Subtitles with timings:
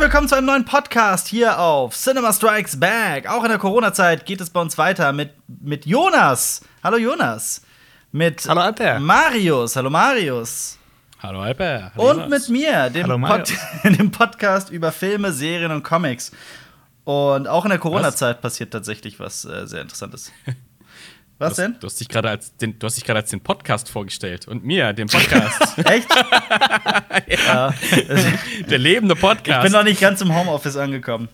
[0.00, 3.28] Herzlich willkommen zu einem neuen Podcast hier auf Cinema Strikes Back.
[3.28, 6.62] Auch in der Corona-Zeit geht es bei uns weiter mit, mit Jonas.
[6.82, 7.60] Hallo Jonas.
[8.10, 8.98] Mit Hallo Alper.
[8.98, 9.76] Marius.
[9.76, 10.78] Hallo Marius.
[11.22, 11.92] Hallo Alper.
[11.94, 12.48] Hallo Und Jonas.
[12.48, 13.52] mit mir, dem, Hallo, Pod
[13.98, 16.32] dem Podcast über Filme, Serien und Comics.
[17.04, 20.32] Und auch in der Corona-Zeit passiert tatsächlich was äh, sehr Interessantes.
[21.40, 21.76] Was Du denn?
[21.80, 24.62] Du hast dich gerade als den, du hast dich gerade als den Podcast vorgestellt und
[24.62, 26.06] mir den Podcast, Echt?
[27.46, 27.72] ja.
[28.68, 29.62] der lebende Ich Podcast.
[29.62, 31.30] bin noch nicht ganz im Homeoffice angekommen.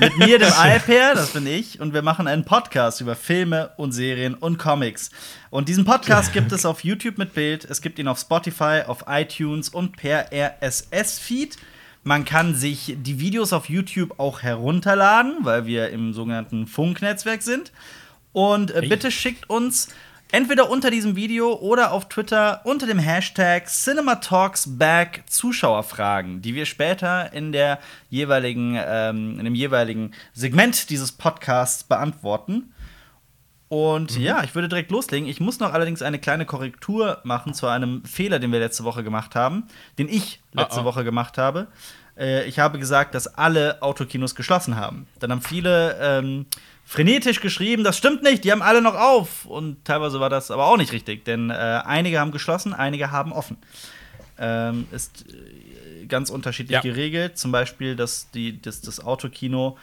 [0.00, 3.92] Mit mir, dem Alper, das bin ich, und wir machen einen Podcast über Filme und
[3.92, 5.10] Serien und Comics.
[5.48, 9.04] Und diesen Podcast gibt es auf YouTube mit Bild, es gibt ihn auf Spotify, auf
[9.08, 11.56] iTunes und per RSS-Feed.
[12.04, 17.72] Man kann sich die Videos auf YouTube auch herunterladen, weil wir im sogenannten Funknetzwerk sind.
[18.32, 19.88] Und äh, bitte schickt uns
[20.30, 27.32] entweder unter diesem Video oder auf Twitter unter dem Hashtag CinemaTalksBack Zuschauerfragen, die wir später
[27.32, 27.78] in der
[28.10, 32.74] jeweiligen, ähm, in dem jeweiligen Segment dieses Podcasts beantworten.
[33.68, 35.28] Und ja, ich würde direkt loslegen.
[35.28, 39.04] Ich muss noch allerdings eine kleine Korrektur machen zu einem Fehler, den wir letzte Woche
[39.04, 39.64] gemacht haben,
[39.98, 40.84] den ich letzte Ah, ah.
[40.84, 41.66] Woche gemacht habe.
[42.16, 45.06] Äh, ich habe gesagt, dass alle Autokinos geschlossen haben.
[45.18, 46.46] Dann haben viele ähm,
[46.88, 49.44] frenetisch geschrieben, das stimmt nicht, die haben alle noch auf.
[49.44, 53.30] Und teilweise war das aber auch nicht richtig, denn äh, einige haben geschlossen, einige haben
[53.32, 53.58] offen.
[54.38, 56.80] Ähm, ist äh, ganz unterschiedlich Ja.
[56.80, 57.36] geregelt.
[57.36, 59.76] Zum Beispiel, dass die, das, das Autokino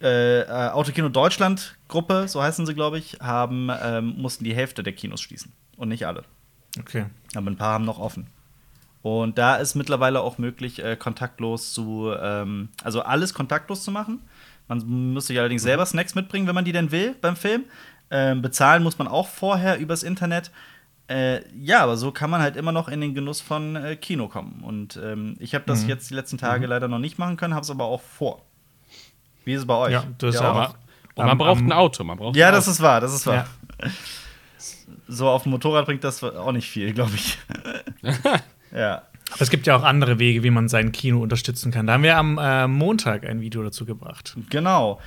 [0.00, 4.82] äh, äh, Autokino Deutschland Gruppe, so heißen sie, glaube ich, haben, ähm, mussten die Hälfte
[4.82, 5.52] der Kinos schließen.
[5.76, 6.24] Und nicht alle.
[6.78, 7.06] Okay.
[7.34, 8.26] Aber ein paar haben noch offen.
[9.02, 14.20] Und da ist mittlerweile auch möglich, äh, kontaktlos zu, ähm, also alles kontaktlos zu machen.
[14.68, 17.64] Man muss sich allerdings selber Snacks mitbringen, wenn man die denn will beim Film.
[18.10, 20.50] Ähm, bezahlen muss man auch vorher übers Internet.
[21.08, 24.26] Äh, ja, aber so kann man halt immer noch in den Genuss von äh, Kino
[24.28, 24.62] kommen.
[24.64, 27.62] Und ähm, ich habe das jetzt die letzten Tage leider noch nicht machen können, habe
[27.62, 28.42] es aber auch vor.
[29.44, 29.92] Wie ist es bei euch?
[29.92, 30.74] Ja, das ist Ja, aber- auch.
[31.14, 32.04] Und man Am- braucht ein Auto.
[32.04, 33.46] Man braucht Ja, ein das ist wahr, das ist wahr.
[33.82, 33.90] Ja.
[35.08, 37.38] So auf dem Motorrad bringt das auch nicht viel, glaube ich.
[38.72, 39.02] ja.
[39.32, 41.86] Aber es gibt ja auch andere Wege, wie man sein Kino unterstützen kann.
[41.86, 44.36] Da haben wir am äh, Montag ein Video dazu gebracht.
[44.50, 45.00] Genau.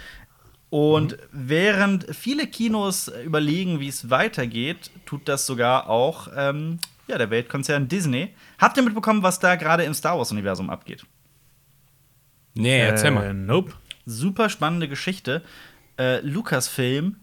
[0.69, 7.31] Und während viele Kinos überlegen, wie es weitergeht, tut das sogar auch ähm, ja, der
[7.31, 8.34] Weltkonzern Disney.
[8.59, 11.06] Habt ihr mitbekommen, was da gerade im Star Wars-Universum abgeht?
[12.53, 13.34] Nee, erzähl Äh, mal.
[13.34, 13.74] Nope.
[14.06, 15.44] Super spannende Geschichte.
[15.97, 17.16] Äh, Lucasfilm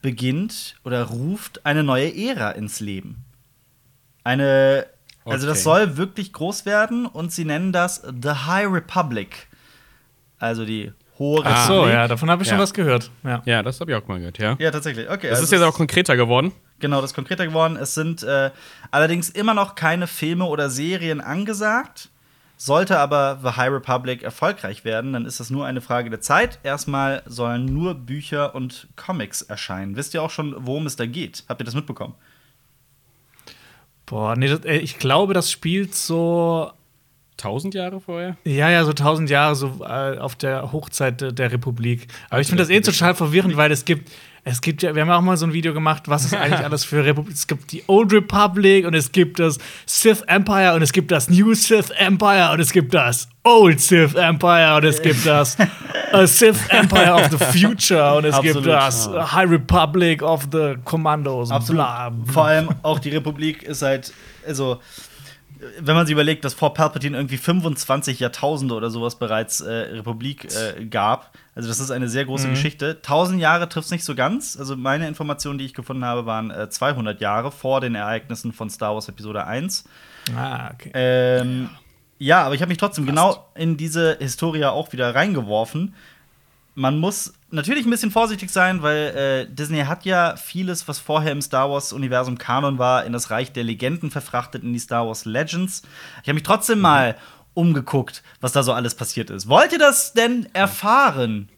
[0.00, 3.24] beginnt oder ruft eine neue Ära ins Leben.
[4.24, 4.86] Eine,
[5.32, 5.64] also das Okay.
[5.64, 9.48] soll wirklich groß werden und sie nennen das The High Republic.
[10.38, 11.50] Also die hohe Ah.
[11.54, 11.94] Ach so, Republik.
[11.94, 12.62] ja, davon habe ich schon Ja.
[12.62, 13.10] was gehört.
[13.24, 13.42] Ja.
[13.44, 14.56] Ja, das habe ich auch mal gehört, ja.
[14.58, 15.08] Ja, tatsächlich.
[15.08, 15.28] Okay.
[15.30, 16.52] Das also ist jetzt auch konkreter geworden.
[16.78, 17.76] Genau, das ist konkreter geworden.
[17.76, 18.50] Es sind äh,
[18.90, 22.10] allerdings immer noch keine Filme oder Serien angesagt.
[22.58, 26.58] Sollte aber The High Republic erfolgreich werden, dann ist das nur eine Frage der Zeit.
[26.62, 29.94] Erstmal sollen nur Bücher und Comics erscheinen.
[29.96, 31.44] Wisst ihr auch schon, worum es da geht?
[31.50, 32.14] Habt ihr das mitbekommen?
[34.06, 36.70] Boah, nee, das, äh, ich glaube, das spielt so,
[37.36, 38.36] Tausend Jahre vorher?
[38.44, 42.08] ja, ja, so tausend Jahre so äh, auf der Hochzeit der, der Republik.
[42.30, 44.10] Aber ich finde das eh total verwirrend, weil es gibt,
[44.48, 46.60] es gibt ja, wir haben ja auch mal so ein Video gemacht, was ist eigentlich
[46.60, 47.34] alles für Republik.
[47.34, 51.28] Es gibt die Old Republic und es gibt das Sith Empire und es gibt das
[51.28, 55.56] New Sith Empire und es gibt das Old Sith Empire und es gibt das
[56.12, 58.68] äh, Sith Empire of the Future und es gibt Absolut.
[58.68, 61.50] das äh, High Republic of the Commandos.
[61.50, 61.82] Absolut.
[61.82, 62.32] Bla, bla.
[62.32, 64.12] Vor allem auch die Republik ist halt,
[64.46, 64.80] also,
[65.80, 70.48] wenn man sich überlegt, dass vor Palpatine irgendwie 25 Jahrtausende oder sowas bereits äh, Republik
[70.54, 71.32] äh, gab.
[71.54, 72.28] Also, das ist eine sehr Mhm.
[72.28, 72.96] große Geschichte.
[73.02, 74.56] 1000 Jahre trifft es nicht so ganz.
[74.58, 78.68] Also, meine Informationen, die ich gefunden habe, waren äh, 200 Jahre vor den Ereignissen von
[78.70, 79.84] Star Wars Episode 1.
[80.36, 80.90] Ah, okay.
[80.94, 81.70] Ähm,
[82.18, 85.94] ja, aber ich habe mich trotzdem genau in diese Historie auch wieder reingeworfen.
[86.78, 91.32] Man muss natürlich ein bisschen vorsichtig sein, weil äh, Disney hat ja vieles, was vorher
[91.32, 95.24] im Star Wars-Universum Kanon war, in das Reich der Legenden verfrachtet, in die Star Wars
[95.24, 95.82] Legends.
[96.22, 97.16] Ich habe mich trotzdem mal
[97.54, 99.48] umgeguckt, was da so alles passiert ist.
[99.48, 101.48] Wollt ihr das denn erfahren?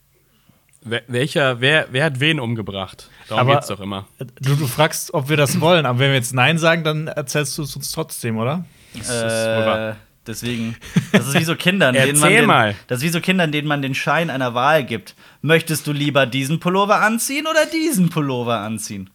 [0.83, 3.11] Wer, welcher, wer, wer hat wen umgebracht?
[3.29, 4.07] Darum Aber- geht's doch immer.
[4.41, 7.59] Du, du fragst, ob wir das wollen, aber wenn wir jetzt Nein sagen, dann erzählst
[7.59, 8.65] du es uns trotzdem, oder?
[8.95, 9.97] Das ist wohl wahr.
[10.29, 10.77] Deswegen,
[11.11, 13.83] das ist wie so Kindern, denen man den, das ist wie so Kindern, denen man
[13.83, 15.15] den Schein einer Wahl gibt.
[15.41, 19.11] Möchtest du lieber diesen Pullover anziehen oder diesen Pullover anziehen?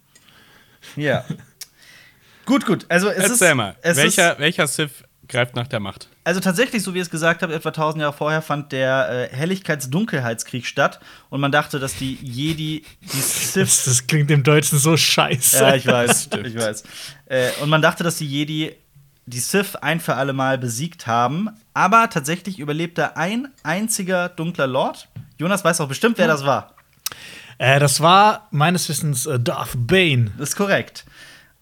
[0.95, 1.23] Ja.
[2.45, 2.85] gut, gut.
[2.89, 3.75] Also es Erzähl ist, mal.
[3.81, 6.09] Es Welcher, ist, welcher Sith greift nach der Macht?
[6.23, 9.35] also tatsächlich, so wie ihr es gesagt habt, etwa 1000 Jahre vorher fand der äh,
[9.35, 10.99] Helligkeits-Dunkelheitskrieg statt
[11.29, 15.57] und man dachte, dass die Jedi die Sith Das, das klingt im Deutschen so scheiße.
[15.57, 16.83] Ja, ich weiß, ich weiß.
[17.25, 18.75] Äh, und man dachte, dass die Jedi
[19.25, 21.49] die Sith ein für alle Mal besiegt haben.
[21.73, 25.07] Aber tatsächlich überlebte ein einziger dunkler Lord.
[25.37, 26.75] Jonas weiß auch bestimmt, wer das war.
[27.57, 30.31] Äh, das war meines Wissens äh, Darth Bane.
[30.37, 31.05] Das ist korrekt.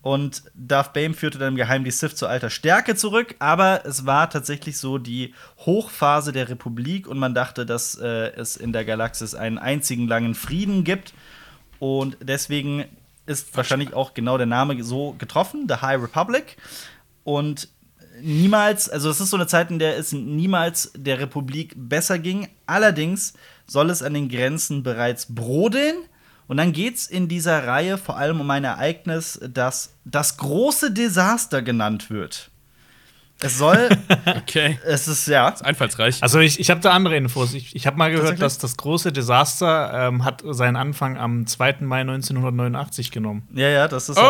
[0.02, 4.08] Und Darth Bane führte dann im Geheimen die Sith zu alter Stärke zurück, aber es
[4.08, 8.84] war tatsächlich so die Hochphase der Republik und man dachte, dass äh, es in der
[8.84, 11.14] Galaxis einen einzigen langen Frieden gibt.
[11.78, 12.86] Und deswegen
[13.28, 16.58] ist wahrscheinlich auch genau der Name so getroffen, The High Republic.
[17.24, 17.70] Und
[18.22, 22.48] niemals, also es ist so eine Zeit, in der es niemals der Republik besser ging.
[22.66, 23.34] Allerdings
[23.68, 25.96] soll es an den Grenzen bereits brodeln.
[26.48, 30.92] Und dann geht es in dieser Reihe vor allem um ein Ereignis, das das große
[30.92, 32.51] Desaster genannt wird.
[33.44, 33.90] Es soll,
[34.26, 34.78] Okay.
[34.86, 36.22] es ist ja, Ist einfallsreich.
[36.22, 37.54] Also ich, ich habe da andere Infos.
[37.54, 41.78] Ich, ich habe mal gehört, dass das große Desaster ähm, hat seinen Anfang am 2.
[41.82, 43.48] Mai 1989 genommen.
[43.54, 44.22] ja, ja, das ist oh!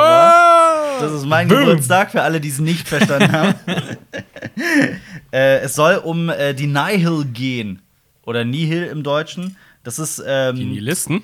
[1.01, 1.59] Das ist mein Boom.
[1.59, 3.55] Geburtstag für alle, die es nicht verstanden haben.
[5.31, 7.81] äh, es soll um äh, die Nihil gehen.
[8.23, 9.57] Oder Nihil im Deutschen.
[9.83, 10.21] Das ist.
[10.25, 11.23] Ähm, Die Nihilisten,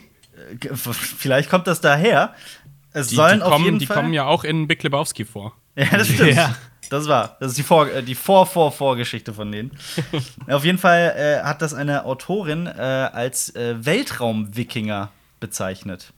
[0.60, 2.34] G- Vielleicht kommt das daher.
[2.92, 3.98] Es die, sollen die, auf kommen, jeden die Fall.
[3.98, 5.54] kommen ja auch in Big Lebowski vor.
[5.78, 6.34] Ja, das stimmt.
[6.36, 6.56] Ja.
[6.90, 7.36] Das war.
[7.40, 9.72] Das ist die Vor äh, die Vor Vor Vorgeschichte von denen.
[10.50, 15.10] auf jeden Fall äh, hat das eine Autorin äh, als äh, Weltraum-Wikinger
[15.40, 16.14] bezeichnet.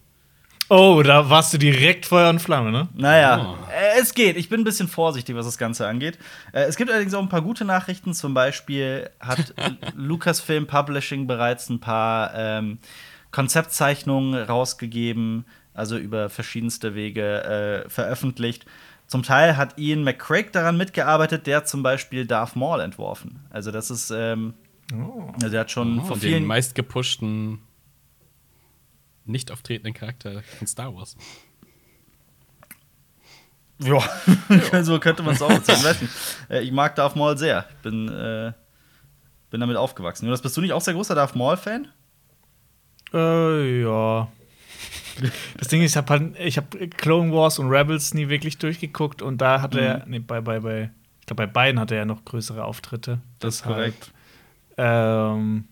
[0.71, 2.87] Oh, da warst du direkt Feuer und Flamme, ne?
[2.93, 3.71] Naja, Oh.
[3.71, 4.37] äh, es geht.
[4.37, 6.19] Ich bin ein bisschen vorsichtig, was das Ganze angeht.
[6.53, 8.13] Äh, es gibt allerdings auch ein paar gute Nachrichten.
[8.13, 9.55] Zum Beispiel hat
[9.95, 12.77] Lucasfilm Publishing bereits ein paar ähm,
[13.31, 18.65] Konzeptzeichnungen rausgegeben, also über verschiedenste Wege veröffentlicht.
[19.09, 23.39] Zum Teil hat Ian McCraig daran mitgearbeitet, der zum Beispiel Darth Maul entworfen.
[23.49, 24.53] Also das ist, ähm,
[25.33, 27.59] also der hat schon vor Und den vielen meistgepushten,
[29.25, 31.17] nicht auftretenden Charakter in Star Wars.
[33.79, 33.99] Ja,
[34.83, 35.79] so könnte man es auch erzählen.
[35.79, 36.13] Ich weiß nicht.
[36.49, 37.65] Äh, Ich mag Darth Maul sehr.
[37.69, 38.53] Ich bin, äh,
[39.49, 40.25] bin damit aufgewachsen.
[40.25, 41.87] Jonas, bist du nicht auch sehr großer Darth Maul-Fan?
[43.11, 44.27] Äh, ja.
[45.57, 49.21] Das Ding ist, ich habe halt, ich habe Clone Wars und Rebels nie wirklich durchgeguckt
[49.21, 50.89] und da hat er, nee, bei, bei, bei,
[51.19, 53.19] ich glaube, bei beiden hatte er noch größere Auftritte.
[53.39, 54.11] Das ist korrekt.
[54.77, 55.65] Ähm,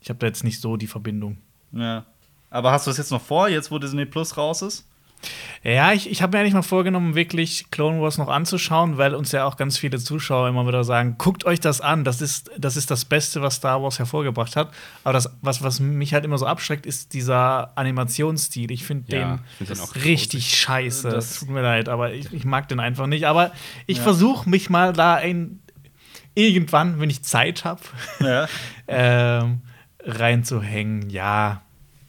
[0.00, 1.38] ich habe da jetzt nicht so die Verbindung.
[1.72, 2.04] Ja.
[2.50, 4.86] Aber hast du das jetzt noch vor, jetzt wo Disney Plus raus ist?
[5.62, 9.32] Ja, ich, ich habe mir eigentlich mal vorgenommen, wirklich Clone Wars noch anzuschauen, weil uns
[9.32, 12.76] ja auch ganz viele Zuschauer immer wieder sagen, guckt euch das an, das ist das,
[12.76, 14.70] ist das Beste, was Star Wars hervorgebracht hat.
[15.04, 18.70] Aber das, was, was mich halt immer so abschreckt, ist dieser Animationsstil.
[18.70, 21.08] Ich finde Ja, den, find den auch richtig scheiße.
[21.08, 23.24] Das- Das tut mir leid, aber ich, ich mag den einfach nicht.
[23.26, 23.50] Aber
[23.86, 24.02] ich Ja.
[24.02, 25.60] versuche mich mal da ein,
[26.34, 27.80] irgendwann, wenn ich Zeit habe,
[28.20, 28.46] Ja.
[28.88, 29.62] ähm,
[30.04, 31.08] reinzuhängen.
[31.08, 31.62] Ja.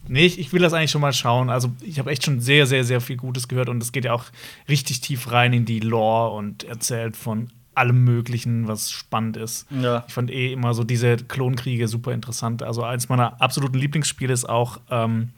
[0.07, 1.49] Nee, ich, ich will das eigentlich schon mal schauen.
[1.49, 4.13] Also, ich habe echt schon sehr, sehr, sehr viel Gutes gehört und es geht ja
[4.13, 4.25] auch
[4.69, 9.67] richtig tief rein in die Lore und erzählt von allem Möglichen, was spannend ist.
[9.69, 10.05] Ja.
[10.07, 12.63] Ich fand eh immer so diese Klonkriege super interessant.
[12.63, 15.29] Also, eins meiner absoluten Lieblingsspiele ist auch ähm,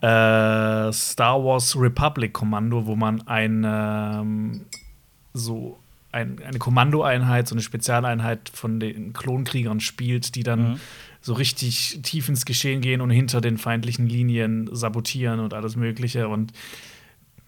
[0.00, 4.60] äh, Star Wars Republic Kommando, wo man ein ähm,
[5.34, 5.78] so
[6.12, 10.80] ein, eine Kommandoeinheit, so eine Spezialeinheit von den Klonkriegern spielt, die dann Mhm.
[11.28, 16.26] So richtig tief ins Geschehen gehen und hinter den feindlichen Linien sabotieren und alles Mögliche.
[16.26, 16.52] Und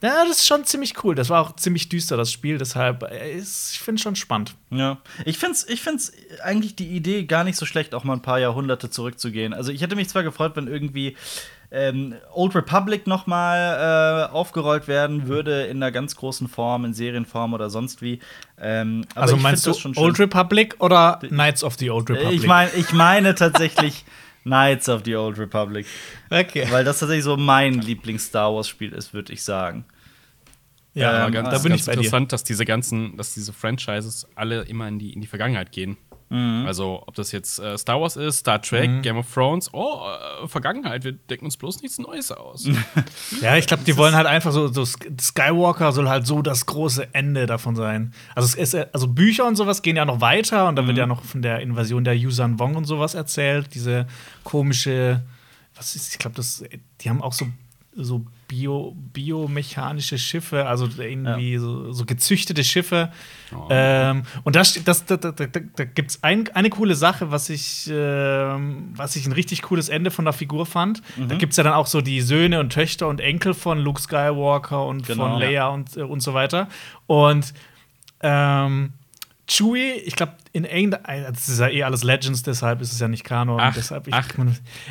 [0.02, 1.14] ja, das ist schon ziemlich cool.
[1.14, 2.58] Das war auch ziemlich düster, das Spiel.
[2.58, 4.54] Deshalb, äh, ist, ich finde es schon spannend.
[4.70, 4.98] Ja.
[5.24, 6.12] Ich find's, ich find's
[6.42, 9.54] eigentlich die Idee gar nicht so schlecht, auch mal ein paar Jahrhunderte zurückzugehen.
[9.54, 11.16] Also ich hätte mich zwar gefreut, wenn irgendwie
[11.72, 16.94] ähm, Old Republic noch mal äh, aufgerollt werden würde in einer ganz großen Form, in
[16.94, 18.18] Serienform oder sonst wie.
[18.60, 19.96] Ähm, aber also meinst du das schon.
[19.96, 22.40] Old Republic oder Knights of the Old Republic?
[22.40, 24.04] Ich meine, ich meine tatsächlich
[24.42, 25.86] Knights of the Old Republic,
[26.30, 26.66] okay.
[26.70, 29.84] weil das tatsächlich so mein Lieblings-Star Wars-Spiel ist, würde ich sagen.
[30.94, 31.98] Ja, Ähm, ganz, da bin ganz ich bei dir.
[31.98, 35.96] interessant, dass diese ganzen, dass diese Franchises alle immer in die, in die Vergangenheit gehen.
[36.32, 36.64] Mhm.
[36.66, 39.98] Also, ob das jetzt äh, Star Wars ist, Star Trek, Game of Thrones, oh,
[40.44, 42.68] äh, Vergangenheit, wir decken uns bloß nichts Neues aus.
[43.40, 46.66] Ja, ich glaube, die wollen halt einfach so, so Sk- Skywalker soll halt so das
[46.66, 48.12] große Ende davon sein.
[48.36, 51.06] Also, es ist, also Bücher und sowas gehen ja noch weiter und da wird ja
[51.06, 53.74] noch von der Invasion der Yuuzhan Vong und sowas erzählt.
[53.74, 54.06] Diese
[54.44, 55.22] komische,
[55.74, 56.62] was ist, ich glaube, das,
[57.00, 57.46] die haben auch so,
[57.94, 63.12] so Bio, biomechanische Schiffe, also irgendwie so, so gezüchtete Schiffe.
[63.54, 63.68] Oh.
[63.70, 67.48] Ähm, und das, das, da, da, da, da gibt es ein, eine coole Sache, was
[67.48, 71.00] ich, ähm, was ich ein richtig cooles Ende von der Figur fand.
[71.16, 74.00] Da gibt es ja dann auch so die Söhne und Töchter und Enkel von Luke
[74.02, 75.30] Skywalker und Genau.
[75.30, 76.68] von Leia und, äh, und so weiter.
[77.06, 77.54] Und
[78.22, 78.94] ähm,
[79.46, 83.06] Chewie, ich glaube, in irgendein, das ist ja eh alles Legends, deshalb ist es ja
[83.06, 83.60] nicht Kanon.
[83.60, 84.28] Ach, deshalb ich, ach.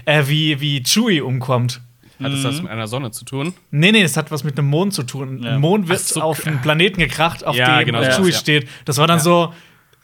[0.06, 1.82] äh, wie, wie Chewie umkommt.
[2.22, 2.44] Hat das Mhm.
[2.46, 3.54] was mit einer Sonne zu tun?
[3.72, 5.42] Nee, nee, es hat was mit einem Mond zu tun.
[5.44, 5.52] Ja.
[5.54, 8.32] Ein Mond wird so, auf einen Planeten gekracht, auf Ja, dem genau, äh, das, Chewie
[8.32, 8.38] ja.
[8.38, 8.70] steht.
[8.86, 9.54] Das war dann so,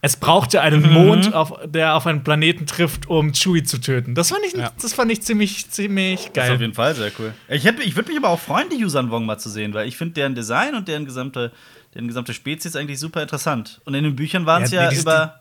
[0.02, 4.14] es brauchte einen Mond, auf, der auf einen Planeten trifft, um Chewie zu töten.
[4.16, 4.72] Das fand ich, Ja.
[4.82, 6.52] das fand ich ziemlich, ziemlich Das ist geil.
[6.56, 7.34] auf jeden Fall sehr cool.
[7.50, 9.98] Ich, ich würde mich aber auch freuen, die Yuuzhan Vong mal zu sehen, weil ich
[9.98, 11.52] finde deren Design und deren gesamte,
[11.96, 13.82] deren gesamte Spezies eigentlich super interessant.
[13.86, 15.40] Und in den Büchern waren es Ja, ja, über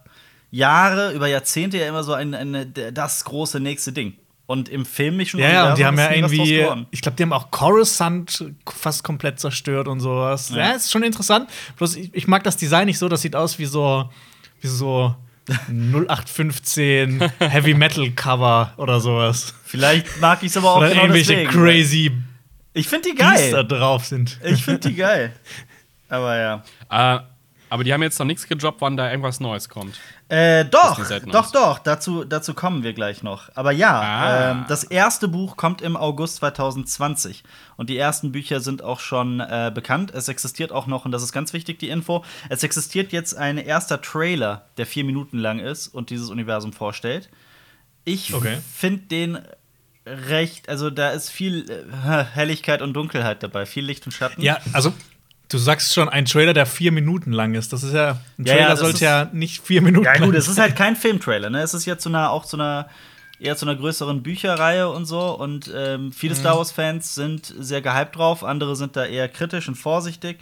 [0.51, 4.15] Jahre, über Jahrzehnte ja immer so ein, eine, das große nächste Ding.
[4.47, 6.87] Und im filmischen Ja, ja, und die haben ja irgendwie, geworden.
[6.91, 10.51] ich glaube, die haben auch Coruscant fast komplett zerstört und sowas.
[10.51, 10.71] Ja, Ja.
[10.73, 11.49] ist schon interessant.
[11.79, 14.11] Bloß ich, ich mag das Design nicht so, das sieht aus wie so,
[14.61, 15.15] wie so
[16.09, 19.55] 0815 Heavy Metal Cover oder sowas.
[19.65, 21.51] Vielleicht mag ich es aber auch Oder genau irgendwelche deswegen.
[21.51, 22.13] crazy
[22.73, 23.67] Ich finde die Beasts da geil.
[23.79, 24.39] drauf sind.
[24.45, 25.33] Ich finde die geil.
[26.11, 26.63] Aber ja.
[26.91, 27.21] Äh,
[27.71, 29.99] aber die haben jetzt noch nichts gedroppt, wann da irgendwas Neues kommt.
[30.31, 30.99] Äh, doch,
[31.31, 33.51] doch, doch, dazu, dazu kommen wir gleich noch.
[33.55, 34.51] Aber ja, Ah.
[34.53, 37.45] ähm, das erste Buch kommt im August 2020
[37.77, 40.13] und die ersten Bücher sind auch schon äh, bekannt.
[40.15, 43.59] Es existiert auch noch, und das ist ganz wichtig, die Info, es existiert jetzt ein
[43.59, 47.29] erster Trailer, der vier Minuten lang ist und dieses Universum vorstellt.
[48.05, 48.59] Ich Okay.
[48.75, 49.39] finde den
[50.07, 54.41] recht, also da ist viel äh, Helligkeit und Dunkelheit dabei, viel Licht und Schatten.
[54.43, 54.93] Ja, also
[55.55, 57.73] du sagst schon, ein Trailer, der vier Minuten lang ist.
[57.73, 60.25] Das ist ja, ein Ja, Trailer ja, das sollte ja nicht vier Minuten Ja, lang
[60.25, 60.65] gut, es ist sein.
[60.65, 61.63] halt kein Filmtrailer, ne?
[61.63, 62.89] Es ist ja zu einer, auch zu einer,
[63.39, 65.21] eher zu einer größeren Bücherreihe und so.
[65.35, 69.77] Und ähm, viele Star Wars-Fans sind sehr gehypt drauf, andere sind da eher kritisch und
[69.77, 70.39] vorsichtig.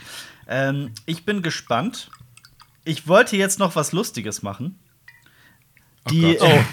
[0.48, 2.10] Ähm, ich bin gespannt.
[2.84, 4.78] Ich wollte jetzt noch was Lustiges machen.
[6.10, 6.48] Die, Gott.
[6.48, 6.64] äh,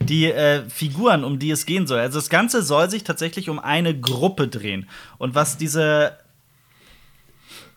[0.00, 1.98] die äh, Figuren, um die es gehen soll.
[1.98, 4.88] Also das Ganze soll sich tatsächlich um eine Gruppe drehen.
[5.18, 6.16] Und was diese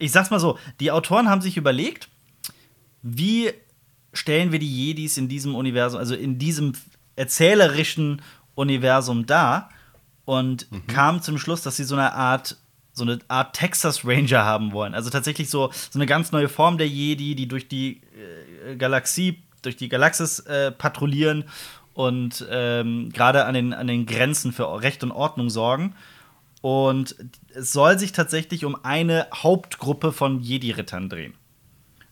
[0.03, 2.09] ich sag's mal so, die Autoren haben sich überlegt,
[3.01, 3.51] wie
[4.13, 6.73] stellen wir die Jedis in diesem Universum, also in diesem
[7.15, 8.21] erzählerischen
[8.55, 9.69] Universum dar
[10.25, 12.57] und kamen zum Schluss, dass sie so eine Art
[12.95, 14.93] so eine Art Texas Ranger haben wollen.
[14.93, 18.01] Also tatsächlich so, so eine ganz neue Form der Jedi, die durch die
[18.67, 21.45] äh, Galaxie, durch die Galaxis äh, patrouillieren
[21.95, 25.95] und ähm, gerade an den, an den Grenzen für Recht und Ordnung sorgen.
[26.63, 27.17] Und
[27.53, 31.33] es soll sich tatsächlich um eine Hauptgruppe von Jedi-Rittern drehen.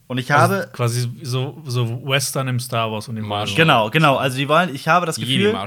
[0.07, 0.55] Und ich habe.
[0.55, 3.29] Also quasi so, so Western im Star Wars Universum.
[3.29, 3.55] Marshall.
[3.55, 4.17] Genau, genau.
[4.17, 5.57] Also die wollen, ich habe das Gefühl,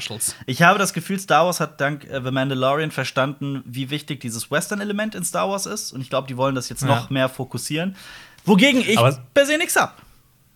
[0.45, 4.51] ich habe das Gefühl, Star Wars hat dank äh, The Mandalorian verstanden, wie wichtig dieses
[4.51, 5.93] Western-Element in Star Wars ist.
[5.95, 6.89] Und ich glaube, die wollen das jetzt Ja.
[6.89, 7.97] noch mehr fokussieren.
[8.45, 10.03] Wogegen ich Aber- per se nichts hab.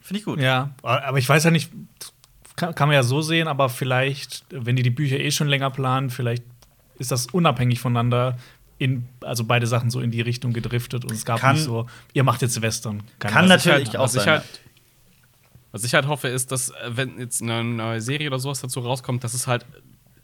[0.03, 0.39] Finde ich gut.
[0.39, 1.71] Ja, aber ich weiß ja nicht,
[2.57, 5.71] kann, kann man ja so sehen, aber vielleicht, wenn die die Bücher eh schon länger
[5.71, 6.43] planen, vielleicht
[6.99, 8.39] ist das unabhängig voneinander
[8.79, 11.87] in, also beide Sachen so in die Richtung gedriftet und es gab Kann- nicht so,
[12.13, 13.03] ihr macht jetzt Western.
[13.19, 13.49] Keine Kann Ahnung.
[13.57, 14.31] natürlich halt, auch was ich sein.
[14.35, 14.61] halt,
[15.73, 18.81] was ich halt hoffe, ist, dass, äh, wenn jetzt eine neue Serie oder sowas dazu
[18.81, 19.67] rauskommt, dass es halt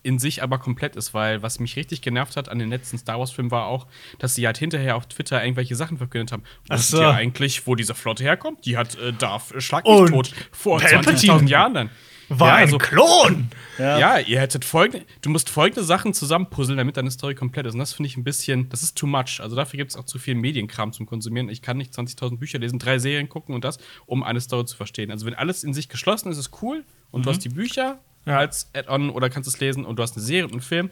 [0.05, 3.19] in sich aber komplett ist, weil was mich richtig genervt hat an den letzten Star
[3.19, 3.87] Wars-Filmen war auch,
[4.19, 6.43] dass sie halt hinterher auf Twitter irgendwelche Sachen verkündet haben.
[6.69, 7.03] Wusstet so.
[7.03, 8.67] ihr eigentlich, wo diese Flotte herkommt?
[8.67, 11.91] Die hat äh, Darth äh, Schlag mich Und tot vor Palpatine 20.000 Jahren dann.
[12.29, 13.49] War ja, ein also, Klon!
[13.79, 14.19] ja.
[14.19, 17.75] ihr hättet folgende, du musst folgende Sachen zusammenpuzzeln, damit deine Story komplett ist.
[17.75, 19.41] Und das finde ich ein bisschen, das ist too much.
[19.41, 21.49] Also dafür gibt es auch zu viel Medienkram zum Konsumieren.
[21.49, 24.77] Ich kann nicht 20.000 Bücher lesen, drei Serien gucken und das, um eine Story zu
[24.77, 25.11] verstehen.
[25.11, 26.85] Also wenn alles in sich geschlossen ist, ist es cool.
[27.11, 28.39] Und du hast die Bücher Ja.
[28.39, 30.91] als Add-on oder kannst es lesen und du hast eine Serie und einen Film.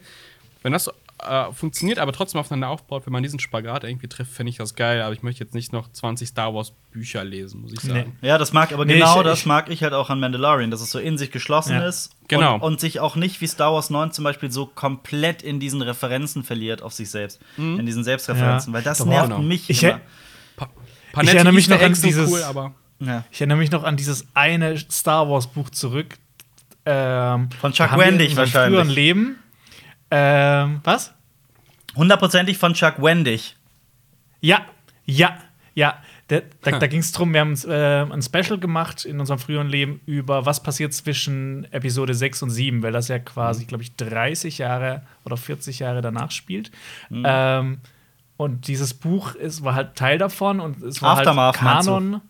[0.61, 0.89] Wenn das
[1.25, 4.75] äh, funktioniert, aber trotzdem aufeinander aufbaut, wenn man diesen Spagat irgendwie trifft, finde ich das
[4.75, 5.01] geil.
[5.01, 8.17] Aber ich möchte jetzt nicht noch 20 Star Wars Bücher lesen, muss ich sagen.
[8.21, 10.71] Ja, das mag, aber Nee, genau ich- das ich- mag ich halt auch an Mandalorian,
[10.71, 11.87] dass es so in sich geschlossen Ja.
[11.87, 12.55] ist Genau.
[12.55, 15.81] und, und sich auch nicht wie Star Wars 9 zum Beispiel so komplett in diesen
[15.81, 18.77] Referenzen verliert auf sich selbst, in diesen Selbstreferenzen, Ja.
[18.77, 19.41] weil das Aber nervt genau.
[19.41, 19.99] mich Ich immer.
[20.55, 20.69] Pa
[21.21, 23.23] Ich erinnere mich noch an dieses- cool, aber Ja.
[23.31, 26.15] Ich erinnere mich noch an dieses eine Star Wars Buch zurück.
[26.85, 28.77] Ähm, Von Chuck Wendig wahrscheinlich.
[28.79, 29.39] früheren Leben.
[30.15, 31.11] Ähm, was?
[31.95, 33.55] Hundertprozentig von Chuck Wendig.
[34.41, 34.61] Ja,
[35.05, 35.37] ja,
[35.73, 35.95] ja.
[36.27, 39.67] Da, da, da ging es darum, wir haben äh, ein Special gemacht in unserem früheren
[39.67, 43.95] Leben über was passiert zwischen Episode 6 und 7, weil das ja quasi, glaube ich,
[43.95, 46.71] 30 Jahre oder 40 Jahre danach spielt.
[47.09, 47.23] Mhm.
[47.25, 47.81] Ähm,
[48.37, 51.91] und dieses Buch ist, war halt Teil davon und es war Aftermath, halt meinst du?
[51.91, 52.21] Kanon.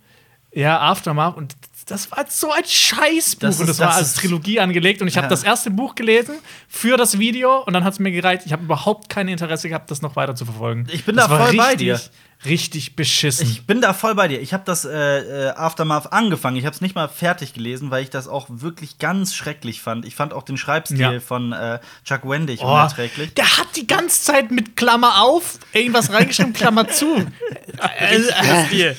[0.53, 1.35] Ja, Aftermath.
[1.37, 3.41] Und das war so ein Scheißbuch.
[3.41, 5.01] Das und ist- das war als Trilogie angelegt.
[5.01, 5.29] Und ich habe Ja.
[5.29, 6.35] das erste Buch gelesen
[6.67, 8.43] für das Video und dann hat es mir gereicht.
[8.45, 10.87] Ich habe überhaupt kein Interesse gehabt, das noch weiter zu verfolgen.
[10.91, 11.99] Ich bin das da voll bei dir.
[12.45, 13.47] Richtig beschissen.
[13.50, 14.41] Ich bin da voll bei dir.
[14.41, 16.57] Ich habe das äh, äh, Aftermath angefangen.
[16.57, 20.05] Ich habe es nicht mal fertig gelesen, weil ich das auch wirklich ganz schrecklich fand.
[20.05, 21.19] Ich fand auch den Schreibstil Ja.
[21.19, 23.33] von äh, Chuck Wendig Oh, unerträglich.
[23.35, 27.15] der hat die ganze Zeit mit Klammer auf irgendwas reingeschrieben, Klammer zu.
[27.15, 28.95] guter Stil.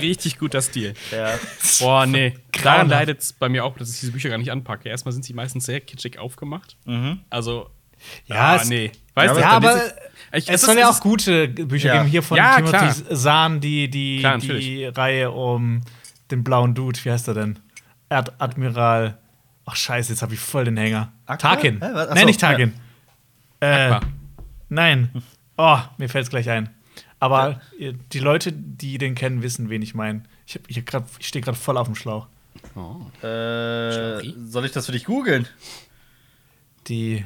[0.00, 0.94] Richtig guter Stil.
[1.12, 1.34] Ja.
[1.80, 2.34] Boah, nee.
[2.62, 4.88] Daran leidet es bei mir auch, dass ich diese Bücher gar nicht anpacke.
[4.88, 6.76] Erstmal sind sie meistens sehr kitschig aufgemacht.
[6.84, 7.20] Mhm.
[7.30, 7.70] Also,
[8.26, 8.90] Ja, ah, nee.
[9.14, 9.82] Weißt du, ja, dann aber
[10.32, 11.98] ich- es ist- soll ja auch gute Bücher Ja.
[11.98, 12.10] geben.
[12.10, 12.94] Hier von Ja, Timothy klar.
[13.16, 14.84] Zahn, die, die, Klar, die.
[14.86, 15.82] Reihe um
[16.30, 16.98] den blauen Dude.
[17.04, 17.58] Wie heißt er denn?
[18.08, 19.18] Ad Admiral.
[19.66, 21.12] Ach, scheiße, jetzt habe ich voll den Hänger.
[21.26, 21.36] Aqua?
[21.36, 21.78] Tarkin.
[21.82, 22.72] Ach Nein, nicht Tarkin.
[23.60, 24.00] Äh, Aqua.
[24.68, 25.10] nein.
[25.56, 26.70] Oh, mir fällt es gleich ein.
[27.20, 30.22] Aber ihr- die Leute, die den kennen, wissen, wen ich meine.
[30.46, 32.28] Ich, hab- ich, grad- ich stehe gerade voll auf dem Schlauch.
[33.22, 34.34] Äh, Schlauchi?
[34.46, 35.46] soll ich das für dich googeln?
[36.86, 37.24] Die.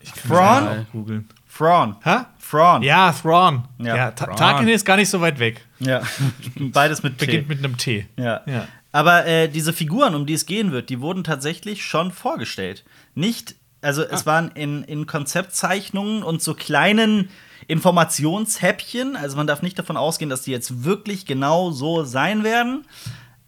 [0.00, 0.64] Ich kann Thrawn?
[0.66, 1.28] das auch googeln.
[1.56, 1.96] Thrawn.
[2.02, 2.18] Hä?
[2.48, 2.82] Thrawn.
[2.82, 3.64] Ja, Thrawn.
[3.78, 4.36] Ja, Ja, Thrawn.
[4.36, 5.64] Tarkin ist gar nicht so weit weg.
[5.78, 6.02] Ja.
[6.56, 7.26] Beides mit T.
[7.26, 8.06] Beginnt mit einem T.
[8.16, 8.42] Ja.
[8.46, 8.68] Ja.
[8.92, 12.84] Aber äh, diese Figuren, um die es gehen wird, die wurden tatsächlich schon vorgestellt.
[13.14, 17.28] Nicht, also es waren in, in Konzeptzeichnungen und so kleinen
[17.66, 19.16] Informationshäppchen.
[19.16, 22.86] Also man darf nicht davon ausgehen, dass die jetzt wirklich genau so sein werden.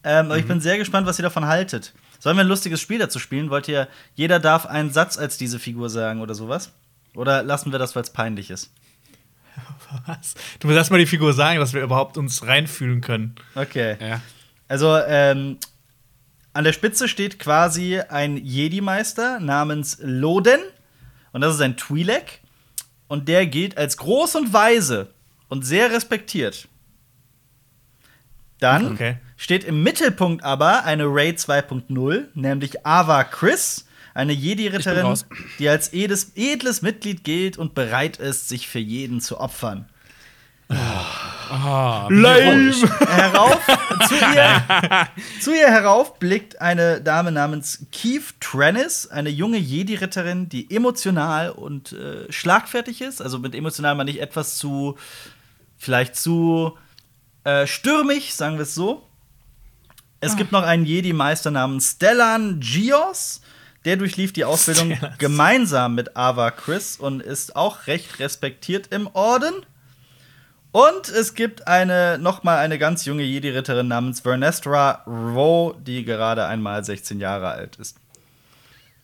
[0.05, 1.93] Ähm, aber ich bin sehr gespannt, was ihr davon haltet.
[2.19, 3.51] Sollen wir ein lustiges Spiel dazu spielen?
[3.51, 6.73] Wollt ihr, jeder darf einen Satz als diese Figur sagen oder sowas?
[7.15, 8.71] Oder lassen wir das, weil es peinlich ist?
[10.07, 10.35] Was?
[10.61, 13.35] Du musst erst mal die Figur sagen, dass wir überhaupt uns reinfühlen können.
[13.55, 13.97] Okay.
[14.01, 14.21] Ja.
[14.69, 15.59] Also, ähm,
[16.53, 20.61] an der Spitze steht quasi ein Jedi-Meister namens Loden.
[21.33, 22.41] Und das ist ein Twi'lek.
[23.07, 25.09] Und der gilt als groß und weise
[25.49, 26.69] und sehr respektiert.
[28.61, 29.17] Dann Okay.
[29.37, 35.19] steht im Mittelpunkt aber eine Ray 2.0, nämlich Ava Chris, eine Jedi-Ritterin,
[35.59, 39.89] die als edles, edles Mitglied gilt und bereit ist, sich für jeden zu opfern.
[40.71, 42.75] Ah, Lame!
[43.07, 43.59] herauf,
[44.07, 45.09] zu ihr,
[45.41, 51.93] zu ihr herauf blickt eine Dame namens Keith Trennis, eine junge Jedi-Ritterin, die emotional und
[51.93, 53.23] äh, schlagfertig ist.
[53.23, 54.99] Also mit emotional meine ich etwas zu,
[55.79, 56.77] vielleicht zu
[57.45, 59.07] äh, stürmig, sagen wir es so.
[60.21, 63.41] Es gibt noch einen Jedi-Meister namens Stellan Gios.
[63.85, 69.55] Der durchlief die Ausbildung gemeinsam mit Ava Chris und ist auch recht respektiert im Orden.
[70.71, 76.47] Und es gibt eine noch mal eine ganz junge Jedi-Ritterin namens Vernestra Rowe, die gerade
[76.47, 77.97] einmal 16 Jahre alt ist.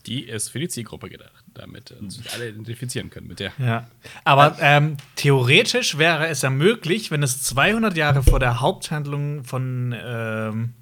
[0.07, 3.53] Die ist für die Zielgruppe gedacht, damit äh, sich alle identifizieren können mit der.
[3.59, 3.87] Ja.
[4.25, 9.95] Aber ähm, theoretisch wäre es ja möglich, wenn es 200 Jahre vor der Haupthandlung von,
[9.99, 10.75] ähm,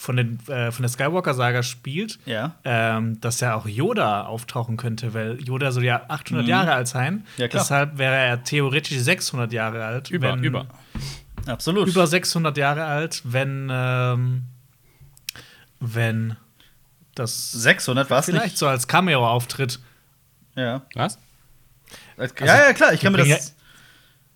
[0.00, 2.54] von, den, äh, von der Skywalker-Saga spielt, Ja.
[2.64, 7.14] ähm, dass ja auch Yoda auftauchen könnte, weil Yoda soll ja 800 Jahre alt sein.
[7.16, 7.22] Mhm.
[7.36, 7.62] Ja, klar.
[7.62, 10.10] Deshalb wäre er theoretisch 600 Jahre alt.
[10.10, 10.66] Über, wenn, über.
[11.44, 11.86] Absolut.
[11.86, 14.44] Über 600 Jahre alt, wenn, ähm,
[15.80, 16.36] wenn
[17.14, 18.58] das 600 war es vielleicht nicht.
[18.58, 19.80] so als Cameo-Auftritt.
[20.54, 20.80] Ja.
[20.94, 21.18] Was?
[22.16, 22.26] ja,
[22.68, 23.54] ja, klar, ich kann mir das.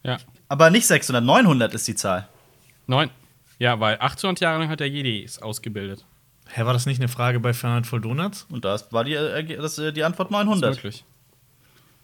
[0.02, 0.18] Ja.
[0.48, 2.28] Aber nicht 600, 900 ist die Zahl.
[2.86, 3.08] Neun.
[3.58, 6.04] Ja, weil 800 Jahre lang hat der Jedis ausgebildet.
[6.48, 8.46] Hä, war das nicht eine Frage bei Fernand Full Donuts?
[8.50, 10.74] Und das war die, äh, das, äh, die Antwort Ist 900.
[10.76, 11.04] möglich.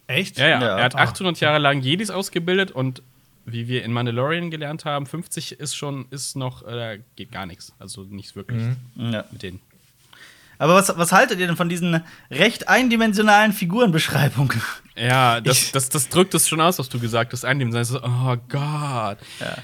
[0.06, 0.38] Echt?
[0.38, 0.78] Ja, ja, Ja.
[0.78, 1.02] Er hat Ah.
[1.02, 3.02] 800 Jahre lang Jedis ausgebildet und
[3.46, 7.74] wie wir in Mandalorian gelernt haben, 50 ist schon, ist noch, äh, geht gar nichts.
[7.78, 8.62] Also nicht wirklich
[8.96, 9.24] Ja.
[9.30, 9.60] mit denen.
[10.60, 14.60] Aber was, was haltet ihr denn von diesen recht eindimensionalen Figurenbeschreibungen?
[14.94, 17.40] Ja, das, Ich- das, das drückt es schon aus, was du gesagt hast.
[17.88, 19.16] So, oh Gott.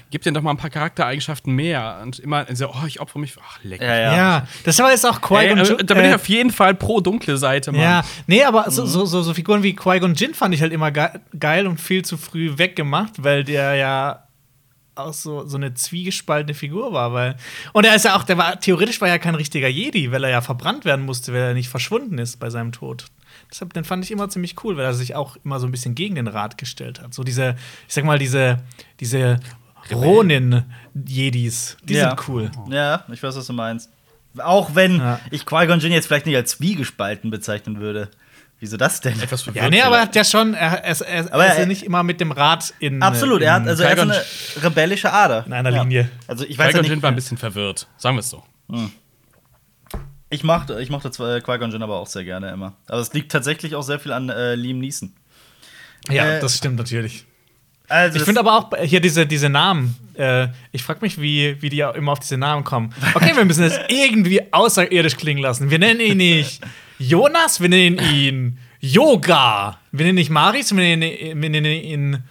[0.09, 1.99] Gib dir doch mal ein paar Charaktereigenschaften mehr.
[2.01, 3.35] Und immer so, oh, ich opfere mich.
[3.39, 3.85] Ach, lecker.
[3.85, 4.47] Ja.
[4.63, 6.99] das war jetzt auch Qui-Gon also, Jinn- da bin ich äh, auf jeden Fall pro
[6.99, 7.81] dunkle Seite, Mann.
[7.81, 10.89] Ja, nee, aber so, so, so, so Figuren wie Qui-Gon Jinn fand ich halt immer
[10.89, 14.23] ge geil und viel zu früh weggemacht, weil der ja
[14.99, 17.13] auch so, so eine zwiegespaltene Figur war.
[17.13, 17.35] Weil,
[17.73, 20.29] und er ist ja auch, der war, theoretisch war ja kein richtiger Jedi, weil er
[20.29, 23.05] ja verbrannt werden musste, weil er nicht verschwunden ist bei seinem Tod.
[23.51, 25.95] Deshalb, den fand ich immer ziemlich cool, weil er sich auch immer so ein bisschen
[25.95, 27.13] gegen den Rat gestellt hat.
[27.13, 27.55] So diese,
[27.87, 28.57] ich sag mal, diese,
[28.99, 29.39] diese
[29.91, 32.09] Ronin-Jedis, die Ja.
[32.09, 32.51] sind cool.
[32.69, 33.89] Ja, ich weiß, was du meinst.
[34.37, 35.19] Auch wenn Ja.
[35.31, 38.09] ich Qui-Gon Jinn jetzt vielleicht nicht als zwiegespalten bezeichnen würde.
[38.59, 39.19] Wieso das denn?
[39.21, 39.63] Etwas verwirrt.
[39.65, 41.83] Ja, nee, aber er hat ja schon, er, er, er, Aber er ist ja nicht
[41.83, 43.03] immer mit dem Rat in.
[43.03, 44.23] Absolut, in, er hat also er hat eine
[44.63, 45.45] rebellische Ader.
[45.45, 46.09] In einer Linie.
[46.27, 47.87] Also ich weiß ja nicht, war ein bisschen verwirrt.
[47.97, 48.43] Sagen wir es so.
[50.29, 52.73] ich mochte, ich mochte zwar Qui-Gon Jinn aber auch sehr gerne immer.
[52.87, 55.13] Aber es liegt tatsächlich auch sehr viel an äh, Liam Neeson.
[56.09, 57.25] Ja, Äh, das stimmt natürlich.
[57.87, 59.95] Also Ich das- finde aber auch hier diese, diese Namen.
[60.15, 62.93] Äh, ich frage mich, wie, wie die auch immer auf diese Namen kommen.
[63.13, 65.69] Okay, wir müssen es irgendwie außerirdisch klingen lassen.
[65.69, 66.61] Wir nennen ihn nicht
[66.99, 69.77] Jonas, wir nennen ihn Yoga.
[69.91, 72.23] Wir nennen nicht Maris, wir nennen, wir nennen ihn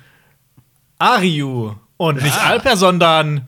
[0.98, 1.74] Ariu.
[1.96, 3.46] Und nicht Alper, sondern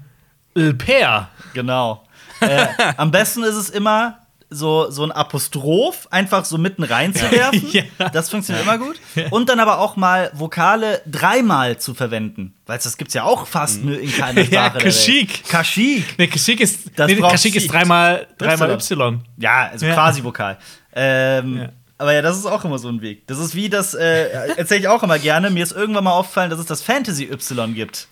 [0.54, 1.28] Ilper.
[1.54, 2.04] Genau.
[2.40, 4.18] äh, am besten ist es immer,
[4.50, 7.68] so, so ein Apostroph einfach so mitten reinzuwerfen.
[7.72, 8.09] Ja.
[8.09, 8.96] Das funktioniert immer gut.
[9.31, 12.54] Und dann aber auch mal Vokale dreimal zu verwenden.
[12.64, 14.40] Weil das gibt's ja auch fast nur in keiner.
[14.50, 14.74] Ja, Sprache.
[14.74, 14.85] Welt.
[14.85, 15.48] Kashyyyk.
[15.48, 16.18] Kashyyyk.
[16.18, 18.90] Nee, Kashyyyk ist, Das nee, Kashyyyk ist dreimal, dreimal Y.
[19.16, 19.20] Y.
[19.37, 19.92] Ja, also Ja.
[19.94, 20.57] quasi Vokal.
[20.92, 21.68] Ähm, Ja.
[22.01, 23.27] Aber ja, das ist auch immer so ein Weg.
[23.27, 25.51] Das ist wie das, äh, erzähle ich auch immer gerne.
[25.51, 28.07] Mir ist irgendwann mal aufgefallen, dass es das Fantasy Y gibt.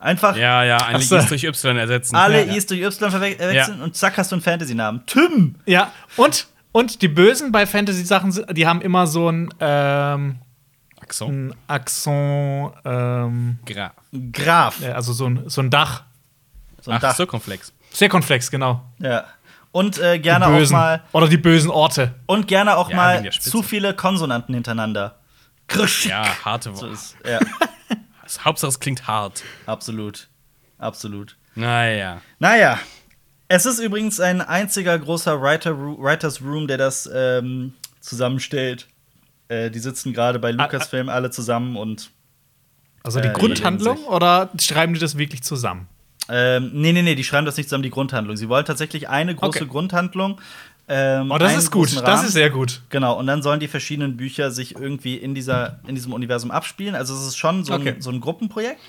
[0.00, 1.16] Einfach Ja, ja, eine so.
[1.16, 2.16] Is durch Y ersetzen.
[2.16, 2.54] alle ja.
[2.54, 3.84] I's durch Y verwe- verwechseln Ja.
[3.84, 5.02] und zack hast du einen Fantasy-Namen.
[5.06, 5.54] Tim!
[5.64, 10.38] Ja, und, und die Bösen bei Fantasy-Sachen, die haben immer so ein, ähm,
[11.00, 11.48] Axon.
[11.50, 13.92] ein Akzent, ähm, Gra.
[14.32, 14.80] Graf.
[14.80, 16.02] ja, also so ein, so ein Dach.
[16.80, 17.14] So ein Ach, Dach.
[17.14, 17.72] Circumflex.
[17.94, 18.82] Circonflex, genau.
[18.98, 19.24] Ja.
[19.72, 20.72] Und äh, Die gerne auch bösen.
[20.76, 22.14] mal Oder die bösen Orte.
[22.26, 25.20] und gerne auch Ja, mal zu viele Konsonanten hintereinander.
[25.68, 26.06] Krisch.
[26.06, 26.94] Ja, harte So Worte.
[26.94, 27.38] ist, ja,
[28.44, 29.42] Hauptsache, es klingt hart.
[29.66, 30.28] absolut.
[30.78, 31.36] Absolut.
[31.54, 32.20] Naja.
[32.38, 32.78] Naja.
[33.48, 38.86] Es ist übrigens ein einziger großer Writer Writers Room, der das ähm, zusammenstellt.
[39.48, 42.10] Äh, die sitzen gerade bei Lucasfilm alle zusammen und
[43.02, 45.88] Also die Äh, Grundhandlung oder schreiben die das wirklich zusammen?
[46.30, 48.36] Ähm, nee, nee, nee, die schreiben das nicht zusammen, die Grundhandlung.
[48.36, 49.66] Sie wollen tatsächlich eine große Okay.
[49.68, 50.40] Grundhandlung.
[50.88, 51.94] Ähm, Oh, das ist gut.
[52.04, 52.82] Das ist sehr gut.
[52.90, 56.94] Genau, und dann sollen die verschiedenen Bücher sich irgendwie in, dieser, in diesem Universum abspielen.
[56.94, 57.96] Also es ist schon so ein, Okay.
[58.00, 58.80] so ein Gruppenprojekt.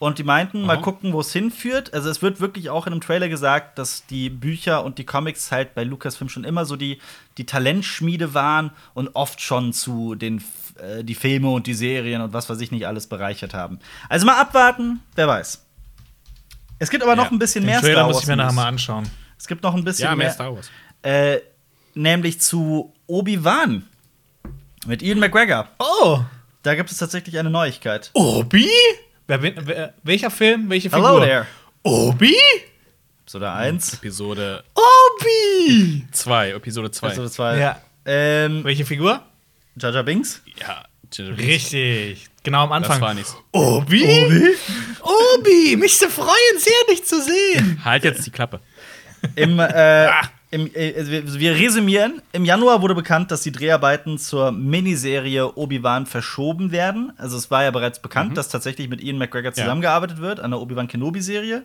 [0.00, 0.82] Und die meinten, mal Aha.
[0.82, 1.94] gucken, wo es hinführt.
[1.94, 5.50] Also es wird wirklich auch in einem Trailer gesagt, dass die Bücher und die Comics
[5.50, 6.98] halt bei Lucasfilm schon immer so die,
[7.38, 10.42] die Talentschmiede waren und oft schon zu den
[10.78, 13.78] äh, die Filme und die Serien und was weiß ich nicht alles bereichert haben.
[14.08, 15.64] Also mal abwarten, wer weiß.
[16.78, 18.36] Es gibt aber noch Ja, ein bisschen Den mehr Trailer Star muss Wars ich mir
[18.36, 19.08] nachher mal anschauen.
[19.38, 20.70] Es gibt noch ein bisschen Ja, mehr mehr, Star Wars.
[21.02, 21.38] äh,
[21.94, 23.86] nämlich zu Obi-Wan
[24.86, 25.68] mit Ian McGregor.
[25.78, 26.20] Oh,
[26.62, 28.10] Da gibt es tatsächlich eine Neuigkeit.
[28.14, 28.68] Obi?
[29.26, 30.68] Wer, wer, welcher Film?
[30.70, 31.06] Welche Figur?
[31.08, 31.46] Hello there.
[31.82, 32.34] Obi?
[33.22, 33.94] Episode 1.
[33.94, 36.06] Episode Obi!
[36.10, 36.50] 2.
[36.52, 37.06] Episode 2.
[37.08, 37.58] Episode 2.
[37.58, 37.80] Ja.
[38.06, 39.22] Ähm, Welche Figur?
[39.76, 40.42] Jaja Binks.
[40.60, 40.84] Ja,
[41.22, 42.26] Richtig.
[42.42, 43.00] Genau am Das Anfang.
[43.00, 43.36] war nichts.
[43.52, 44.02] Obi?
[44.04, 44.48] Obi?
[45.02, 47.80] Obi, mich zu freuen, sehr dich zu sehen.
[47.84, 48.60] Halt jetzt die Klappe.
[49.36, 50.08] Im, äh,
[50.50, 52.20] im, äh, wir, wir resümieren.
[52.32, 57.12] Im Januar wurde bekannt, dass die Dreharbeiten zur Miniserie Obi-Wan verschoben werden.
[57.16, 60.60] Also es war ja bereits bekannt, dass tatsächlich mit Ian McGregor zusammengearbeitet wird an der
[60.60, 61.62] Obi-Wan Kenobi-Serie.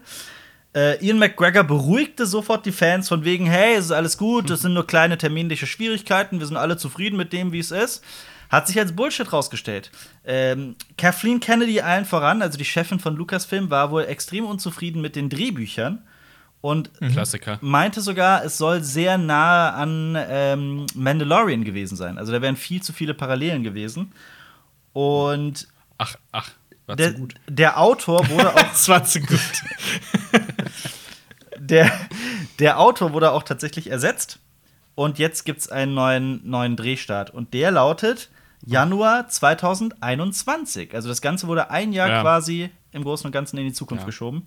[0.76, 4.62] Äh, Ian McGregor beruhigte sofort die Fans von wegen, hey, es ist alles gut, es
[4.62, 8.04] sind nur kleine terminliche Schwierigkeiten, wir sind alle zufrieden mit dem, wie es ist.
[8.50, 9.92] Hat sich als Bullshit rausgestellt.
[10.26, 15.16] Ähm, Kathleen Kennedy allen voran, also die Chefin von Lucasfilm, war wohl extrem unzufrieden mit
[15.16, 16.02] den Drehbüchern
[16.62, 17.58] und Klassiker.
[17.62, 22.18] meinte sogar, es soll sehr nahe an ähm, Mandalorian gewesen sein.
[22.18, 24.12] Also da wären viel zu viele Parallelen gewesen.
[24.94, 26.52] Und Ach, ach,
[26.86, 27.36] war der, zu gut.
[27.48, 29.40] der Autor wurde auch Das war zu gut.
[31.60, 31.92] der,
[32.58, 34.40] der Autor wurde auch tatsächlich ersetzt.
[34.96, 37.30] Und jetzt gibt es einen neuen, neuen Drehstart.
[37.30, 38.30] Und der lautet
[38.66, 40.94] Januar 2021.
[40.94, 42.22] Also das Ganze wurde ein Jahr Ja.
[42.22, 44.06] quasi im Großen und Ganzen in die Zukunft Ja.
[44.06, 44.46] geschoben.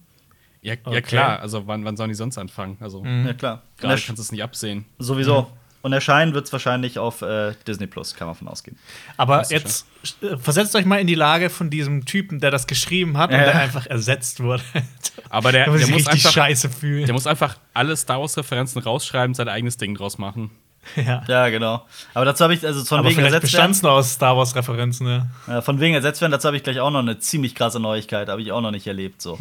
[0.61, 0.95] Ja, Okay.
[0.95, 2.77] ja klar, also wann, wann sollen die sonst anfangen?
[2.81, 3.63] Also, Ja, klar.
[3.79, 4.85] Gerade kannst du es nicht absehen.
[4.99, 5.51] sowieso.
[5.85, 8.79] Und erscheinen wird es wahrscheinlich auf äh, Disney Plus, kann man von ausgehen.
[9.17, 9.85] Aber jetzt
[10.23, 13.39] äh, versetzt euch mal in die Lage von diesem Typen, der das geschrieben hat Ja,
[13.39, 14.63] und der einfach ersetzt wurde.
[15.29, 17.07] Aber der, Der muss der sich muss einfach, scheiße fühlen.
[17.07, 20.53] der muss einfach alle Star Wars-Referenzen rausschreiben, sein eigenes Ding draus machen.
[20.97, 21.23] ja.
[21.27, 21.87] Ja, genau.
[22.15, 24.37] Aber dazu habe ich, also von Aber wegen ersetzt werden, bestand es nur aus Star
[24.37, 25.31] Wars-Referenzen, ne?
[25.49, 28.29] äh, von wegen ersetzt werden, dazu habe ich gleich auch noch eine ziemlich krasse Neuigkeit,
[28.29, 29.23] habe ich auch noch nicht erlebt.
[29.23, 29.39] So.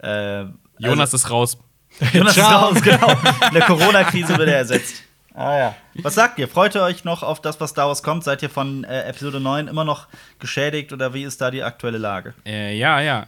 [0.00, 0.44] äh,
[0.78, 1.58] Jonas ist raus.
[2.00, 2.68] also, Jonas ist Ciao.
[2.68, 3.10] raus, genau.
[3.48, 5.02] In der Corona-Krise wird er ersetzt.
[5.34, 5.74] Ah ja.
[6.02, 6.48] Was sagt ihr?
[6.48, 8.24] Freut ihr euch noch auf das, was Star Wars kommt?
[8.24, 11.98] Seid ihr von äh, Episode 9 immer noch geschädigt oder wie ist da die aktuelle
[11.98, 12.34] Lage?
[12.44, 13.26] Äh, ja, ja.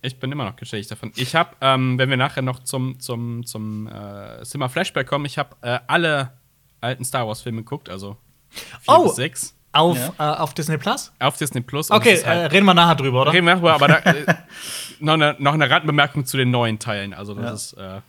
[0.00, 1.12] Ich bin immer noch geschädigt davon.
[1.16, 5.38] Ich habe, ähm, wenn wir nachher noch zum, zum, zum äh, Cinema Flashback kommen, ich
[5.38, 6.32] habe äh, alle
[6.84, 8.16] alten Star Wars-Filme geguckt, also
[8.50, 9.04] vier Oh.
[9.04, 9.54] bis sechs.
[9.72, 10.34] Auf, Ja.
[10.34, 11.12] äh, auf Disney Plus?
[11.18, 11.90] Auf Disney Plus.
[11.90, 13.32] Okay, halt- äh, reden wir nachher drüber, oder?
[13.32, 14.34] Reden wir darüber, aber da, äh,
[15.00, 17.12] noch, eine, noch eine Randbemerkung zu den neuen Teilen.
[17.12, 17.96] Also, das Ja.
[17.96, 17.98] ist.
[17.98, 18.00] Äh,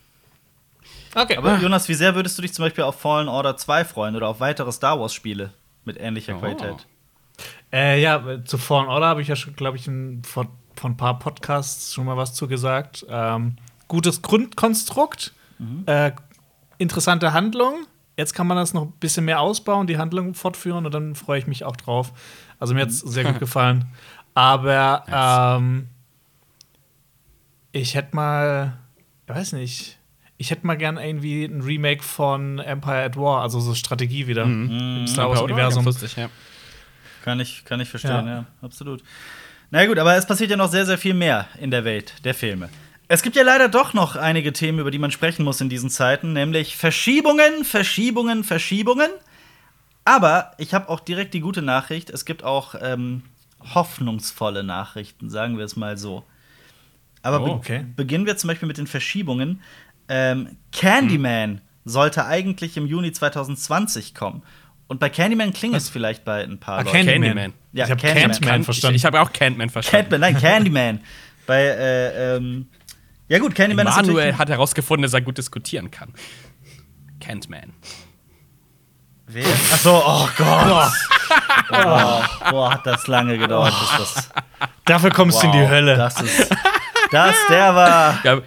[1.17, 1.37] Okay.
[1.37, 4.27] Aber Jonas, wie sehr würdest du dich zum Beispiel auf Fallen Order 2 freuen oder
[4.27, 5.53] auf weitere Star Wars-Spiele
[5.85, 6.39] mit ähnlicher Oh.
[6.39, 6.85] Qualität?
[7.71, 10.97] Äh, ja, zu Fallen Order habe ich ja schon, glaube ich, in, vor, vor ein
[10.97, 13.05] paar Podcasts schon mal was zu gesagt.
[13.09, 13.55] Ähm,
[13.87, 15.33] gutes Grundkonstrukt,
[15.85, 16.11] äh,
[16.79, 17.87] interessante Handlung.
[18.17, 21.39] Jetzt kann man das noch ein bisschen mehr ausbauen, die Handlung fortführen und dann freue
[21.39, 22.13] ich mich auch drauf.
[22.59, 23.85] Also mir hat es sehr gut gefallen.
[24.33, 25.03] Aber
[25.59, 25.87] ähm,
[27.71, 28.77] ich hätte mal,
[29.27, 29.97] ich weiß nicht,
[30.37, 34.43] ich hätte mal gern irgendwie ein Remake von Empire at War, also so Strategie wieder
[34.43, 35.85] im Star Wars-Universum.
[36.15, 36.29] Ja.
[37.23, 38.35] Kann ich, kann ich verstehen, ja.
[38.35, 38.45] Ja.
[38.61, 39.03] absolut.
[39.71, 42.33] Na gut, aber es passiert ja noch sehr, sehr viel mehr in der Welt der
[42.33, 42.69] Filme.
[43.07, 45.89] Es gibt ja leider doch noch einige Themen, über die man sprechen muss in diesen
[45.89, 49.09] Zeiten, nämlich Verschiebungen, Verschiebungen, Verschiebungen.
[50.05, 53.23] Aber ich habe auch direkt die gute Nachricht: Es gibt auch ähm,
[53.73, 56.23] hoffnungsvolle Nachrichten, sagen wir es mal so.
[57.21, 57.85] Aber Oh, be okay.
[57.95, 59.59] beginnen wir zum Beispiel mit den
[60.07, 64.43] Ähm, Candyman sollte eigentlich im Juni 2020 kommen.
[64.87, 66.91] Und bei Candyman klingelt es vielleicht bei ein paar Ah, Leuten.
[66.97, 67.21] Candyman.
[67.21, 67.53] Candyman.
[67.73, 68.31] Ja, ich habe Candyman.
[68.31, 68.95] Candyman verstanden.
[68.95, 70.09] Ich, ich habe auch Cantman verstanden.
[70.09, 70.99] Catman, nein, Candyman.
[71.47, 72.67] bei, äh, ähm,
[73.27, 74.37] ja gut, Candyman ist Manuel natürlich.
[74.37, 76.13] hat herausgefunden, dass er gut diskutieren kann.
[77.19, 77.73] Cantman.
[79.27, 79.45] Wer?
[79.73, 80.91] Achso, oh Gott.
[81.71, 84.29] oh, boah, hat das lange gedauert, bis das.
[84.85, 85.95] Dafür kommst du in die Wow, Hölle.
[85.97, 86.49] Das ist.
[87.11, 88.19] Das, der war.
[88.23, 88.41] Ja,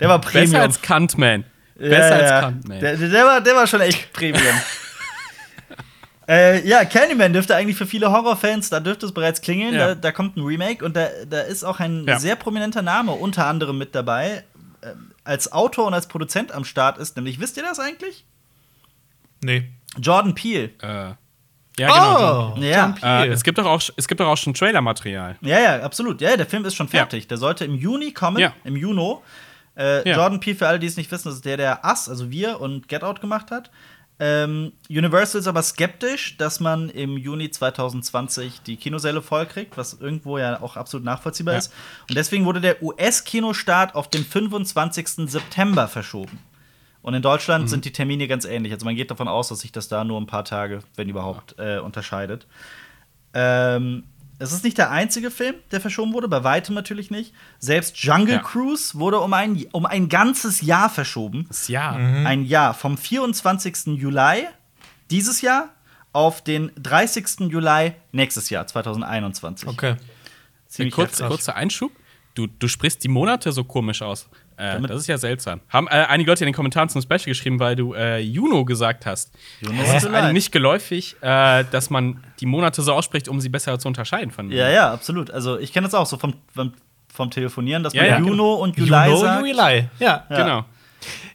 [0.00, 0.60] Der war besser Premium.
[0.60, 1.44] als Cantman.
[1.78, 2.30] Ja, Besser ja.
[2.34, 2.80] als Cantman.
[2.80, 4.54] Der, der, war, der war schon echt Premium.
[6.28, 9.74] Äh, ja, Candyman dürfte eigentlich für viele Horrorfans, da dürfte es bereits klingeln.
[9.74, 9.88] Ja.
[9.88, 12.18] Da, da kommt ein Remake und da, da ist auch ein Ja.
[12.18, 14.44] sehr prominenter Name unter anderem mit dabei.
[14.82, 14.88] Äh,
[15.24, 18.24] als Autor und als Produzent am Start ist, nämlich, wisst ihr das eigentlich?
[19.42, 19.68] Nee.
[20.00, 20.70] Jordan Peele.
[20.82, 21.16] Äh, ja,
[21.78, 22.54] genau.
[22.56, 22.94] Oh, Ja.
[23.02, 25.36] Äh, es, gibt doch auch, es gibt doch auch schon Trailer-Material.
[25.42, 26.20] Ja, ja, absolut.
[26.20, 27.28] Ja, der Film ist schon fertig.
[27.28, 28.52] Der sollte im Juni kommen, Ja.
[28.64, 29.22] im Juno.
[29.76, 30.16] Äh, Ja.
[30.16, 32.60] Jordan Peele, für alle, die es nicht wissen, das ist der, der Us, also wir
[32.60, 33.70] und Get Out gemacht hat.
[34.20, 40.38] Ähm, Universal ist aber skeptisch, dass man im Juni 2020 die Kinosäle vollkriegt, was irgendwo
[40.38, 41.58] ja auch absolut nachvollziehbar Ja.
[41.58, 41.72] ist.
[42.08, 45.30] Und deswegen wurde der US-Kinostart auf den 25.
[45.30, 46.40] September verschoben.
[47.00, 47.68] Und in Deutschland Mhm.
[47.68, 48.72] sind die Termine ganz ähnlich.
[48.72, 51.54] Also man geht davon aus, dass sich das da nur ein paar Tage, wenn überhaupt,
[51.58, 52.46] äh, unterscheidet.
[53.34, 54.02] Ähm,
[54.38, 57.34] es ist nicht der einzige Film, der verschoben wurde, bei weitem natürlich nicht.
[57.58, 58.38] Selbst Jungle Ja.
[58.42, 61.46] Cruise wurde um ein, um ein ganzes Jahr verschoben.
[61.48, 61.96] Das Jahr.
[61.96, 63.98] Ein Jahr vom 24.
[63.98, 64.46] Juli
[65.10, 65.70] dieses Jahr
[66.12, 67.50] auf den 30.
[67.50, 69.68] Juli nächstes Jahr, 2021.
[69.68, 69.96] Okay.
[70.68, 71.92] Ziemlich Kurz, kurzer Einschub.
[72.34, 74.28] Du, du sprichst die Monate so komisch aus.
[74.58, 75.60] Äh, das ist ja seltsam.
[75.68, 79.06] Haben äh, einige Leute in den Kommentaren zum Special geschrieben, weil du äh, Juno gesagt
[79.06, 79.32] hast.
[79.60, 83.48] Juno Es ist einem nicht geläufig, äh, dass man die Monate so ausspricht, um sie
[83.48, 85.30] besser zu unterscheiden von Ja, ja, absolut.
[85.30, 86.72] Also ich kenne das auch so vom, vom,
[87.12, 88.18] vom Telefonieren, dass Ja, man ja.
[88.18, 89.40] Juno und Juli Juno, sagt.
[89.46, 89.54] Juli.
[89.54, 89.88] Ja.
[89.98, 90.24] Ja.
[90.28, 90.64] Genau.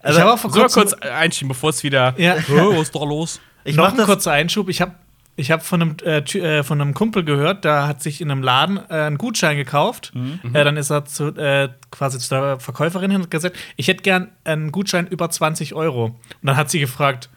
[0.02, 2.14] Also, ich habe auch vor So mal kurzem kurz einschieben, bevor es wieder.
[2.18, 2.36] Ja.
[2.50, 3.40] Oh, was ist da los?
[3.64, 4.06] ich noch mach ein das.
[4.06, 4.68] kurzer Einschub.
[4.68, 4.92] Ich habe
[5.36, 8.44] ich hab von, einem, äh, äh, von einem Kumpel gehört, da hat sich in einem
[8.44, 10.12] Laden äh, einen Gutschein gekauft.
[10.14, 10.40] Mhm.
[10.54, 14.04] Äh, dann ist er zu, äh, quasi zu der Verkäuferin hin und gesagt, ich hätte
[14.04, 16.06] gern einen Gutschein über 20 Euro.
[16.06, 17.30] Und dann hat sie gefragt,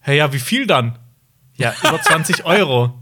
[0.00, 0.98] hey, ja, wie viel dann?
[1.56, 2.94] Ja, über 20 Euro.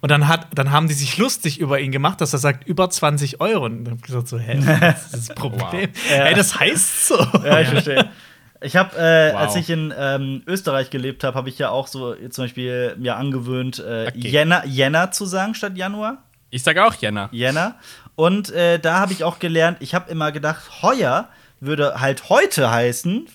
[0.00, 2.88] Und dann, hat, dann haben die sich lustig über ihn gemacht, dass er sagt, über
[2.88, 3.64] 20 Euro.
[3.64, 5.90] Und dann hab ich gesagt, so, hä, was ist das Problem?
[6.10, 7.18] Ey, das heißt so.
[7.42, 8.10] Ja, ich verstehe.
[8.60, 9.40] Ich habe, äh, Wow.
[9.40, 12.94] als ich in ähm, Österreich gelebt habe, habe ich ja auch so äh, zum Beispiel
[12.98, 14.28] mir angewöhnt, äh, Okay.
[14.28, 16.22] Jänner, Jänner zu sagen statt Januar.
[16.50, 17.28] Ich sage auch Jänner.
[17.32, 17.74] Jänner.
[18.14, 21.28] Und äh, da habe ich auch gelernt, ich habe immer gedacht, heuer
[21.60, 23.26] würde halt heute heißen,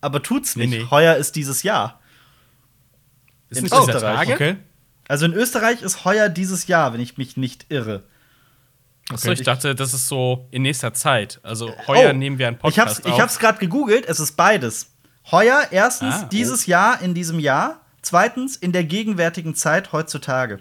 [0.00, 0.82] aber tut's Nee, nicht.
[0.82, 0.86] nee.
[0.90, 2.00] Heuer ist dieses Jahr.
[3.48, 4.28] Ist In Österreich?
[4.32, 4.56] Okay.
[5.08, 8.02] Also in Österreich ist heuer dieses Jahr, wenn ich mich nicht irre.
[9.12, 11.38] Achso, ich dachte, das ist so in nächster Zeit.
[11.42, 13.20] Also heuer nehmen wir einen Oh, ich hab's, Podcast ich auf.
[13.20, 14.92] hab's gerade gegoogelt, es ist beides.
[15.30, 16.28] Heuer, erstens, Ah, oh.
[16.30, 17.80] dieses Jahr in diesem Jahr.
[18.02, 20.60] Zweitens, in der gegenwärtigen Zeit heutzutage.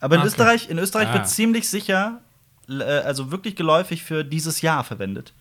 [0.00, 0.28] Aber in Okay.
[0.28, 1.14] Österreich, in Österreich Ah.
[1.14, 2.20] wird ziemlich sicher,
[2.68, 5.32] äh, also wirklich geläufig für dieses Jahr verwendet.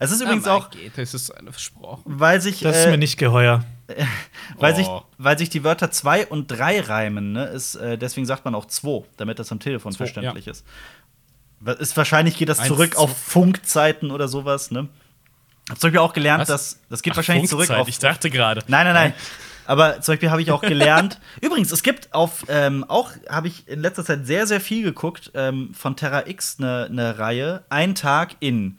[0.00, 2.02] Es ist übrigens Ah, auch, mein Geht, das ist eine versprochen.
[2.04, 3.64] weil sich, Das ist äh, mir nicht geheuer.
[4.58, 5.02] weil, sich, Oh.
[5.18, 8.64] weil sich die Wörter zwei und drei reimen, ne, ist, äh, deswegen sagt man auch
[8.66, 10.64] zwei, damit das am Telefon Zwei, verständlich ist.
[11.78, 11.96] Ist.
[11.96, 13.00] Wahrscheinlich geht das Eins, zurück zwei.
[13.00, 14.88] auf Funkzeiten oder sowas, ne?
[15.70, 16.48] Hab zum Beispiel auch gelernt, Was?
[16.48, 17.80] dass das geht Ach, wahrscheinlich zurück Funkzeit.
[17.80, 17.88] auf.
[17.88, 18.62] Ich dachte gerade.
[18.68, 19.14] Nein, nein, nein.
[19.66, 21.18] Aber zum Beispiel habe ich auch gelernt.
[21.40, 25.30] Übrigens, es gibt auf, ähm, auch habe ich in letzter Zeit sehr, sehr viel geguckt,
[25.34, 28.78] ähm, von Terra X eine ne Reihe, Ein Tag in.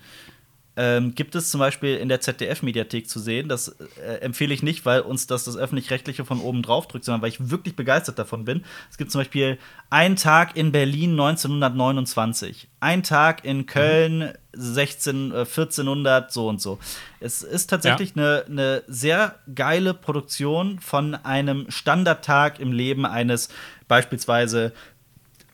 [0.78, 3.48] Ähm, gibt es zum Beispiel in der ZDF-Mediathek zu sehen.
[3.48, 7.22] Das äh, empfehle ich nicht, weil uns das das Öffentlich-Rechtliche von oben drauf drückt, sondern
[7.22, 8.66] weil ich wirklich begeistert davon bin.
[8.92, 9.58] Es gibt zum Beispiel
[9.90, 16.78] Ein Tag in Berlin 1929, Ein Tag in Köln 16, äh, 1400, so und so.
[17.22, 23.48] Es ist tatsächlich eine ne sehr geile Produktion von einem Standardtag im Leben eines
[23.88, 24.74] beispielsweise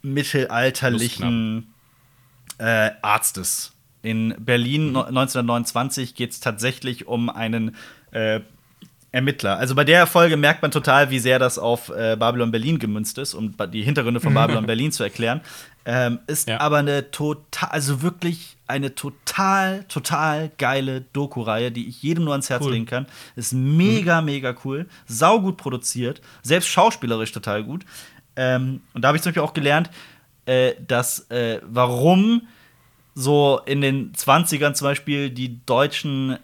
[0.01, 1.73] mittelalterlichen
[2.57, 3.73] äh, Arztes.
[4.03, 7.75] In Berlin no 1929 geht es tatsächlich um einen
[8.11, 8.39] äh,
[9.13, 9.57] Ermittler.
[9.57, 13.17] Also bei der Folge merkt man total, wie sehr das auf äh, Babylon Berlin gemünzt
[13.17, 15.41] ist, um die Hintergründe von Babylon Berlin zu erklären.
[15.83, 16.61] Ähm, ist Ja.
[16.61, 22.49] aber eine total, also wirklich eine total, total geile Doku-Reihe, die ich jedem nur ans
[22.49, 22.71] Herz Cool.
[22.71, 23.05] legen kann.
[23.35, 24.85] Ist mega, mega cool.
[25.07, 26.21] Saugut produziert.
[26.41, 27.83] Selbst schauspielerisch total gut.
[28.37, 29.89] Ähm, und da habe ich zum Beispiel auch gelernt,
[30.45, 32.43] äh, dass äh, warum
[33.21, 36.37] so in den 20ern zum Beispiel die deutschen äh,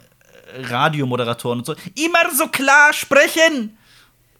[0.64, 3.78] Radiomoderatoren und so immer so klar sprechen.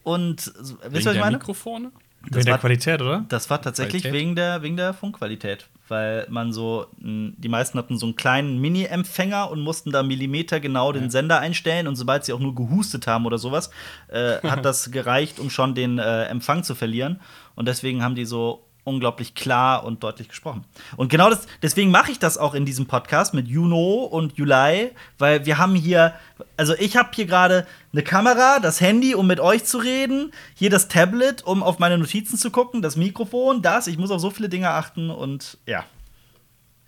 [0.04, 1.38] Und wisst ihr, was ich Wegen der meine?
[1.38, 1.92] Mikrofone?
[2.30, 3.26] Wegen der war- Qualität, oder?
[3.30, 4.22] Das war tatsächlich Qualität?
[4.22, 5.68] wegen der, wegen der Funkqualität.
[5.90, 10.92] weil man so, die meisten hatten so einen kleinen Mini-Empfänger und mussten da Millimeter genau
[10.92, 13.70] den Sender einstellen und sobald sie auch nur gehustet haben oder sowas,
[14.10, 17.22] äh, hat das gereicht, um schon den äh, Empfang zu verlieren.
[17.56, 20.64] Und deswegen haben die so unglaublich klar und deutlich gesprochen.
[20.96, 24.92] Und genau das, deswegen mache ich das auch in diesem Podcast mit Juno und Julai,
[25.18, 26.14] weil wir haben hier,
[26.56, 30.70] also ich habe hier gerade eine Kamera, das Handy, um mit euch zu reden, hier
[30.70, 34.30] das Tablet, um auf meine Notizen zu gucken, das Mikrofon, das, ich muss auf so
[34.30, 35.84] viele Dinge achten und ja.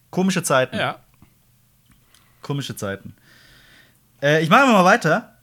[0.09, 0.77] Komische Zeiten.
[0.77, 0.99] Ja.
[2.41, 3.13] Komische Zeiten.
[4.21, 5.35] Äh, ich mache mal weiter.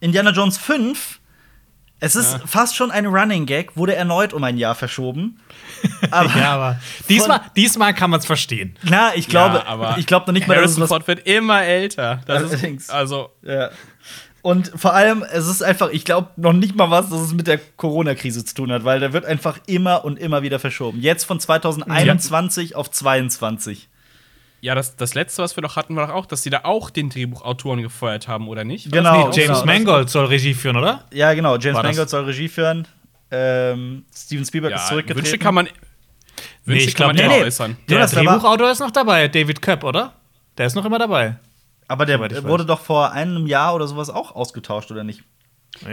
[0.00, 1.20] Indiana Jones 5.
[2.04, 2.40] Es ist Ja.
[2.46, 5.38] fast schon ein Running Gag, wurde erneut um ein Jahr verschoben.
[6.10, 8.76] Aber, Ja, aber diesmal, diesmal kann man es verstehen.
[8.82, 11.62] na, ich glaube, ja, aber ich glaube noch nicht mal, dass es Ford wird immer
[11.62, 12.20] älter.
[12.26, 12.84] Das Allerdings.
[12.84, 13.70] ist, also, Ja.
[14.42, 17.46] Und vor allem, es ist einfach, ich glaube noch nicht mal was, dass es mit
[17.46, 21.00] der Corona-Krise zu tun hat, weil der wird einfach immer und immer wieder verschoben.
[21.00, 23.88] Jetzt von 2021 auf 22.
[24.62, 26.88] ja, das, das letzte, was wir doch hatten, war doch auch, dass sie da auch
[26.88, 28.90] den Drehbuchautoren gefeuert haben, oder nicht?
[28.90, 29.26] War Genau.
[29.26, 29.64] das Nee, nicht James?
[29.66, 31.04] Mangold soll Regie führen, oder?
[31.12, 31.56] Ja, genau.
[31.58, 32.88] James War das- Mangold soll Regie führen.
[33.30, 35.24] Ähm, Steven Spielberg ist Ja, zurückgetreten.
[35.26, 35.68] Wünsche kann man,
[36.64, 37.46] Wünsche ich kann man glaub, immer nee, nee.
[37.46, 37.76] äußern.
[37.88, 40.12] Der war- Drehbuchautor ist noch dabei, David Köpp, oder?
[40.58, 41.36] Der ist noch immer dabei.
[41.88, 42.68] Aber der ich wurde weiß.
[42.68, 45.22] doch vor einem Jahr oder sowas auch ausgetauscht, oder nicht?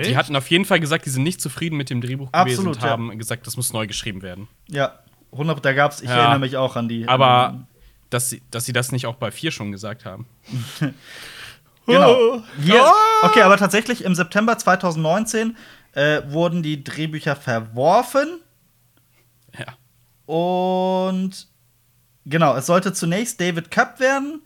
[0.05, 2.67] Die hatten auf jeden Fall gesagt, die sind nicht zufrieden mit dem Drehbuch Absolut, gewesen
[2.67, 2.89] und ja.
[2.89, 4.47] haben gesagt, das muss neu geschrieben werden.
[4.67, 4.99] Ja,
[5.31, 6.17] 100, da gab's, ich Ja.
[6.17, 7.07] erinnere mich auch an die.
[7.07, 7.67] Aber an,
[8.09, 10.27] dass sie, dass sie das nicht auch bei 4 schon gesagt haben.
[11.85, 12.43] genau.
[12.61, 12.85] Hier,
[13.21, 15.55] okay, aber tatsächlich im September 2019
[15.93, 18.39] äh, wurden die Drehbücher verworfen.
[19.57, 19.75] Ja.
[20.25, 21.47] Und
[22.25, 24.41] genau, es sollte zunächst David Cup werden.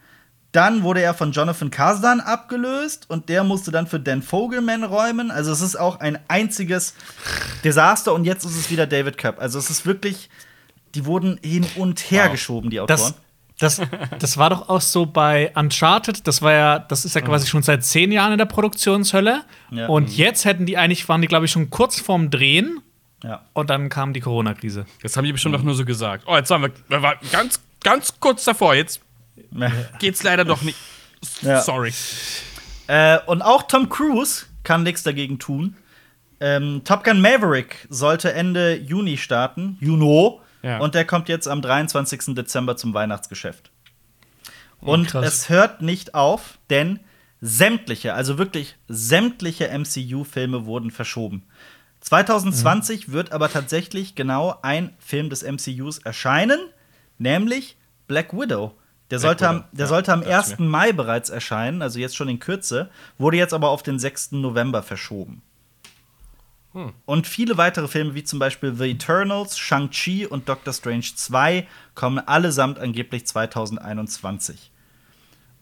[0.54, 5.32] Dann wurde er von Jonathan Kasdan abgelöst und der musste dann für Dan Fogelman räumen.
[5.32, 6.94] Also es ist auch ein einziges
[7.64, 9.40] Desaster und jetzt ist es wieder David Cup.
[9.40, 10.30] Also es ist wirklich,
[10.94, 12.32] die wurden hin und her Wow.
[12.34, 12.98] geschoben, die Autoren.
[12.98, 13.16] Das,
[13.60, 13.82] das,
[14.20, 16.28] das war doch auch so bei Uncharted.
[16.28, 19.44] Das war ja, das ist ja quasi schon seit zehn Jahren in der Produktionshölle.
[19.72, 19.88] Ja.
[19.88, 22.82] Und jetzt hätten die eigentlich, waren die, glaube ich, schon kurz vorm Drehen.
[23.24, 23.44] ja.
[23.54, 24.86] Und dann kam die Corona-Krise.
[25.02, 26.24] Das haben die bestimmt auch nur so gesagt.
[26.28, 28.76] Oh, jetzt waren wir, wir waren ganz, ganz kurz davor.
[28.76, 29.02] Jetzt
[30.00, 30.78] geht's leider doch nicht.
[31.42, 31.62] Ja.
[31.62, 31.94] Sorry.
[32.88, 35.76] Äh, und auch Tom Cruise kann nichts dagegen tun.
[36.40, 40.80] Ähm, Top Gun Maverick sollte Ende Juni starten, Juno, Ja.
[40.80, 42.34] und der kommt jetzt am 23.
[42.36, 43.72] Dezember zum Weihnachtsgeschäft.
[44.80, 45.26] Und krass.
[45.26, 47.00] es hört nicht auf, denn
[47.42, 51.44] sämtliche, also wirklich sämtliche MCU-Filme wurden verschoben.
[52.02, 56.60] 2020 wird aber tatsächlich genau ein Film des MCUs erscheinen,
[57.18, 58.74] nämlich Black Widow.
[59.10, 60.60] Der sollte, am, der sollte am dachte ich 1.
[60.60, 64.34] Mai bereits erscheinen, also jetzt schon in Kürze, wurde jetzt aber auf den 6.
[64.34, 65.44] November verschoben.
[67.06, 72.20] Und viele weitere Filme, wie zum Beispiel The Eternals, Shang-Chi und Doctor Strange 2, kommen
[72.20, 74.72] allesamt angeblich 2021.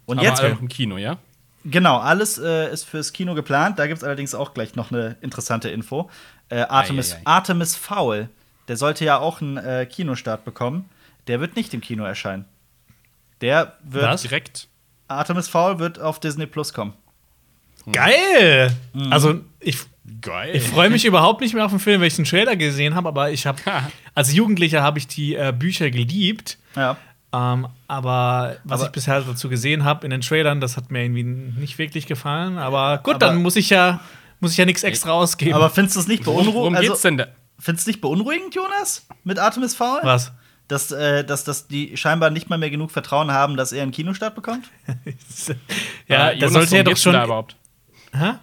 [0.06, 1.17] Und Aber jetzt, alle noch im Kino, ja?
[1.65, 3.78] genau, alles äh, ist fürs Kino geplant.
[3.78, 6.10] Da gibt es allerdings auch gleich noch eine interessante Info.
[6.50, 7.26] Äh, Artemis, Ei, ei, ei.
[7.26, 8.30] Artemis Fowl,
[8.69, 10.89] der sollte ja auch einen äh, Kinostart bekommen.
[11.28, 12.45] Der wird nicht im Kino erscheinen.
[13.41, 14.06] Der wird.
[14.06, 14.21] Was?
[14.21, 14.69] Direkt.
[15.08, 16.93] Artemis Fowl wird auf Disney Plus kommen.
[17.91, 18.72] Geil!
[19.10, 19.78] Also, ich,
[20.22, 20.56] Geil.
[20.56, 23.08] ich freue mich überhaupt nicht mehr auf den Film, weil ich den Trailer gesehen habe.
[23.08, 23.60] Aber ich habe,
[24.13, 26.58] als Jugendlicher habe ich die äh, Bücher geliebt.
[26.76, 26.98] Ja.
[27.34, 31.04] Ähm, aber was Aber- ich bisher dazu gesehen habe in den Trailern, das hat mir
[31.04, 32.58] irgendwie nicht wirklich gefallen.
[32.58, 34.02] Aber gut, Aber- dann muss ich ja,
[34.41, 35.54] muss ich ja nichts extra ausgeben.
[35.54, 36.56] Aber findest du es nicht beunruhigend?
[36.56, 37.28] worum geht's denn da?
[37.58, 39.06] Findest du nicht beunruhigend, Jonas?
[39.24, 40.00] Mit Artemis Fowl?
[40.04, 40.32] was?
[40.67, 43.91] Dass, äh, dass, dass die scheinbar nicht mal mehr genug Vertrauen haben, dass er einen
[43.91, 44.65] Kinostart bekommt?
[46.08, 47.13] ja, Äh, da Jonas, sollte ja doch schon.
[47.13, 47.56] Da überhaupt?
[48.13, 48.34] Hä?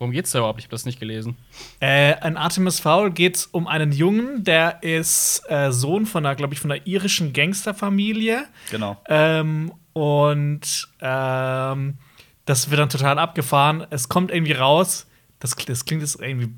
[0.00, 0.58] Worum geht's da überhaupt?
[0.60, 1.36] Ich habe das nicht gelesen.
[1.78, 6.34] Äh, in Artemis Fowl geht es um einen Jungen, der ist äh, Sohn von einer,
[6.34, 8.46] glaube ich, von einer irischen Gangsterfamilie.
[8.70, 8.96] Genau.
[9.08, 11.98] Ähm, und ähm,
[12.46, 13.86] das wird dann total abgefahren.
[13.90, 15.06] Es kommt irgendwie raus,
[15.38, 16.48] das, das klingt jetzt irgendwie,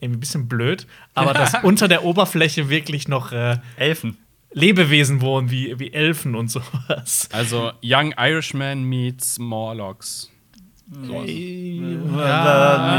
[0.00, 4.18] irgendwie ein bisschen blöd, aber dass unter der Oberfläche wirklich noch äh, Elfen.
[4.52, 7.28] Lebewesen wohnen, wie, wie Elfen und sowas.
[7.32, 10.29] Also, Young Irishman meets Morlocks.
[10.90, 11.24] Ja.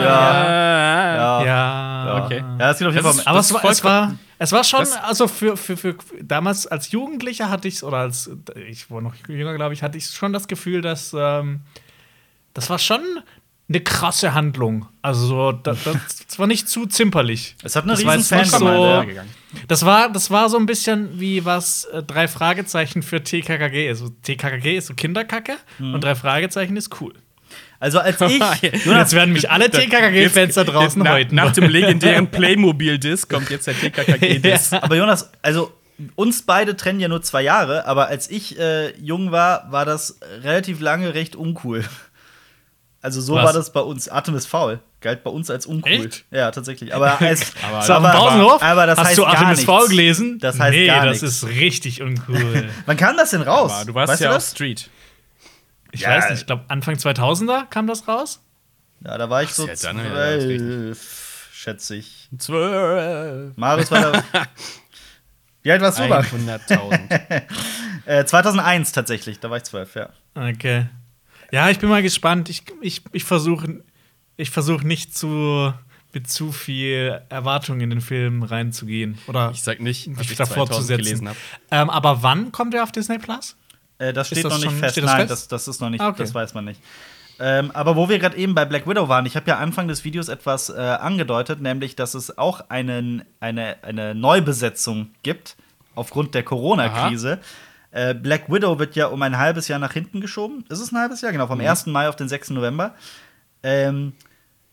[0.04, 1.44] Ja.
[1.46, 2.24] Ja.
[2.26, 2.44] Okay.
[2.60, 3.28] Ja, es geht auf jeden Das Fall.
[3.28, 6.68] Aber Das es war, es, war, es war schon, das- also für, für, für damals
[6.68, 8.30] als Jugendlicher hatte ich es, oder als
[8.70, 11.62] ich war noch jünger, glaube ich, hatte ich schon das Gefühl, dass ähm,
[12.54, 13.02] das war schon
[13.70, 14.88] eine krasse Handlung.
[15.02, 15.78] Also so, das,
[16.28, 17.56] das war nicht zu zimperlich.
[17.64, 19.62] Es hat eine Das war riesen Fangemeinde, so-.
[19.68, 24.00] Das war, das war so ein bisschen wie was äh, drei Fragezeichen für TKKG ist.
[24.00, 25.94] So, TKKG ist so Kinderkacke Mhm.
[25.96, 27.14] und drei Fragezeichen ist cool.
[27.82, 28.40] Also als ich.
[28.86, 31.34] Jetzt werden mich alle TKKG-Fans da draußen na, heute.
[31.36, 34.74] Nach dem legendären Playmobil-Disc kommt jetzt der TKKG-Disc.
[34.82, 35.74] aber Jonas, also
[36.16, 40.20] uns beide trennen ja nur zwei Jahre, aber als ich äh, jung war, war das
[40.44, 41.84] relativ lange recht uncool.
[43.02, 43.46] Also so Was?
[43.46, 44.08] war das bei uns.
[44.10, 44.80] Atem ist faul.
[45.00, 45.92] Galt bei uns als uncool.
[45.92, 46.26] Echt?
[46.30, 46.94] Ja, tatsächlich.
[46.94, 48.62] Aber, als, Aber- aber, Pausenhof?
[48.62, 49.64] aber das Hast heißt du Artemis nichts.
[49.66, 50.38] V gelesen?
[50.40, 51.38] Das heißt nee, gar das nichts.
[51.44, 52.70] ist richtig uncool.
[52.86, 53.72] Wann kam das denn raus?
[53.74, 54.44] Aber du warst weißt ja du auf?
[54.44, 54.88] Street.
[55.92, 56.10] Ich Ja.
[56.10, 58.42] weiß nicht, ich glaube Anfang 2000er kam das raus.
[59.04, 62.30] Ja, da war ich so ja, zwölf, schätze ich.
[62.38, 63.56] Zwölf.
[63.58, 64.24] Marius war da.
[65.64, 66.26] Wie alt warst du, Marc?
[66.28, 67.44] 100.000.
[68.08, 70.10] Äh, 2001 tatsächlich, da war ich zwölf, ja.
[70.34, 70.88] Okay.
[71.52, 72.50] Ja, ich bin mal gespannt.
[72.50, 73.84] Ich, ich, ich versuche
[74.38, 75.72] ich versuch nicht zu,
[76.12, 79.20] mit zu viel Erwartung in den Film reinzugehen.
[79.28, 80.98] Oder Ich sag nicht, was ich davor 2000 zu setzen.
[81.04, 81.38] gelesen habe.
[81.70, 83.56] Ähm, aber wann kommt er auf Disney Plus?
[84.02, 84.98] Äh, das steht das noch nicht schon- fest.
[84.98, 85.32] das Nein, fest?
[85.32, 86.24] das, das ist noch nicht, Ah, okay.
[86.24, 86.82] das weiß man nicht.
[87.40, 90.04] Ähm, aber wo wir gerade eben bei Black Widow waren, ich habe ja Anfang des
[90.04, 95.56] Videos etwas äh, angedeutet, nämlich, dass es auch einen, eine, eine Neubesetzung gibt
[95.96, 97.40] aufgrund der Corona-Krise.
[97.92, 100.66] Äh, Black Widow wird ja um ein halbes Jahr nach hinten geschoben.
[100.70, 101.32] Ist es ein halbes Jahr?
[101.32, 101.88] Genau, vom 1.
[101.88, 102.52] Mai auf den 6.
[102.52, 102.94] November.
[103.64, 104.14] Ähm,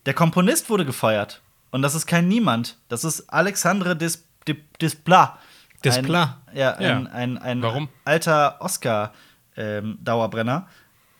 [0.07, 1.41] der Komponist wurde gefeuert.
[1.71, 2.77] Und das ist kein Niemand.
[2.89, 5.39] Das ist Alexandre Des, Des, Desplat.
[5.85, 6.37] Desplat?
[6.47, 6.97] Ein, ja, Ja.
[6.97, 7.89] ein, ein, ein Warum?
[8.05, 10.67] alter Oscar-Dauerbrenner.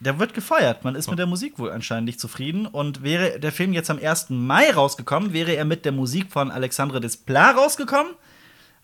[0.01, 0.85] der wird gefeuert.
[0.85, 2.67] Man ist mit der Musik wohl anscheinend nicht zufrieden.
[2.67, 4.27] Und wäre der Film jetzt am 1.
[4.31, 8.13] Mai rausgekommen, wäre er mit der Musik von Alexandre Desplat rausgekommen.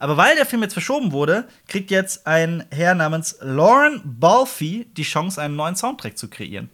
[0.00, 5.04] Aber weil der Film jetzt verschoben wurde, kriegt jetzt ein Herr namens Lauren Balfe die
[5.04, 6.68] Chance, einen neuen Soundtrack zu kreieren.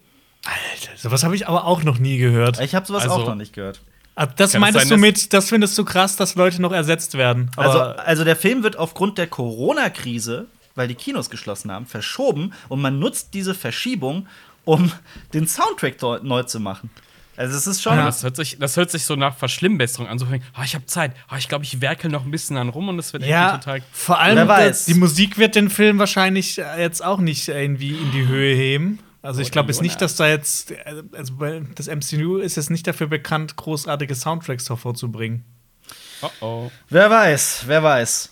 [0.47, 2.59] Alter, sowas habe ich aber auch noch nie gehört.
[2.61, 3.83] Ich habe sowas Also- auch noch nicht gehört.
[4.23, 6.73] Ah, Das Kann es meintest sein, du mit, das findest du krass, dass Leute noch
[6.73, 7.51] ersetzt werden.
[7.57, 12.53] Also, Aber also der Film wird aufgrund der Corona-Krise, weil die Kinos geschlossen haben, verschoben
[12.69, 14.27] und man nutzt diese Verschiebung,
[14.65, 14.93] um
[15.33, 16.91] den Soundtrack dort neu zu machen.
[17.37, 17.97] Also es ist schon.
[17.97, 18.05] Ja.
[18.05, 20.19] Das, hört sich, das hört sich so nach Verschlimmbesserung an.
[20.19, 21.13] So, oh, ich habe Zeit.
[21.33, 23.65] Oh, ich glaube, ich werkel noch ein bisschen an rum und es wird ja, irgendwie
[23.65, 23.83] total.
[23.93, 28.27] vor allem das- die Musik wird den Film wahrscheinlich jetzt auch nicht irgendwie in die
[28.27, 28.99] Höhe heben.
[29.23, 31.35] Also ich glaube jetzt nicht, dass da jetzt, äh, also
[31.75, 35.45] das MCU ist jetzt nicht dafür bekannt, großartige Soundtracks hervorzubringen.
[36.23, 36.71] Oh oh.
[36.89, 38.31] Wer weiß, wer weiß.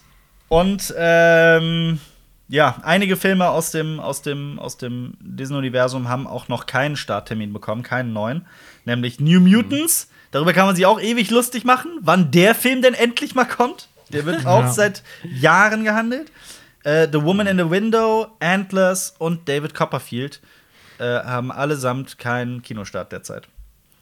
[0.48, 2.00] Und ähm,
[2.48, 7.52] ja, einige Filme aus dem, aus dem, aus dem Disney-Universum haben auch noch keinen Starttermin
[7.52, 8.46] bekommen, keinen neuen.
[8.86, 10.08] Nämlich New Mutants.
[10.30, 13.88] Darüber kann man sich auch ewig lustig machen, wann der Film denn endlich mal kommt.
[14.10, 14.72] Der wird auch Ja.
[14.72, 16.32] seit Jahren gehandelt.
[16.84, 20.40] Äh, the Woman in the Window, Antlers und David Copperfield
[20.98, 23.48] äh, haben allesamt keinen Kinostart derzeit.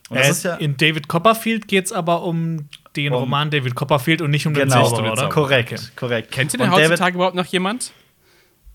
[0.09, 3.51] Und das Äh, ist ja in David Copperfield geht es aber um den Um- Roman
[3.51, 5.29] David Copperfield und nicht um den genau, Zauberer, oder?
[5.29, 5.83] korrekt, Okay.
[5.97, 6.31] korrekt.
[6.31, 7.93] Kennt ihr denn Und David- heutzutage überhaupt noch jemand?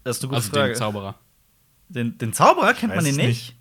[0.04, 0.74] Das ist eine gute Also Frage.
[0.74, 1.16] den Zauberer.
[1.90, 3.28] Den, den Zauberer kennt man den nicht?
[3.28, 3.56] nicht.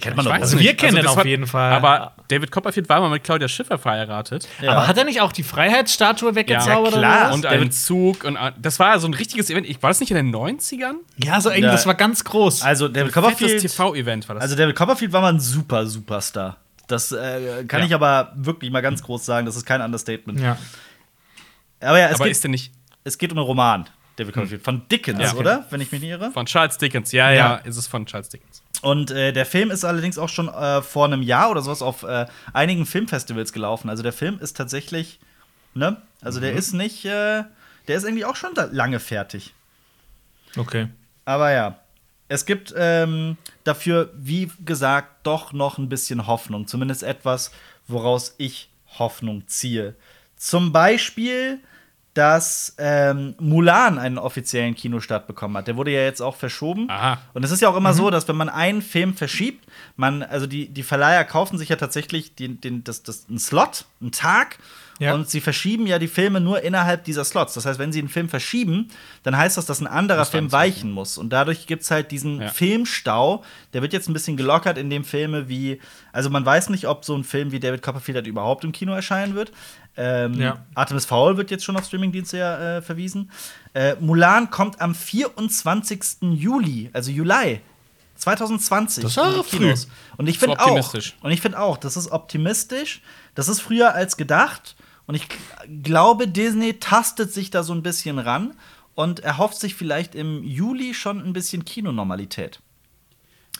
[0.00, 1.72] Kennt man Ich doch weiß Also wir kennen das ihn auf jeden Fall.
[1.72, 4.46] Aber David Copperfield war mal mit Claudia Schiffer verheiratet.
[4.60, 4.72] Ja.
[4.72, 6.68] Aber hat er nicht auch die Freiheitsstatue weggezaubert?
[6.68, 7.28] Ja, oder klar.
[7.28, 7.34] was?
[7.34, 9.66] Und einen Zug und das war so ein richtiges Event.
[9.68, 10.96] Ich- War das nicht in den 90ern?
[11.16, 11.72] Ja, so eng, Ja.
[11.72, 12.62] das war ganz groß.
[12.62, 14.42] Also David Fettes Copperfield, TV-Event war das.
[14.44, 16.56] also David Copperfield war mal ein super Superstar.
[16.88, 17.86] Das äh, kann Ja.
[17.86, 19.46] ich aber wirklich mal ganz groß sagen.
[19.46, 20.38] Das ist kein Understatement.
[20.40, 20.56] ja.
[21.80, 22.72] Aber ja, es, aber geht, ist der nicht
[23.04, 23.86] es geht um einen Roman.
[24.16, 25.66] David Copperfield von Dickens, oder?
[25.70, 26.30] Wenn ich mich nicht irre.
[26.30, 27.12] von Charles Dickens?
[27.12, 27.36] Ja, Ja.
[27.36, 28.62] ja, ist es von Charles Dickens.
[28.80, 32.02] Und äh, der Film ist allerdings auch schon äh, vor einem Jahr oder sowas auf
[32.02, 33.90] äh, einigen Filmfestivals gelaufen.
[33.90, 35.18] Also der Film ist tatsächlich,
[35.74, 36.00] ne?
[36.20, 37.44] Also der ist nicht, äh,
[37.88, 39.54] der ist irgendwie auch schon lange fertig.
[40.56, 40.88] Okay.
[41.24, 41.80] Aber ja,
[42.28, 46.66] es gibt ähm, dafür, wie gesagt, doch noch ein bisschen Hoffnung.
[46.66, 47.52] Zumindest etwas,
[47.86, 49.94] woraus ich Hoffnung ziehe.
[50.36, 51.60] Zum Beispiel,
[52.16, 55.68] dass ähm, Mulan einen offiziellen Kinostart bekommen hat.
[55.68, 56.88] Der wurde ja jetzt auch verschoben.
[56.88, 57.18] Aha.
[57.34, 60.46] Und es ist ja auch immer so, dass wenn man einen Film verschiebt, man, also
[60.46, 64.58] die, die Verleiher kaufen sich ja tatsächlich den, den, das, das, einen Slot, einen Tag.
[64.98, 65.12] Ja.
[65.14, 67.52] Und sie verschieben ja die Filme nur innerhalb dieser Slots.
[67.52, 68.88] Das heißt, wenn sie einen Film verschieben,
[69.24, 71.18] dann heißt das, dass ein anderer Muss Film weichen muss.
[71.18, 72.48] Und dadurch gibt es halt diesen Ja.
[72.48, 73.44] Filmstau.
[73.74, 75.80] Der wird jetzt ein bisschen gelockert, in dem Filme wie,
[76.12, 78.92] also man weiß nicht, ob so ein Film wie David Copperfield halt überhaupt im Kino
[78.94, 79.52] erscheinen wird.
[79.98, 80.64] Ähm, Ja.
[80.74, 83.30] Artemis Fowl wird jetzt schon auf Streamingdienste ja, äh, verwiesen.
[83.74, 86.00] Äh, Mulan kommt am 24.
[86.32, 87.60] Juli, also Juli
[88.16, 89.20] 2020 Das die
[89.58, 89.84] Kinos.
[89.84, 89.90] früh.
[90.16, 93.02] Und ich finde auch, und ich finde auch, das ist optimistisch.
[93.34, 94.74] Das ist früher als gedacht.
[95.06, 95.26] Und ich
[95.84, 98.54] glaube, Disney tastet sich da so ein bisschen ran
[98.94, 102.60] und erhofft sich vielleicht im Juli schon ein bisschen Kinonormalität.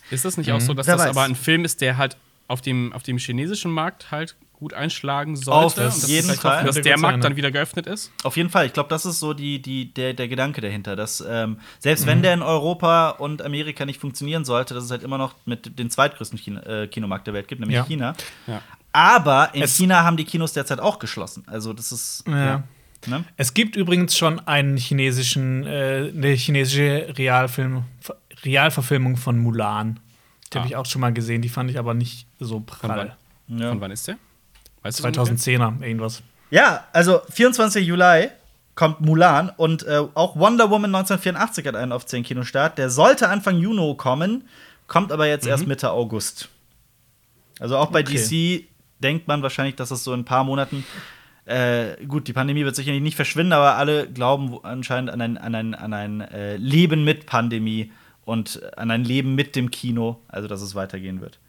[0.09, 1.09] Ist das nicht auch so, dass Wer das weiß.
[1.11, 2.17] aber ein Film ist, der halt
[2.47, 5.81] auf dem, auf dem chinesischen Markt halt gut einschlagen Auf sollte?
[5.85, 6.63] und dass jeden Fall.
[6.65, 8.11] Dass der Markt dann wieder geöffnet ist?
[8.23, 8.65] Auf jeden Fall.
[8.65, 10.95] Ich glaube, das ist so die, die, der, der Gedanke dahinter.
[10.95, 12.07] Dass ähm, selbst Mhm.
[12.09, 15.77] wenn der in Europa und Amerika nicht funktionieren sollte, dass es halt immer noch mit
[15.77, 17.83] den zweitgrößten China, äh, Kinomarkt der Welt gibt, nämlich Ja.
[17.85, 18.15] China.
[18.47, 18.61] Ja.
[18.97, 21.43] Aber in Es- China haben die Kinos derzeit auch geschlossen.
[21.47, 22.63] Also das ist Ja.
[23.05, 23.23] Ne?
[23.37, 27.83] Es gibt übrigens schon einen chinesischen, äh, eine chinesische Realfilm,
[28.43, 29.99] Realverfilmung von Mulan.
[30.51, 30.59] Die Ah.
[30.61, 33.15] habe ich auch schon mal gesehen, die fand ich aber nicht so Von prall.
[33.47, 33.69] wann, Ja.
[33.69, 34.17] von wann ist der?
[34.81, 35.23] Weißt du das ungefähr?
[35.37, 36.23] 2010er, irgendwas.
[36.49, 37.85] Ja, also 24.
[37.85, 38.29] Juli
[38.73, 42.77] kommt Mulan und äh, auch Wonder Woman 1984 hat einen auf 10 Kinostart.
[42.79, 44.47] Der sollte Anfang Juni kommen,
[44.87, 46.49] kommt aber jetzt erst Mitte August.
[47.59, 48.13] Also auch bei Okay.
[48.17, 48.67] DC
[48.99, 50.85] denkt man wahrscheinlich, dass es so in ein paar Monaten
[51.45, 55.55] äh, gut, die Pandemie wird sicherlich nicht verschwinden, aber alle glauben anscheinend an ein, an
[55.55, 57.93] ein, an ein äh, Leben mit Pandemie
[58.25, 61.39] und an ein Leben mit dem Kino, also dass es weitergehen wird.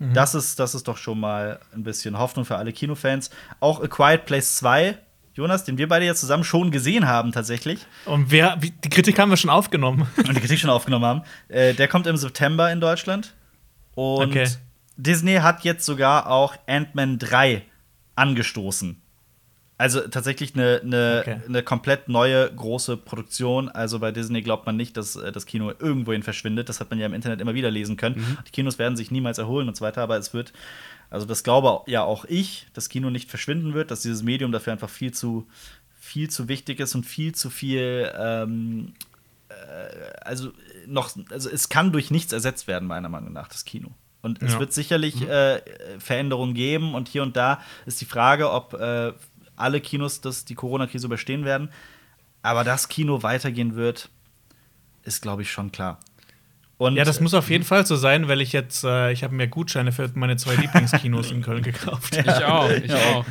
[0.00, 3.30] Das, ist, das ist doch schon mal ein bisschen Hoffnung für alle Kinofans.
[3.58, 4.96] Auch A Quiet Place 2,
[5.34, 7.84] Jonas, den wir beide jetzt zusammen schon gesehen haben, tatsächlich.
[8.04, 10.06] Und wer, die Kritik haben wir schon aufgenommen.
[10.16, 11.22] Und die Kritik schon aufgenommen haben.
[11.48, 13.34] Äh, der kommt im September in Deutschland.
[13.96, 14.46] Und Okay.
[14.98, 17.62] Disney hat jetzt sogar auch Ant-Man 3
[18.16, 19.00] angestoßen.
[19.78, 21.40] Also tatsächlich eine, eine, Okay.
[21.46, 23.68] eine komplett neue große Produktion.
[23.68, 26.68] Also bei Disney glaubt man nicht, dass äh, das Kino irgendwohin verschwindet.
[26.68, 28.38] Das hat man ja im Internet immer wieder lesen können.
[28.46, 30.52] Die Kinos werden sich niemals erholen und so weiter, aber es wird,
[31.10, 34.72] also das glaube ja auch ich, das Kino nicht verschwinden wird, dass dieses Medium dafür
[34.72, 35.46] einfach viel zu,
[36.00, 38.94] viel zu wichtig ist und viel zu viel ähm,
[40.22, 40.52] also
[40.86, 43.90] noch, also es kann durch nichts ersetzt werden, meiner Meinung nach, das Kino.
[44.20, 44.58] Und es Ja.
[44.60, 45.60] wird sicherlich äh,
[45.98, 49.12] Veränderungen geben und hier und da ist die Frage, ob äh,
[49.56, 51.70] alle Kinos das, die Corona-Krise überstehen werden.
[52.42, 54.08] Aber dass Kino weitergehen wird,
[55.04, 55.98] ist, glaube ich, schon klar.
[56.78, 59.34] Und Ja, das muss auf jeden Fall so sein, weil ich jetzt, äh, ich habe
[59.34, 62.16] mir Gutscheine für meine zwei Lieblingskinos in Köln gekauft.
[62.16, 63.24] Ich auch, ich auch.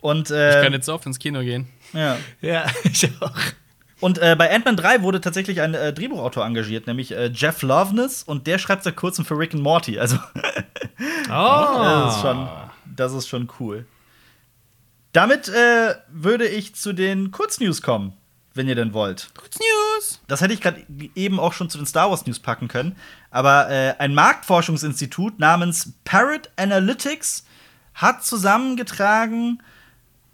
[0.00, 1.68] und, Ich äh, kann jetzt so oft ins Kino gehen.
[1.92, 2.16] ja.
[2.40, 3.32] Ja, ich auch.
[4.00, 8.22] Und äh, bei Ant-Man 3 wurde tatsächlich ein äh, Drehbuchautor engagiert, nämlich äh, Jeff Loveness,
[8.22, 9.98] und der schreibt seit kurzem für Rick and Morty.
[9.98, 10.18] Also
[11.30, 12.48] Oh, Das ist schon,
[12.96, 13.86] das ist schon cool.
[15.12, 18.12] Damit äh, würde ich zu den Kurznews kommen,
[18.54, 19.30] wenn ihr denn wollt.
[19.36, 20.20] Kurz News.
[20.28, 20.84] Das hätte ich gerade
[21.14, 22.96] eben auch schon zu den Star Wars News packen können.
[23.30, 27.44] Aber äh, ein Marktforschungsinstitut namens Parrot Analytics
[27.94, 29.62] hat zusammengetragen,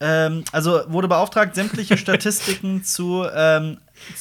[0.04, 3.78] ähm, also wurde beauftragt, sämtliche Statistiken zu, ähm,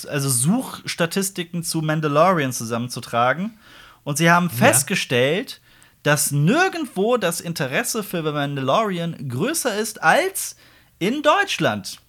[0.07, 3.59] also Suchstatistiken zu Mandalorian zusammenzutragen.
[4.05, 5.59] Und sie haben festgestellt,
[6.03, 10.55] dass nirgendwo das Interesse für The Mandalorian größer ist als
[10.99, 11.99] in Deutschland.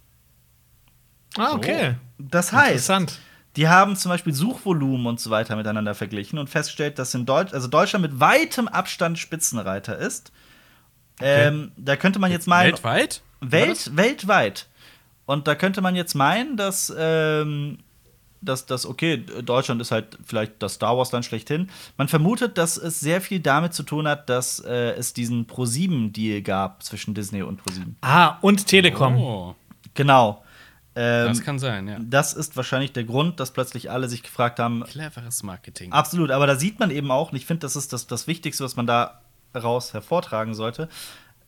[1.36, 1.96] ah, okay.
[2.18, 3.18] Das heißt, Interessant.
[3.56, 7.52] die haben zum Beispiel Suchvolumen und so weiter miteinander verglichen und festgestellt, dass in Deutsch,
[7.52, 10.30] also Deutschland mit weitem Abstand Spitzenreiter ist.
[11.20, 13.22] Ähm, da könnte man jetzt meinen, Weltweit?
[13.40, 14.66] Welt, weltweit.
[15.26, 17.78] Und da könnte man jetzt meinen, dass, ähm,
[18.42, 21.70] dass, dass, okay, Deutschland ist halt vielleicht das Star Wars-Land schlechthin.
[21.96, 26.42] Man vermutet, dass es sehr viel damit zu tun hat, dass äh, es diesen Pro-7-Deal
[26.42, 27.94] gab zwischen Disney und Pro-7.
[28.02, 29.16] Ah, und Telekom.
[29.16, 29.54] Oh,
[29.94, 30.42] Genau.
[30.96, 31.98] Ähm, das kann sein, ja.
[32.00, 35.90] das ist wahrscheinlich der Grund, dass plötzlich alle sich gefragt haben, Cleveres Marketing.
[35.90, 38.62] Absolut, aber da sieht man eben auch, und ich finde, das ist das, das Wichtigste,
[38.62, 39.20] was man da
[39.56, 40.88] raus hervortragen sollte,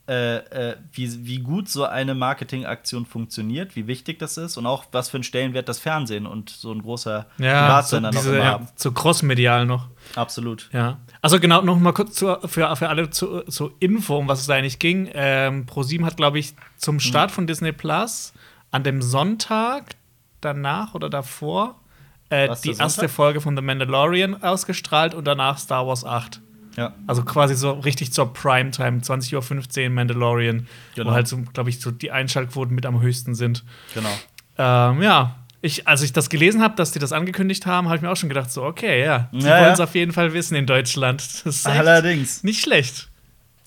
[0.08, 4.84] äh, äh, wie, wie gut so eine Marketingaktion funktioniert, wie wichtig das ist und auch
[4.92, 8.38] was für einen Stellenwert das Fernsehen und so ein großer Ja, so, noch diese, immer
[8.38, 8.68] ja, haben.
[8.76, 9.88] so crossmedial noch.
[10.14, 10.70] Absolut.
[10.72, 10.98] Ja.
[11.22, 14.46] Also genau, noch mal kurz zur, für, für alle zu, zur Info, um was es
[14.46, 15.10] da eigentlich ging.
[15.12, 18.32] Ähm, ProSieben hat, glaube ich, zum Start von Disney Plus
[18.70, 19.96] an dem Sonntag
[20.40, 21.80] danach oder davor
[22.28, 23.08] äh, die erste?
[23.08, 26.40] Folge von The Mandalorian ausgestrahlt und danach Star Wars 8.
[26.76, 26.94] Ja.
[27.06, 31.10] Also quasi so richtig zur Primetime, 20.15 Uhr Mandalorian, Genau.
[31.10, 33.64] wo halt so, glaube ich, so die Einschaltquoten mit am höchsten sind.
[33.94, 34.12] Genau.
[34.58, 38.02] Ähm, ja, ich, als ich das gelesen habe, dass die das angekündigt haben, habe ich
[38.02, 39.84] mir auch schon gedacht, so, okay, ja, die Ja, wollen es ja.
[39.84, 41.22] auf jeden Fall wissen in Deutschland.
[41.44, 42.44] Das ist echt Allerdings.
[42.44, 43.08] nicht schlecht.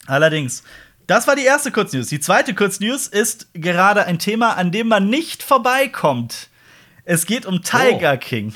[0.06, 0.64] Allerdings.
[1.08, 2.08] Das war die erste Kurznews.
[2.08, 6.50] Die zweite Kurznews ist gerade ein Thema, an dem man nicht vorbeikommt.
[7.06, 8.54] Es geht um Tiger King.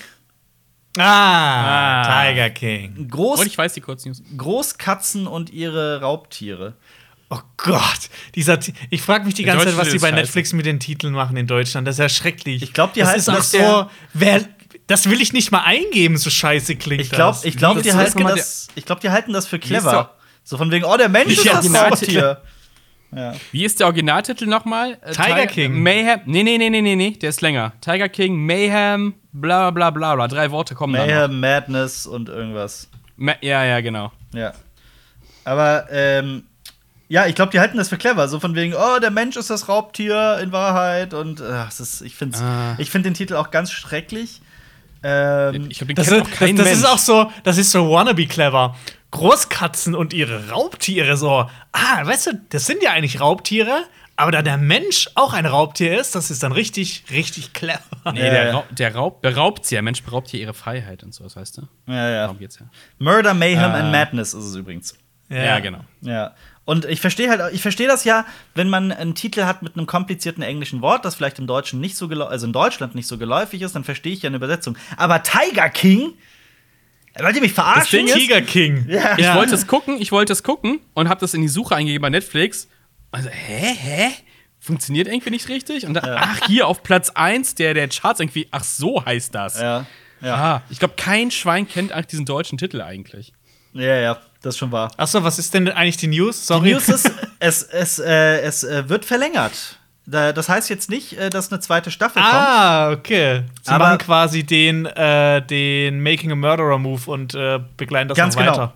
[0.98, 2.28] Ah, Ah.
[2.28, 3.08] Tiger King.
[3.10, 4.22] Groß, Und ich weiß die Kurznews.
[4.38, 6.74] Großkatzen und ihre Raubtiere.
[7.30, 10.16] Oh Gott, dieser Ti- ich frage mich die ganze Zeit, was die bei scheiße.
[10.22, 11.88] Netflix mit den Titeln machen in Deutschland.
[11.88, 12.62] Das ist ja schrecklich.
[12.62, 14.46] Ich glaub, die das ist auch das so, wer,
[14.86, 17.46] das will ich nicht mal eingeben, so scheiße klingt Ich glaube, das.
[17.46, 20.14] ich glaub, Wie die, halten nochmal das, ich glaub, die halten das für clever.
[20.44, 21.74] So von wegen, oh, der Mensch ist der das?
[21.74, 22.42] Raubtier.
[23.16, 23.34] Ja.
[23.52, 24.98] Wie ist der Originaltitel nochmal?
[25.02, 25.82] Äh, Tiger King.
[25.82, 26.22] Mayhem.
[26.26, 27.74] Nee, nee, nee, nee, nee, nee, der ist länger.
[27.82, 30.28] Tiger King, Mayhem, bla bla bla bla.
[30.28, 31.08] Drei Worte kommen dann.
[31.08, 31.16] noch.
[31.16, 32.90] Mayhem, Madness und irgendwas.
[33.18, 34.12] Ma ja, ja, genau.
[34.34, 34.54] Ja.
[35.46, 36.44] Aber, ähm,
[37.10, 38.28] ja, ich glaube, die halten das für clever.
[38.28, 41.14] So von wegen, oh, der Mensch ist das Raubtier in Wahrheit.
[41.14, 42.76] Und ach, ist, ich finde Ah.
[42.78, 44.42] ich find den Titel auch ganz schrecklich.
[45.04, 46.80] Ähm, Ich glaube, den das, kennt ist, auch das, kein das Mensch.
[46.80, 48.76] ist auch so, das ist so wannabe clever.
[49.14, 51.48] Großkatzen und ihre Raubtiere so.
[51.72, 53.84] Ah, weißt du, das sind ja eigentlich Raubtiere,
[54.16, 57.80] Aber da der Mensch auch ein Raubtier ist, das ist dann richtig, richtig clever.
[58.14, 58.52] Nee, Ja, der, ja.
[58.54, 59.82] Raub, der Raub, beraubt sie ja.
[59.82, 61.62] Mensch beraubt hier ihre Freiheit und sowas, weißt du?
[61.88, 62.22] Ja, ja.
[62.24, 62.66] Darum geht's ja.
[63.00, 63.78] Murder, Mayhem Äh.
[63.80, 64.96] and Madness ist es übrigens.
[65.30, 65.80] Ja, genau.
[66.02, 66.34] Ja.
[66.66, 69.88] Und ich verstehe halt, ich verstehe das ja, wenn man einen Titel hat mit einem
[69.88, 73.62] komplizierten englischen Wort, das vielleicht im Deutschen nicht so also in Deutschland nicht so geläufig
[73.64, 74.78] ist, dann verstehe ich ja eine Übersetzung.
[74.96, 76.14] Aber Tiger King?
[77.20, 78.00] Wollt ihr mich verarschen?
[78.00, 78.86] Ding ist- Tiger King.
[78.88, 79.18] Ja.
[79.18, 82.02] Ich wollte es gucken, ich wollte es gucken und habe das in die Suche eingegeben
[82.02, 82.68] bei Netflix.
[83.12, 84.10] Also, hä, hä?
[84.60, 85.86] Funktioniert irgendwie nicht richtig?
[85.86, 89.60] Und dann, ach, hier auf Platz 1 der, der Charts irgendwie, ach, so heißt das.
[89.60, 89.86] Ja.
[90.22, 90.36] Ja.
[90.36, 93.34] Ah, ich glaube, kein Schwein kennt eigentlich diesen deutschen Titel eigentlich.
[93.74, 94.90] ja, ja, das ist schon wahr.
[94.96, 96.40] Achso, was ist denn eigentlich die News?
[96.40, 96.72] Die Sorry.
[96.72, 99.78] News ist, es, es, äh, es äh, wird verlängert.
[100.06, 102.34] Da, das heißt jetzt nicht, äh, dass eine zweite Staffel kommt.
[102.34, 103.44] ah, okay.
[103.62, 108.18] Sie Aber- machen quasi den, äh, den Making a Murderer Move und äh, begleiten das
[108.18, 108.52] Ganz noch genau.
[108.58, 108.74] weiter.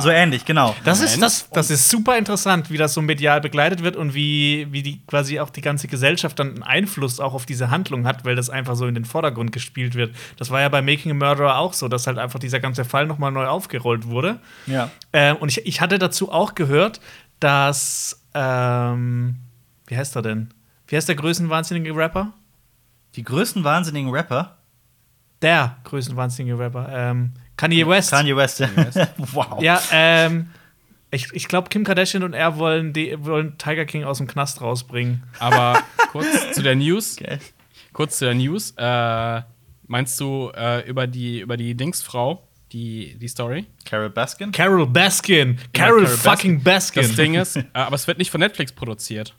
[0.00, 0.74] So ähnlich, genau.
[0.82, 4.66] Das ist, das, das ist super interessant, wie das so medial begleitet wird und wie,
[4.72, 8.24] wie die quasi auch die ganze Gesellschaft dann einen Einfluss auch auf diese Handlung hat,
[8.24, 10.12] weil das einfach so in den Vordergrund gespielt wird.
[10.38, 13.06] Das war ja bei Making a Murderer auch so, dass halt einfach dieser ganze Fall
[13.06, 14.40] nochmal neu aufgerollt wurde.
[14.66, 14.90] Ja.
[15.12, 17.00] Ähm, und ich, ich hatte dazu auch gehört,
[17.38, 19.36] dass, ähm,
[19.90, 20.54] wie heißt er denn?
[20.86, 22.32] Wie heißt der größenwahnsinnige Rapper?
[23.16, 24.58] Die größten wahnsinnigen Rapper.
[25.42, 26.88] Der größenwahnsinnige Rapper.
[26.92, 28.12] Ähm, Kanye West.
[28.12, 28.60] Kanye West.
[29.16, 29.60] wow.
[29.60, 30.50] Ja, ähm,
[31.10, 34.60] ich, ich glaube, Kim Kardashian und er wollen, die, wollen Tiger King aus dem Knast
[34.60, 35.24] rausbringen.
[35.40, 35.82] Aber
[36.12, 37.18] kurz zu der News.
[37.20, 37.38] Okay.
[37.92, 38.72] Kurz zu der News.
[38.76, 39.42] Äh,
[39.88, 43.66] meinst du äh, über die, über die Dingsfrau, die, die Story?
[43.84, 44.52] Carol Baskin.
[44.52, 45.58] Carol Baskin.
[45.72, 47.02] Carol, Carol fucking Baskin.
[47.02, 49.34] Das Ding ist, äh, aber es wird nicht von Netflix produziert.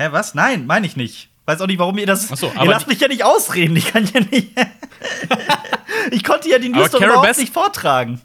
[0.00, 0.34] Hä, was?
[0.34, 1.28] Nein, meine ich nicht.
[1.44, 2.32] Weiß auch nicht, warum ihr das.
[2.32, 3.76] Ach so, ihr aber lasst die- mich ja nicht ausreden.
[3.76, 4.52] Ich kann ja nicht.
[6.10, 8.18] ich konnte ja die News doch überhaupt nicht vortragen.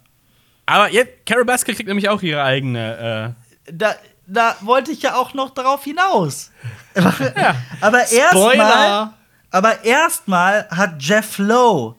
[0.65, 3.35] Aber jetzt, Carol Baskin kriegt nämlich auch ihre eigene.
[3.69, 3.95] Da,
[4.25, 6.51] da wollte ich ja auch noch darauf hinaus.
[7.81, 9.09] Aber erstmal.
[9.51, 11.95] Aber erstmal hat Jeff Lowe,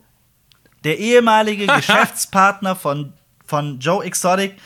[0.83, 3.13] der ehemalige Geschäftspartner von,
[3.45, 4.57] von Joe Exotic,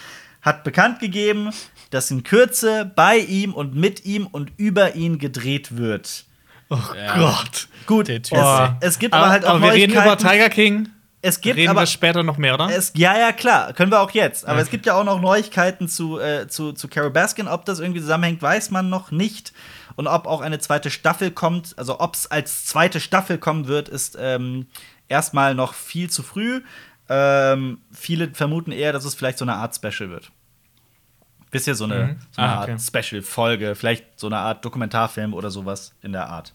[0.41, 1.51] hat bekannt gegeben,
[1.91, 6.25] dass in Kürze bei ihm und mit ihm und über ihn gedreht wird.
[6.69, 7.17] Oh Ja.
[7.17, 7.67] Gott.
[7.85, 8.31] Gut, es,
[8.79, 10.17] es gibt aber, halt auch aber wir reden über.
[10.17, 10.89] Tiger King.
[11.21, 12.69] es gibt reden aber wir später noch mehr, oder?
[12.69, 14.47] es, ja, ja, klar, können wir auch jetzt.
[14.47, 17.47] Aber es gibt ja auch noch Neuigkeiten zu, äh, zu, zu Carol Baskin.
[17.47, 19.51] Ob das irgendwie zusammenhängt, weiß man noch nicht.
[19.97, 23.89] Und ob auch eine zweite Staffel kommt, also ob es als zweite Staffel kommen wird,
[23.89, 24.67] ist ähm,
[25.09, 26.61] erstmal noch viel zu früh.
[27.09, 30.31] Ähm, viele vermuten eher, dass es vielleicht so eine Art Special wird.
[31.51, 32.79] Wisst ihr, so eine, so eine Ah, Art okay.
[32.79, 36.53] Special-Folge, vielleicht so eine Art Dokumentarfilm oder sowas in der Art.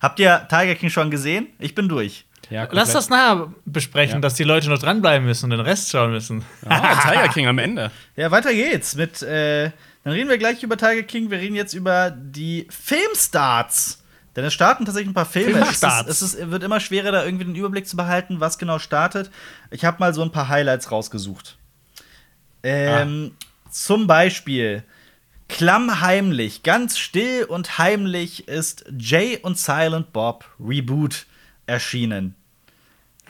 [0.00, 1.48] Habt ihr Tiger King schon gesehen?
[1.58, 2.24] Ich bin durch.
[2.50, 4.20] Ja, Lass das nachher besprechen, Ja.
[4.20, 6.44] dass die Leute noch dranbleiben müssen und den Rest schauen müssen.
[6.66, 7.90] Ah, Tiger King am Ende.
[8.16, 9.22] Ja, weiter geht's mit.
[9.22, 9.70] Äh,
[10.04, 11.30] dann reden wir gleich über Tiger King.
[11.30, 14.02] Wir reden jetzt über die Filmstarts.
[14.36, 15.58] Denn es starten tatsächlich ein paar Filme.
[15.58, 16.08] Es, ist, Filmstarts.
[16.10, 19.30] es ist, wird immer schwerer, da irgendwie den Überblick zu behalten, was genau startet.
[19.70, 21.58] Ich habe mal so ein paar Highlights rausgesucht.
[22.62, 23.32] Ähm,
[23.70, 24.82] Zum Beispiel
[25.48, 31.26] klammheimlich, ganz still und heimlich ist Jay und Silent Bob Reboot
[31.66, 32.34] erschienen.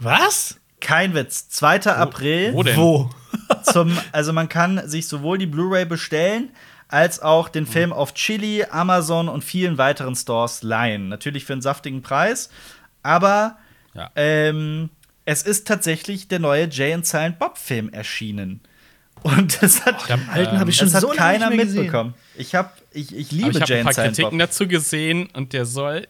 [0.00, 0.60] Was?
[0.80, 1.48] Kein Witz.
[1.48, 1.86] 2.
[1.86, 2.76] April wo denn?
[2.76, 3.10] Wo?
[3.62, 6.50] zum, also man kann sich sowohl die Blu-ray bestellen,
[6.88, 11.08] als auch den Film auf Chili, Amazon und vielen weiteren Stores leihen.
[11.08, 12.48] Natürlich für einen saftigen Preis,
[13.02, 13.58] aber
[13.94, 14.10] Ja.
[14.16, 14.90] ähm,
[15.24, 18.60] es ist tatsächlich der neue Jay and Silent Bob Film erschienen.
[19.22, 21.66] Und das hat, hab- Alten habe ich schon das hat so lange keiner nicht mehr
[21.66, 21.82] gesehen.
[21.82, 22.14] mitbekommen.
[22.36, 24.38] Ich hab, ich, ich Aber liebe ich habe Jay ein and paar Kritiken Bob.
[24.38, 26.06] dazu gesehen und der soll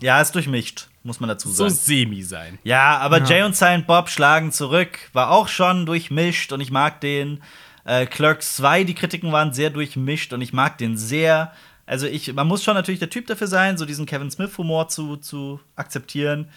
[0.00, 1.74] Ja, ist durchmischt, muss man dazu so sagen.
[1.80, 2.58] semi sein.
[2.64, 3.24] Ja, aber Ja.
[3.26, 4.98] Jay und Silent Bob schlagen zurück.
[5.12, 7.42] War auch schon durchmischt und ich mag den.
[7.84, 11.52] Äh, Clerks 2, die Kritiken waren sehr durchmischt und ich mag den sehr.
[11.86, 15.16] Also ich, man muss schon natürlich der Typ dafür sein, so diesen Kevin Smith-Humor zu,
[15.16, 16.50] zu akzeptieren.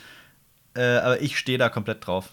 [0.76, 2.30] Äh, aber ich stehe da komplett drauf.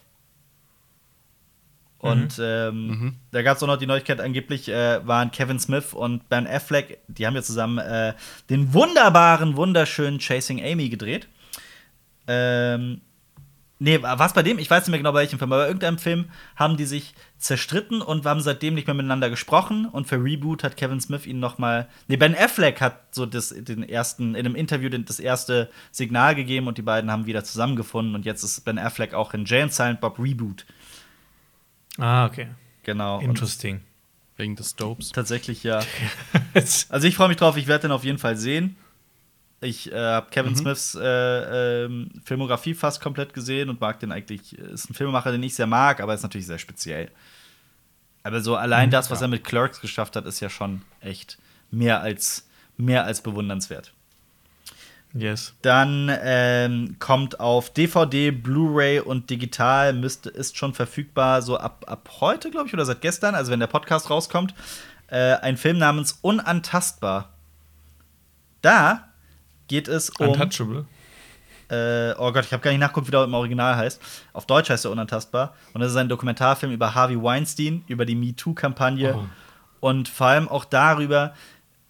[1.99, 6.29] Und ähm, da gab es auch noch die Neuigkeit, angeblich äh, waren Kevin Smith und
[6.29, 8.15] Ben Affleck, die haben ja zusammen äh,
[8.51, 11.27] den wunderbaren, wunderschönen Chasing Amy gedreht.
[12.29, 13.01] Ähm,
[13.81, 14.61] nee, was bei dem?
[14.61, 17.15] Ich weiß nicht mehr genau bei welchem Film, aber bei irgendeinem Film haben die sich
[17.37, 19.87] zerstritten und haben seitdem nicht mehr miteinander gesprochen.
[19.87, 23.49] Und für Reboot hat Kevin Smith ihn noch mal Nee, Ben Affleck hat so das,
[23.49, 28.15] den ersten, in einem Interview das erste Signal gegeben und die beiden haben wieder zusammengefunden.
[28.15, 30.65] Und jetzt ist Ben Affleck auch in Jay and Silent Bob Reboot.
[31.99, 32.49] Ah, okay.
[32.83, 33.19] Genau.
[33.19, 33.83] Und Interesting.
[34.37, 35.11] Wegen des Dopes.
[35.11, 35.83] tatsächlich ja.
[36.55, 38.77] Also ich freue mich drauf, ich werde den auf jeden Fall sehen.
[39.61, 44.57] Ich äh, habe Kevin Smiths äh, ähm, Filmografie fast komplett gesehen und mag den eigentlich.
[44.57, 47.11] Ist ein Filmemacher, den ich sehr mag, aber ist natürlich sehr speziell.
[48.23, 51.39] Aber so allein das, was er mit Clerks geschafft hat, ist ja schon echt
[51.73, 52.47] mehr als
[52.77, 53.93] mehr als bewundernswert.
[55.19, 55.55] Yes.
[55.63, 62.09] Dann ähm, kommt auf DVD, Blu-ray und digital müsste ist schon verfügbar so ab, ab
[62.21, 64.55] heute, glaube ich, oder seit gestern, also wenn der Podcast rauskommt,
[65.09, 67.31] äh, ein Film namens Unantastbar.
[68.63, 69.09] Da
[69.69, 70.87] geht es um Untouchable.
[71.71, 74.01] äh, oh Gott, ich habe gar nicht nachgeguckt, wie der im Original heißt.
[74.33, 75.55] Auf Deutsch heißt er Unantastbar.
[75.75, 79.25] Und das ist ein Dokumentarfilm über Harvey Weinstein, über die MeToo-Kampagne Oh.
[79.81, 81.35] und vor allem auch darüber,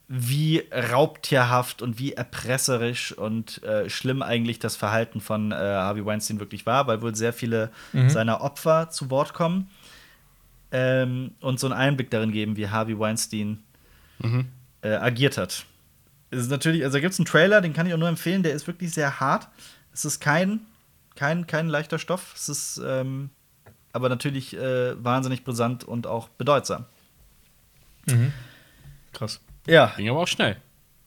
[0.08, 6.40] wie raubtierhaft und wie erpresserisch und äh, schlimm eigentlich das Verhalten von äh, Harvey Weinstein
[6.40, 7.70] wirklich war, weil wohl sehr viele
[8.08, 9.68] seiner Opfer zu Wort kommen
[10.72, 13.58] ähm, und so einen Einblick darin geben, wie Harvey Weinstein
[14.82, 15.66] äh, agiert hat.
[16.30, 18.42] Es ist natürlich, also da gibt es einen Trailer, den kann ich auch nur empfehlen,
[18.42, 19.48] der ist wirklich sehr hart.
[19.92, 20.60] Es ist kein,
[21.16, 22.32] kein, kein leichter Stoff.
[22.34, 23.30] Es ist ähm,
[23.92, 26.84] aber natürlich äh, wahnsinnig brisant und auch bedeutsam.
[29.12, 29.40] Krass.
[29.68, 30.56] Ja, Ging aber auch schnell.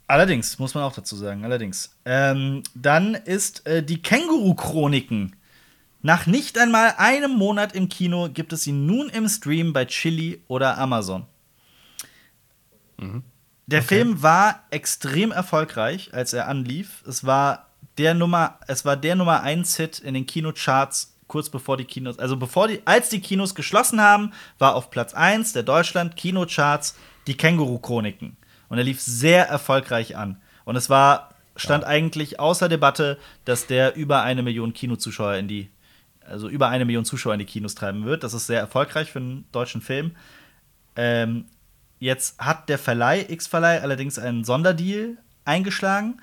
[0.07, 1.97] allerdings, muss man auch dazu sagen, allerdings.
[2.05, 5.36] Ähm, dann ist äh, die Känguru-Chroniken.
[6.03, 10.41] Nach nicht einmal einem Monat im Kino gibt es sie nun im Stream bei Chili
[10.47, 11.26] oder Amazon.
[13.66, 17.03] Der Film war extrem erfolgreich, als er anlief.
[17.07, 21.78] Es war der Nummer, es war der Nummer 1 Hit in den Kinocharts kurz bevor
[21.78, 25.64] die Kinos, also bevor die, als die Kinos geschlossen haben, war auf Platz 1 der
[25.64, 26.95] Deutschland Kinocharts
[27.26, 28.38] die Känguru Chroniken
[28.72, 33.95] und er lief sehr erfolgreich an und es war stand eigentlich außer Debatte, dass der
[33.95, 35.69] über eine Million Kinozuschauer in die
[36.26, 38.24] also über eine Million Zuschauer in die Kinos treiben wird.
[38.24, 40.15] Das ist sehr erfolgreich für einen deutschen Film.
[40.95, 41.45] Ähm,
[42.01, 46.19] Jetzt hat der Verleih, X-Verleih, allerdings einen Sonderdeal eingeschlagen.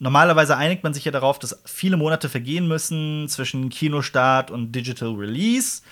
[0.00, 5.10] Normalerweise einigt man sich ja darauf, dass viele Monate vergehen müssen zwischen Kinostart und Digital
[5.14, 5.82] Release.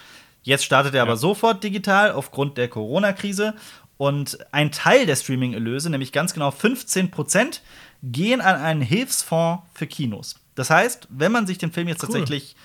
[0.43, 3.55] Jetzt startet er aber sofort digital aufgrund der Corona-Krise.
[3.99, 7.63] Und ein Teil der Streaming-Erlöse, nämlich ganz genau 15 Prozent,
[8.03, 10.37] gehen an einen Hilfsfonds für Kinos.
[10.55, 12.09] Das heißt, wenn man sich den Film jetzt Cool.
[12.09, 12.57] tatsächlich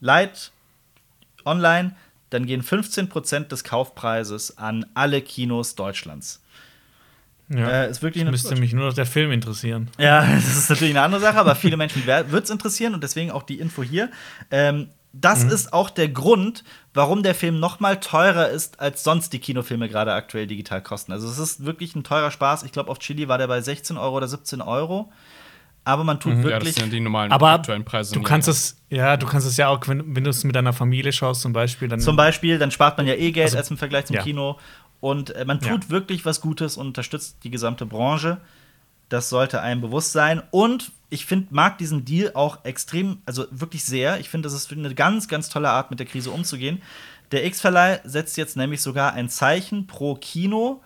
[0.00, 0.50] leiht,
[1.44, 1.94] online,
[2.30, 6.40] dann gehen 15% des Kaufpreises an alle Kinos Deutschlands.
[7.48, 7.68] Ja.
[7.68, 9.90] Äh, ist wirklich das müsste mich nur noch der Film interessieren.
[9.98, 13.32] ja, das ist natürlich eine andere Sache, aber viele Menschen wird es interessieren und deswegen
[13.32, 14.10] auch die Info hier.
[14.52, 16.62] Ähm, das ist auch der Grund,
[16.94, 21.12] warum der Film noch mal teurer ist, als sonst die Kinofilme gerade aktuell digital kosten.
[21.12, 22.62] Also es ist wirklich ein teurer Spaß.
[22.62, 25.12] Ich glaube, auf Chili war der bei 16 Euro oder 17 Euro.
[25.82, 28.14] Aber man tut Ja, das wirklich sind die normalen Aber aktuellen Preise.
[28.14, 30.72] du kannst es, ja, du kannst es ja auch, wenn, wenn du es mit deiner
[30.74, 32.00] Familie schaust, zum Beispiel, dann.
[32.00, 34.22] Zum Beispiel, dann spart man ja eh Geld Also, als im Vergleich zum ja.
[34.22, 34.58] Kino.
[35.00, 35.90] Und äh, man tut Ja.
[35.90, 38.36] wirklich was Gutes und unterstützt die gesamte Branche.
[39.10, 40.42] Das sollte einem bewusst sein.
[40.50, 44.18] Und ich finde, mag diesen Deal auch extrem, also wirklich sehr.
[44.20, 46.80] Ich finde, das ist eine ganz, ganz tolle Art, mit der Krise umzugehen.
[47.32, 50.82] Der X-Verleih setzt jetzt nämlich sogar ein Zeichen pro Kino.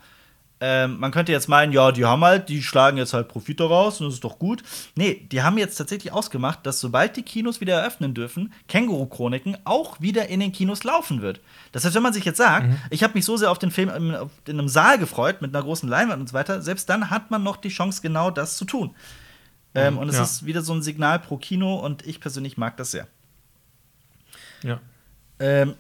[0.67, 4.01] Ähm, man könnte jetzt meinen, ja, die haben halt, die schlagen jetzt halt Profit daraus
[4.01, 4.63] und das ist doch gut.
[4.95, 10.01] Nee, die haben jetzt tatsächlich ausgemacht, dass sobald die Kinos wieder eröffnen dürfen, Känguru-Chroniken auch
[10.01, 11.41] wieder in den Kinos laufen wird.
[11.73, 13.91] Das heißt, wenn man sich jetzt sagt, ich habe mich so sehr auf den Film
[13.91, 17.31] in, in einem Saal gefreut, mit einer großen Leinwand und so weiter, selbst dann hat
[17.31, 18.95] man noch die Chance, genau das zu tun.
[19.75, 20.23] Ähm, und es Ja.
[20.23, 23.07] ist wieder so ein Signal pro Kino und ich persönlich mag das sehr.
[24.63, 24.81] ja.
[25.41, 25.75] Ähm,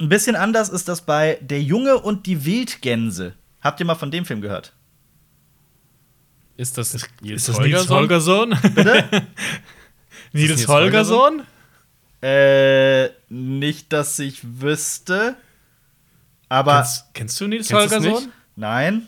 [0.00, 3.34] ein bisschen anders ist das bei Der Junge und die Wildgänse.
[3.62, 4.72] Habt ihr mal von dem Film gehört?
[6.56, 7.08] Ist das, Ist
[7.48, 7.96] das Nils Holgersson?
[7.96, 8.50] Holgersson?
[8.74, 9.04] Bitte?
[10.32, 11.42] Nils Nils Holgersson?
[12.22, 15.36] äh, nicht, dass ich wüsste.
[16.48, 18.32] Aber Kennst, kennst du Nils Kennst Holgersson?
[18.56, 19.06] nein.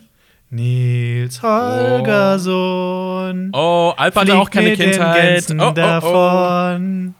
[0.51, 3.51] Nils Holgersson.
[3.53, 5.47] Oh, Alp hatte auch keine Kindheit.
[5.51, 5.73] Oh, oh, oh.
[5.73, 7.15] davon.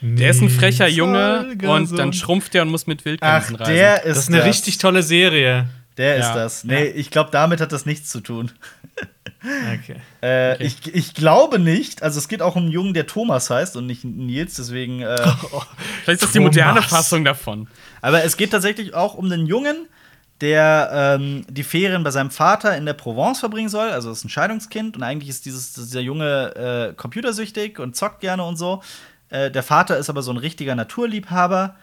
[0.00, 1.70] Der ist ein frecher Nils Junge Holgersson.
[1.90, 3.74] und dann schrumpft er und muss mit Ach, Wildgänsen reisen.
[3.74, 5.68] der ist Das ist eine richtig tolle Serie.
[5.98, 6.34] Der ist Ja.
[6.34, 6.64] das.
[6.64, 8.50] Nee, ich glaube, damit hat das nichts zu tun.
[9.40, 9.96] Okay.
[10.20, 10.64] Äh, Okay.
[10.66, 12.02] ich, ich glaube nicht.
[12.02, 15.00] Also, es geht auch um einen Jungen, der Thomas heißt und nicht Nils, deswegen.
[15.00, 15.16] Äh,
[16.02, 16.82] Vielleicht ist das die moderne.
[16.82, 17.68] Fassung davon.
[18.00, 19.86] Aber es geht tatsächlich auch um einen Jungen,
[20.40, 20.90] der
[21.20, 23.90] ähm, die Ferien bei seinem Vater in der Provence verbringen soll.
[23.90, 28.42] Also ist ein Scheidungskind und eigentlich ist dieses, dieser Junge äh, computersüchtig und zockt gerne
[28.44, 28.82] und so.
[29.30, 31.76] Äh, der Vater ist aber so ein richtiger Naturliebhaber.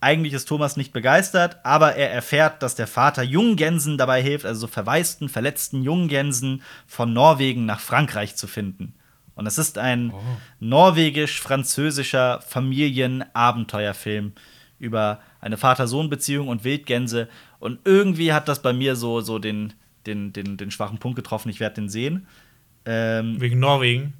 [0.00, 4.62] Eigentlich ist Thomas nicht begeistert, aber er erfährt, dass der Vater Junggänsen dabei hilft, also
[4.62, 8.94] so verwaisten, verletzten Junggänsen von Norwegen nach Frankreich zu finden.
[9.34, 10.12] Und es ist ein
[10.60, 14.32] norwegisch-französischer Familienabenteuerfilm
[14.78, 17.28] über eine Vater-Sohn-Beziehung und Wildgänse.
[17.58, 19.74] Und irgendwie hat das bei mir so, so den,
[20.06, 21.50] den, den, den schwachen Punkt getroffen.
[21.50, 22.26] Ich werde den sehen.
[22.84, 24.14] Ähm, Wegen Norwegen.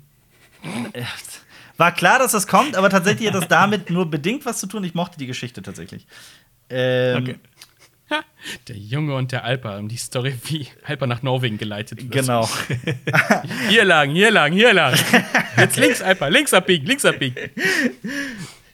[1.76, 4.84] war klar, dass das kommt, aber tatsächlich hat das damit nur bedingt was zu tun.
[4.84, 6.06] Ich mochte die Geschichte tatsächlich.
[6.70, 7.36] Ähm, Okay.
[8.68, 12.12] Der Junge und der Alper und die Story, wie Alper nach Norwegen geleitet wird.
[12.12, 12.48] Genau.
[13.68, 14.94] Hier lang, hier lang, hier lang.
[15.56, 17.34] Jetzt links, Alper, links abbiegen, links abbiegen.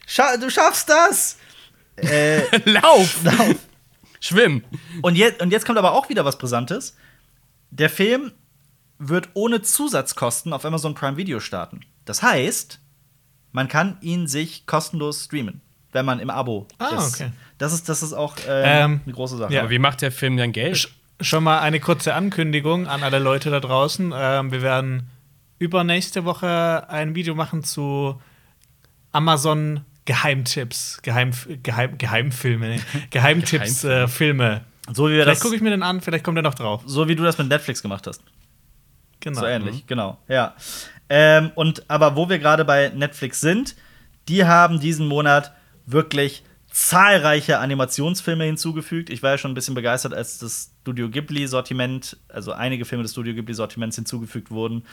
[0.05, 1.37] Scha du schaffst das!
[1.95, 3.21] äh, Lauf!
[4.19, 4.63] Schwimm!
[5.01, 6.95] und, jetzt, und jetzt kommt aber auch wieder was Brisantes.
[7.71, 8.33] Der Film
[8.99, 11.81] wird ohne Zusatzkosten auf Amazon Prime Video starten.
[12.05, 12.79] Das heißt,
[13.53, 15.61] man kann ihn sich kostenlos streamen,
[15.93, 17.15] wenn man im Abo Ah, ist.
[17.21, 17.31] okay.
[17.57, 19.53] Das ist, das ist auch äh, Ähm, eine große Sache.
[19.53, 19.61] ja.
[19.61, 20.77] Aber wie macht der Film dann Geld?
[20.77, 20.89] Sch
[21.21, 24.11] schon mal eine kurze Ankündigung an alle Leute da draußen.
[24.13, 25.09] Ähm, wir werden
[25.59, 28.19] übernächste Woche ein Video machen zu
[29.11, 31.31] Amazon Geheimtipps, Geheim,
[31.61, 32.77] Geheim, Geheimfilme.
[33.09, 34.61] Geheimtipps, äh, Filme.
[34.91, 36.81] So wie wir Vielleicht das, gucke ich mir den an, vielleicht kommt er noch drauf.
[36.85, 38.21] so wie du das mit Netflix gemacht hast.
[39.21, 39.39] Genau.
[39.39, 40.17] So ähnlich, genau.
[40.27, 40.55] Ja.
[41.09, 43.75] Ähm, und aber wo wir gerade bei Netflix sind,
[44.27, 45.53] die haben diesen Monat
[45.85, 49.11] wirklich zahlreiche Animationsfilme hinzugefügt.
[49.11, 53.11] Ich war ja schon ein bisschen begeistert, als das Studio Ghibli-Sortiment, also einige Filme des
[53.11, 54.83] Studio Ghibli-Sortiments hinzugefügt wurden.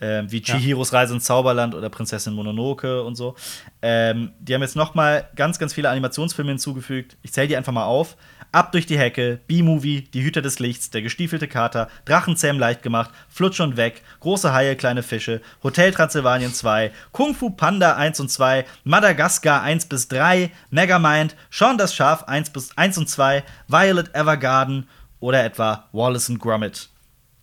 [0.00, 3.34] Ähm, wie Chihiros Reise ins Zauberland oder Prinzessin Mononoke und so.
[3.82, 7.16] Ähm, die haben jetzt noch mal ganz, ganz viele Animationsfilme hinzugefügt.
[7.22, 8.16] Ich zähle die einfach mal auf.
[8.50, 13.10] Ab durch die Hecke, B-Movie, Die Hüter des Lichts, Der gestiefelte Kater, Drachenzähm leicht gemacht,
[13.28, 18.30] Flutsch und weg, Große Haie, kleine Fische, Hotel Transsilvanien 2, Kung Fu Panda 1 und
[18.30, 24.14] 2, Madagaskar 1 bis 3, Megamind, Sean das Schaf 1 bis 1 und 2, Violet
[24.14, 24.88] Evergarden
[25.20, 26.88] oder etwa Wallace and Gromit.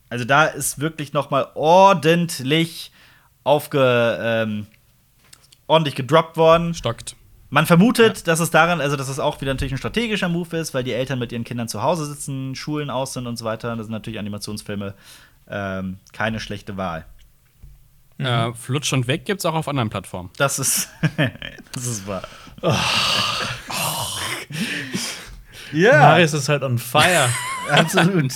[0.10, 2.92] Also da ist wirklich noch mal ordentlich
[3.44, 4.66] aufge ähm,
[5.68, 6.74] ordentlich gedroppt worden.
[6.74, 7.16] Stockt.
[7.56, 10.74] Man vermutet, dass es daran, also dass es auch wieder natürlich ein strategischer Move ist,
[10.74, 13.78] weil die Eltern mit ihren Kindern zu Hause sitzen, Schulen aus sind und so weiter.
[13.78, 14.94] Das sind natürlich Animationsfilme
[15.50, 17.06] ähm, keine schlechte Wahl.
[18.18, 20.32] Äh, Flutsch und weg gibt's auch auf anderen Plattformen.
[20.36, 20.90] Das ist,
[21.72, 22.24] das ist wahr.
[25.72, 27.30] Ja, Marius ist halt on fire.
[27.70, 28.34] absolut.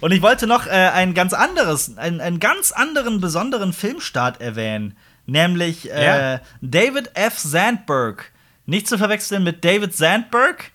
[0.00, 4.96] Und ich wollte noch äh, ein ganz anderes, einen, einen ganz anderen besonderen Filmstart erwähnen,
[5.30, 6.04] nämlich äh,
[6.34, 6.40] Ja.
[6.60, 7.38] David F.
[7.38, 8.30] Sandberg.
[8.66, 10.70] Nicht zu verwechseln mit David Sandberg.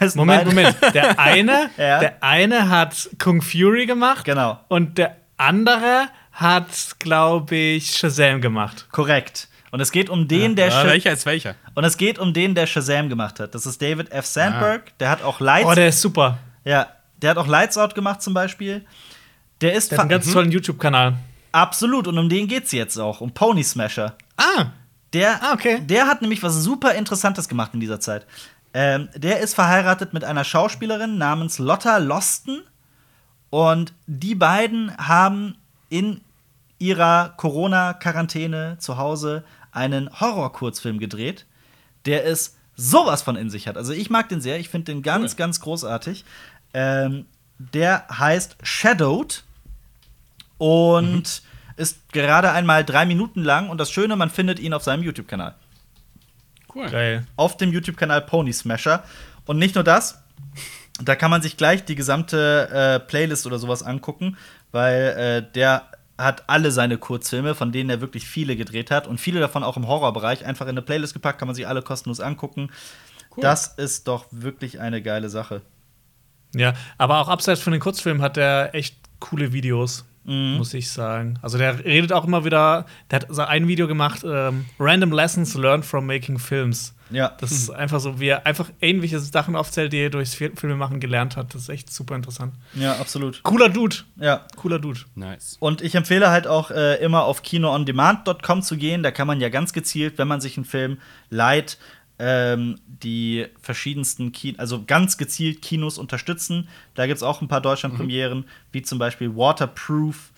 [0.14, 0.76] Moment, Moment.
[0.94, 1.98] Der eine, Ja.
[2.00, 4.24] der eine hat Kung Fury gemacht.
[4.24, 4.60] Genau.
[4.68, 8.86] Und der andere hat, glaube ich, Shazam gemacht.
[8.92, 9.48] Korrekt.
[9.70, 11.54] Und es geht um den, der Sha- welcher ist welcher?
[11.74, 13.54] und es geht um den, der Shazam gemacht hat.
[13.54, 14.24] Das ist David F.
[14.24, 14.96] Sandberg.
[14.98, 15.68] Der hat auch Lights.
[15.68, 16.38] Oh, der ist super.
[16.64, 16.86] ja,
[17.20, 18.86] der hat auch Lights Out gemacht zum Beispiel.
[19.60, 21.14] Der ist Der hat einen ganz tollen YouTube-Kanal.
[21.52, 23.20] Absolut und um den geht's jetzt auch.
[23.20, 24.16] Um Pony Smasher.
[24.36, 24.66] Ah,
[25.12, 25.80] Der, Ah, okay.
[25.80, 28.26] der hat nämlich was super Interessantes gemacht in dieser Zeit.
[28.74, 32.62] Ähm, der ist verheiratet mit einer Schauspielerin namens Lotta Losten.
[33.50, 35.56] Und die beiden haben
[35.88, 36.20] in
[36.78, 41.46] ihrer Corona-Quarantäne zu Hause einen Horror-Kurzfilm gedreht,
[42.04, 43.76] der es sowas von in sich hat.
[43.76, 45.36] Also ich mag den sehr, ich finde den ganz, Cool.
[45.38, 46.24] ganz großartig.
[46.74, 47.26] Ähm,
[47.58, 49.42] der heißt Shadowed
[50.58, 51.42] und
[51.76, 53.68] ist gerade einmal drei Minuten lang.
[53.70, 55.54] Und das Schöne, man findet ihn auf seinem YouTube-Kanal
[56.74, 56.90] Cool.
[56.90, 57.26] geil.
[57.36, 59.02] auf dem YouTube-Kanal Pony Smasher.
[59.46, 60.22] Und nicht nur das,
[61.02, 64.36] da kann man sich gleich die gesamte äh, Playlist oder sowas angucken,
[64.72, 65.84] weil äh, der
[66.18, 69.76] hat alle seine Kurzfilme, von denen er wirklich viele gedreht hat und viele davon auch
[69.76, 72.70] im Horrorbereich, einfach in eine Playlist gepackt, kann man sich alle kostenlos angucken.
[73.36, 73.42] Cool.
[73.42, 75.62] Das ist doch wirklich eine geile Sache.
[76.54, 80.58] Ja, aber auch abseits von den Kurzfilmen hat er echt coole Videos, Mhm.
[80.58, 81.38] muss ich sagen.
[81.42, 85.54] Also der redet auch immer wieder, der hat so ein Video gemacht, ähm, Random Lessons
[85.54, 86.94] Learned from Making Films.
[87.10, 90.54] Ja, Das ist einfach so, wie er einfach ähnliche Sachen aufzählt, die er durchs Fil-
[90.54, 91.54] Filmemachen gelernt hat.
[91.54, 92.52] Das ist echt super interessant.
[92.74, 93.42] ja, absolut.
[93.44, 93.96] Cooler Dude.
[94.16, 94.42] Ja.
[94.56, 95.00] Cooler Dude.
[95.14, 95.56] Nice.
[95.58, 99.02] Und ich empfehle halt auch äh, immer auf kinoondemand.com zu gehen.
[99.02, 100.98] Da kann man ja ganz gezielt, wenn man sich einen Film
[101.30, 101.78] leiht,
[102.18, 106.68] ähm, die verschiedensten Kinos, also ganz gezielt Kinos unterstützen.
[106.94, 110.32] Da gibt es auch ein paar Deutschlandpremieren, wie zum Beispiel Waterproof.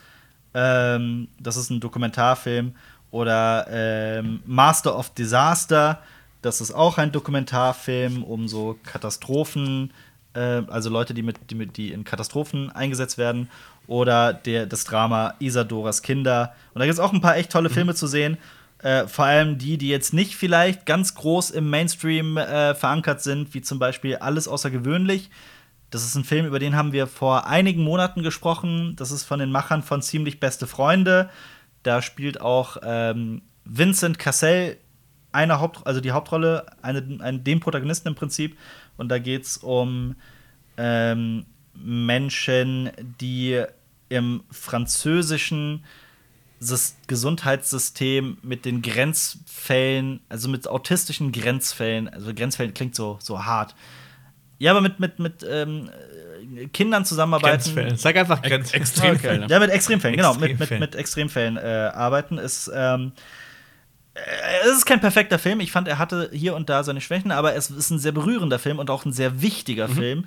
[0.53, 2.75] Ähm, das ist ein Dokumentarfilm.
[3.11, 6.01] Oder ähm, Master of Disaster.
[6.43, 9.93] Das ist auch ein Dokumentarfilm um so Katastrophen,
[10.35, 13.49] äh, also Leute, die, mit, die, mit, die in Katastrophen eingesetzt werden.
[13.87, 16.55] Oder der, das Drama Isadoras Kinder.
[16.75, 18.37] Und da gibt es auch ein paar echt tolle Filme zu sehen.
[18.83, 23.53] Äh, vor allem die, die jetzt nicht vielleicht ganz groß im Mainstream äh, verankert sind,
[23.53, 25.31] wie zum Beispiel Alles außergewöhnlich.
[25.91, 28.95] Das ist ein Film, über den haben wir vor einigen Monaten gesprochen.
[28.97, 31.29] Das ist von den Machern von Ziemlich Beste Freunde.
[31.83, 34.79] Da spielt auch ähm, Vincent Cassell
[35.33, 38.57] eine Haupt also die Hauptrolle, eine, einen, den Protagonisten im Prinzip.
[38.97, 40.17] Und da geht es um
[40.77, 43.63] ähm, Menschen, die
[44.09, 45.85] im französischen
[47.07, 53.75] Gesundheitssystem mit den Grenzfällen, also mit autistischen Grenzfällen, also Grenzfällen klingt so, so hart,
[54.59, 55.89] Ja, aber mit, mit, mit ähm,
[56.57, 57.63] äh, Kindern zusammenarbeiten.
[57.63, 57.97] Grenzfällen.
[57.97, 58.83] Sag einfach Ex Grenzfällen.
[58.83, 59.47] Extremfälle.
[59.49, 60.35] Ja, mit Extremfällen, genau.
[60.35, 60.81] Mit, mit, Extremfällen.
[60.81, 62.71] mit Extremfällen äh, arbeiten ist.
[62.75, 63.13] Ähm,
[64.13, 64.21] äh,
[64.65, 65.61] es ist kein perfekter Film.
[65.61, 68.59] Ich fand, er hatte hier und da seine Schwächen, aber es ist ein sehr berührender
[68.59, 70.27] Film und auch ein sehr wichtiger Film,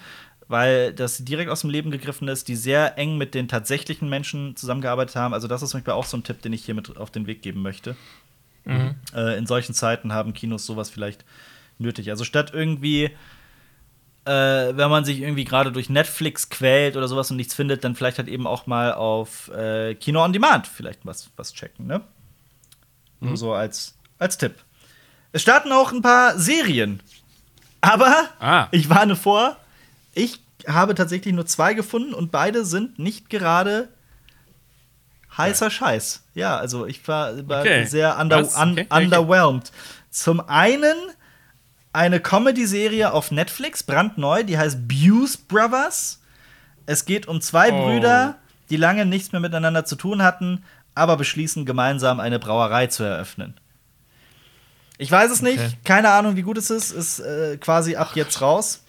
[0.54, 4.56] weil das direkt aus dem Leben gegriffen ist, die sehr eng mit den tatsächlichen Menschen
[4.56, 5.34] zusammengearbeitet haben.
[5.34, 7.26] Also, das ist zum Beispiel auch so ein Tipp, den ich hier mit auf den
[7.28, 7.96] Weg geben möchte.
[8.66, 11.26] Äh, in solchen Zeiten haben Kinos sowas vielleicht
[11.80, 12.10] nötig.
[12.12, 13.10] Also, statt irgendwie
[14.26, 14.32] äh,
[14.78, 18.20] wenn man sich irgendwie gerade durch Netflix quält oder sowas und nichts findet, dann vielleicht
[18.20, 22.02] halt eben auch mal auf äh, Kino on Demand vielleicht was, was checken, ne?
[23.20, 24.56] Nur so als, als Tipp.
[25.34, 27.02] Es starten auch ein paar Serien.
[27.82, 28.68] Aber Ah.
[28.72, 29.58] ich warne vor,
[30.14, 33.90] ich habe tatsächlich nur zwei gefunden und beide sind nicht gerade
[35.38, 36.24] heißer Scheiß.
[36.36, 37.86] Ja, also ich war, war Okay.
[37.86, 39.72] sehr under, un, Okay, underwhelmed.
[40.12, 40.96] Zum einen
[41.92, 46.22] eine Comedy-Serie auf Netflix, brandneu, die heißt Buse Brothers.
[46.86, 47.86] Es geht um zwei Oh.
[47.86, 48.38] Brüder,
[48.70, 50.64] die lange nichts mehr miteinander zu tun hatten,
[50.96, 53.56] aber beschließen gemeinsam eine Brauerei zu eröffnen.
[55.00, 55.78] Ich weiß es nicht, Okay.
[55.84, 58.83] keine Ahnung, wie gut es ist, ist äh, quasi ab jetzt raus.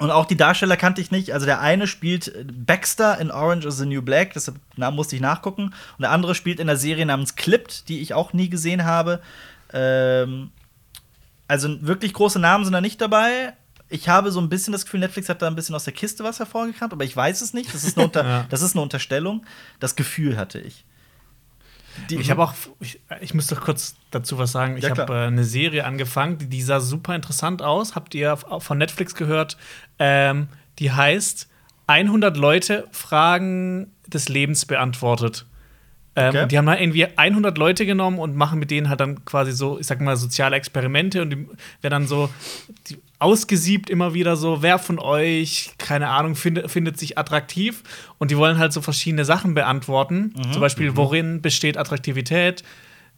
[0.00, 1.32] Und auch die Darsteller kannte ich nicht.
[1.32, 2.32] Also der eine spielt
[2.66, 5.64] Baxter in Orange is the New Black, deshalb Namen musste ich nachgucken.
[5.64, 9.20] Und der andere spielt in der Serie namens Clipped, die ich auch nie gesehen habe.
[9.72, 10.50] Ähm,
[11.46, 13.54] also wirklich große Namen sind da nicht dabei.
[13.88, 16.22] Ich habe so ein bisschen das Gefühl, Netflix hat da ein bisschen aus der Kiste
[16.22, 17.72] was hervorgekramt, aber ich weiß es nicht.
[17.72, 18.46] Das ist eine, Unter Ja.
[18.50, 19.46] das ist eine Unterstellung.
[19.80, 20.84] Das Gefühl hatte ich.
[22.10, 24.76] Die- Ich habe auch, ich, ich muss doch kurz dazu was sagen.
[24.76, 25.24] Ich Ja, habe klar.
[25.24, 27.94] äh, eine Serie angefangen, die, die sah super interessant aus.
[27.94, 29.56] Habt ihr von Netflix gehört?
[29.98, 31.48] Ähm, die heißt
[31.86, 35.46] 100 Leute Fragen des Lebens beantwortet.
[36.16, 36.42] Ähm, Okay.
[36.42, 39.52] und Die haben halt irgendwie 100 Leute genommen und machen mit denen halt dann quasi
[39.52, 41.36] so, ich sag mal, soziale Experimente und die
[41.80, 42.28] werden dann so
[42.88, 47.82] die, ausgesiebt immer wieder so, wer von euch, keine Ahnung, findet, findet sich attraktiv
[48.18, 50.32] und die wollen halt so verschiedene Sachen beantworten.
[50.52, 52.62] Zum Beispiel, worin besteht Attraktivität?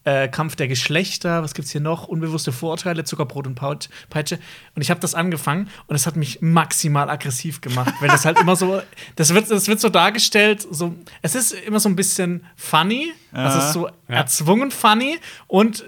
[0.05, 2.09] Äh, Kampf der Geschlechter, was gibt's hier noch?
[2.09, 4.39] Unbewusste Vorurteile, Zuckerbrot und Peitsche.
[4.75, 8.41] Und ich habe das angefangen und es hat mich maximal aggressiv gemacht, weil das halt
[8.41, 8.81] immer so,
[9.17, 13.59] das wird, das wird so dargestellt, so, es ist immer so ein bisschen funny, also
[13.59, 15.85] es ist so erzwungen funny und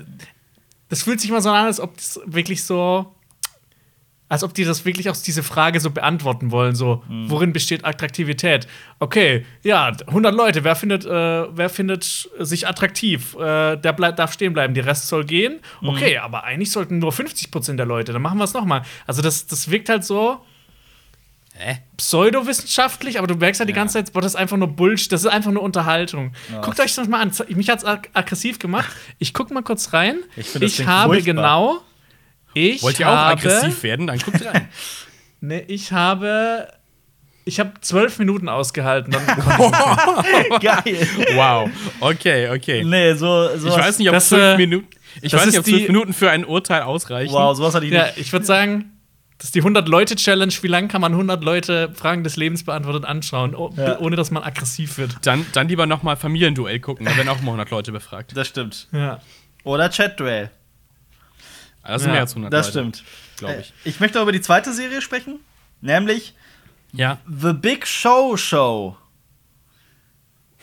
[0.91, 3.15] das fühlt sich immer so an, als ob das wirklich so,
[4.33, 8.67] als ob die das wirklich aus diese Frage so beantworten wollen, so, worin besteht Attraktivität?
[8.99, 11.11] Okay, ja, 100 Leute, wer findet, äh,
[11.55, 13.35] wer findet sich attraktiv?
[13.35, 15.61] Äh, der bleib, darf stehen bleiben, der Rest soll gehen.
[15.83, 18.81] Okay, aber eigentlich sollten nur 50% der Leute, dann machen wir es nochmal.
[19.07, 20.41] Also das, das wirkt halt so
[21.53, 21.81] Hä?
[21.99, 25.25] pseudowissenschaftlich, aber du merkst halt die ganze Zeit, boah, das ist einfach nur Bullshit, das
[25.25, 26.33] ist einfach nur Unterhaltung.
[26.63, 27.33] Guckt euch das mal an.
[27.51, 28.97] Mich hat's ag aggressiv gemacht.
[29.19, 30.21] Ich guck mal kurz rein.
[30.37, 31.35] Ich ich habe furchtbar.
[31.35, 31.83] genau.
[32.55, 34.07] Ich Wollt ihr auch habe, aggressiv werden?
[34.07, 34.69] Dann guckt rein.
[35.45, 36.69] Ne, ich habe.
[37.45, 39.13] Ich habe zwölf Minuten ausgehalten.
[39.13, 39.27] Dann
[40.61, 41.09] Geil.
[41.35, 41.69] wow.
[41.99, 42.85] Okay, okay.
[42.85, 44.87] nee, so, so Ich weiß nicht, ob Das, zwölf äh, Minuten.
[45.21, 47.33] Ich weiß nicht, ob zwölf Minuten für ein Urteil ausreichen.
[47.33, 48.19] Wow, sowas hatte ich ja, nicht.
[48.19, 48.93] ich würde sagen,
[49.39, 50.53] das ist die 100-Leute-Challenge.
[50.61, 53.99] Wie lange kann man 100 Leute Fragen des Lebens beantwortet anschauen, oh, Ja.
[53.99, 55.17] ohne dass man aggressiv wird?
[55.23, 57.05] Dann, dann lieber noch mal Familienduell gucken.
[57.07, 58.37] Da werden auch immer 100 Leute befragt.
[58.37, 58.87] Das stimmt.
[58.93, 59.19] Ja.
[59.65, 60.53] Oder Chat-Duell.
[61.85, 62.79] Das sind Ja, mehr als 100 Das Leute.
[62.79, 63.05] stimmt.
[63.39, 63.69] Glaube ich.
[63.85, 65.41] Äh, Ich möchte über die zweite Serie sprechen,
[65.81, 66.35] nämlich
[66.93, 67.19] Ja.
[67.27, 68.97] The Big Show Show.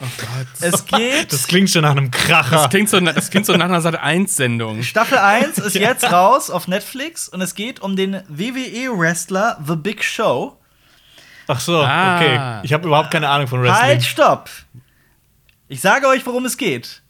[0.01, 0.47] Oh Gott.
[0.61, 1.33] Es geht.
[1.33, 2.51] Das klingt schon nach einem Kracher.
[2.55, 4.81] Das klingt so, das klingt so nach einer Sat 1-Sendung.
[4.83, 10.03] Staffel 1 ist jetzt raus auf Netflix und es geht um den WWE-Wrestler The Big
[10.03, 10.55] Show.
[11.47, 12.15] Ach so, Ah.
[12.15, 12.59] okay.
[12.63, 13.81] Ich habe überhaupt keine Ahnung von Wrestling.
[13.87, 14.49] Halt, stopp!
[15.67, 17.01] Ich sage euch, worum es geht.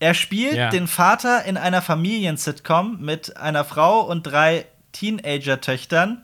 [0.00, 0.70] Er spielt Ja.
[0.70, 6.22] den Vater in einer Familien-Sitcom mit einer Frau und drei Teenager-Töchtern.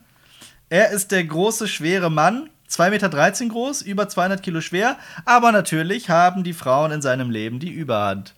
[0.69, 6.09] Er ist der große, schwere Mann, 2,13 Meter groß, über 200 Kilo schwer, aber natürlich
[6.09, 8.33] haben die Frauen in seinem Leben die Überhand.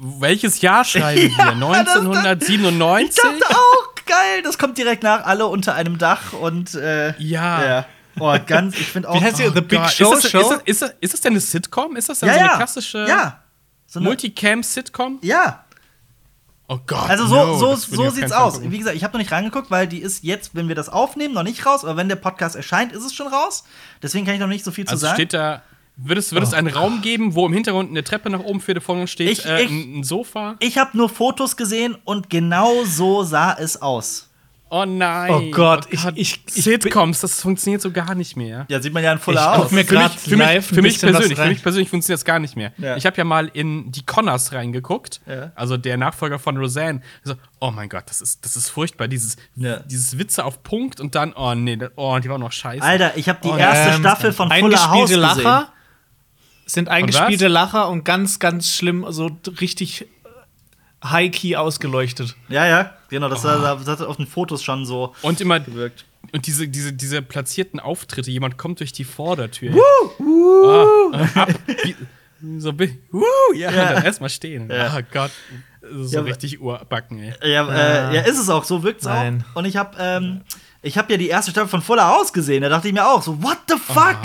[0.00, 1.84] Welches Jahr schreiben wir?
[1.84, 3.10] das- 1997?
[3.24, 7.64] Ich dachte auch, geil, das kommt direkt nach, alle unter einem Dach und äh, Ja.
[7.64, 7.86] ja.
[8.20, 9.14] Oh, ganz, ich finde auch.
[9.14, 9.44] Wie heißt die?
[9.48, 9.90] oh, The Big Gott.
[9.90, 10.38] Show ist das, Show?
[10.64, 11.96] Ist das, ist, das, denn eine Sitcom?
[11.96, 12.56] Ist das dann ja, so eine ja.
[12.56, 13.38] klassische ja.
[13.86, 15.18] So Multicam-Sitcom?
[15.22, 15.64] ja.
[16.68, 17.10] Oh Gott.
[17.10, 18.54] Also so, no, so, so sieht's aus.
[18.54, 18.70] gucken.
[18.72, 21.34] Wie gesagt, ich habe noch nicht reingeguckt, weil die ist jetzt, wenn wir das aufnehmen,
[21.34, 21.84] noch nicht raus.
[21.84, 23.64] Aber wenn der Podcast erscheint, ist es schon raus.
[24.02, 25.16] Deswegen kann ich noch nicht so viel zu Also sagen.
[25.16, 25.60] steht da,
[25.96, 28.82] wird es, wird es einen Raum geben, wo im Hintergrund eine Treppe nach oben führt,
[28.82, 30.56] vor uns steht Ich- äh, ich- ein Sofa?
[30.60, 34.30] ich habe nur Fotos gesehen und genau so sah es aus.
[34.74, 35.30] Oh nein.
[35.30, 38.64] Oh Gott, ich- ich- ich- Sitcoms, das funktioniert so gar nicht mehr.
[38.70, 39.56] Ja, sieht man ja in Full Ich House.
[39.64, 42.38] guck mir Für mich, für mich, für mich persönlich, für mich persönlich funktioniert das gar
[42.38, 42.72] nicht mehr.
[42.78, 42.96] Ja.
[42.96, 45.52] Ich habe ja mal in die Connors reingeguckt, Ja.
[45.56, 47.02] also der Nachfolger von Roseanne.
[47.22, 49.08] So, oh mein Gott, das ist, das ist furchtbar.
[49.08, 49.80] Dieses, Ja.
[49.80, 52.82] dieses Witze auf Punkt und dann, oh nee, oh, die war noch scheiße.
[52.82, 55.44] Alter, ich habe die Oh, erste Ähm, Staffel von Fuller House eingespielte gesehen.
[55.44, 55.72] Lacher
[56.64, 57.48] sind eingespielte?
[57.48, 60.06] Lacher und ganz, ganz schlimm, so richtig
[61.04, 62.36] high-key ausgeleuchtet.
[62.48, 66.04] Ja, ja, genau, das, das hat auf den Fotos schon so Und immer, gewirkt.
[66.32, 69.72] und diese, diese, diese platzierten Auftritte, jemand kommt durch die Vordertür.
[70.18, 71.96] Woo, ah, ab, wie,
[72.60, 73.24] so, woo,
[73.54, 73.92] ja, Ja.
[73.94, 74.70] dann erstmal stehen.
[74.70, 74.96] Ja.
[74.98, 75.30] Oh Gott,
[75.90, 77.34] so Ja, richtig Urbacken, ey.
[77.52, 79.44] Ja, äh, ja, ist es auch, so wirkt's Nein.
[79.52, 79.56] auch.
[79.56, 80.42] Und ich habe ähm,
[80.82, 83.22] ich hab ja die erste Staffel von Fuller House gesehen, da dachte ich mir auch
[83.22, 84.18] so, what the fuck?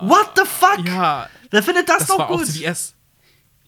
[0.00, 0.86] What the fuck?
[0.86, 2.46] Ja, Wer findet das, das noch war auch gut?
[2.46, 2.94] so die erste.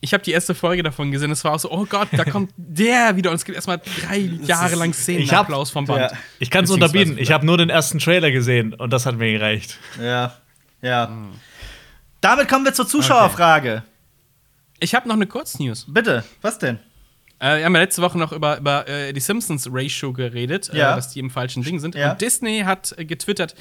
[0.02, 1.30] Ich habe die erste Folge davon gesehen.
[1.30, 4.16] Es war auch so, oh Gott, da kommt der wieder und es gibt erstmal drei
[4.46, 6.10] Jahre lang Ich hab- Szenenapplaus vom Band.
[6.12, 6.18] Ja.
[6.38, 7.18] Ich kann es unterbieten.
[7.18, 9.78] Ich habe nur den ersten Trailer gesehen und das hat mir gereicht.
[10.00, 10.34] ja,
[10.82, 11.10] ja.
[12.22, 13.82] Damit kommen wir zur Zuschauerfrage.
[14.78, 15.86] Ich habe noch eine Kurznews.
[15.88, 16.78] Bitte, was denn?
[17.38, 20.92] Äh, wir haben ja letzte Woche noch über, über äh, die Simpsons Ratio geredet, Ja.
[20.92, 21.94] äh, dass die im falschen Ding sind.
[21.94, 22.12] Ja.
[22.12, 23.54] Und Disney hat äh, getwittert,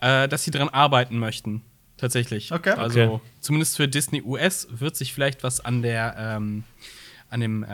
[0.00, 1.62] äh, dass sie daran arbeiten möchten.
[2.02, 2.50] Tatsächlich.
[2.52, 2.70] Okay.
[2.70, 3.20] Also Okay.
[3.40, 6.64] zumindest für Disney US wird sich vielleicht was an der ähm,
[7.30, 7.68] an dem äh,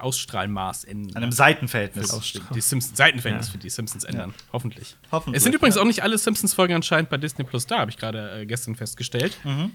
[0.00, 1.16] Ausstrahlmaß ändern.
[1.16, 2.10] An einem Seitenverhältnis.
[2.12, 3.52] Für die Simpsons Seitenverhältnis Ja.
[3.52, 4.34] für die Simpsons ändern.
[4.52, 4.96] Hoffentlich.
[5.12, 5.82] Hoffentlich, Es sind übrigens ja.
[5.82, 9.38] auch nicht alle Simpsons-Folgen anscheinend bei Disney Plus da, habe ich gerade äh, gestern festgestellt.
[9.44, 9.70] Mhm.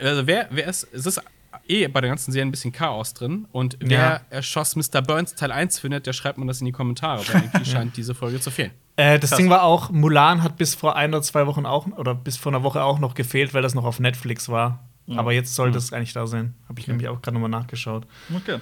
[0.00, 1.20] Also wer, wer ist, es ist
[1.66, 3.46] eh bei der ganzen Serie ein bisschen Chaos drin.
[3.52, 4.20] Und wer Ja.
[4.30, 5.02] erschoss Mr.
[5.02, 8.14] Burns Teil 1 findet, der schreibt man das in die Kommentare, weil irgendwie scheint diese
[8.14, 8.70] Folge zu fehlen.
[8.96, 9.38] Äh, das Krass.
[9.38, 12.52] Ding war auch, Mulan hat bis vor ein oder zwei Wochen auch, oder bis vor
[12.52, 14.80] einer Woche auch noch gefehlt, weil das noch auf Netflix war.
[15.16, 16.54] Aber jetzt sollte es eigentlich da sein.
[16.68, 18.06] Habe ich nämlich auch gerade nochmal nachgeschaut.
[18.32, 18.60] Okay.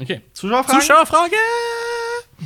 [0.00, 0.22] Okay.
[0.32, 0.80] Zuschauerfragen?
[0.80, 1.36] Zuschauerfrage!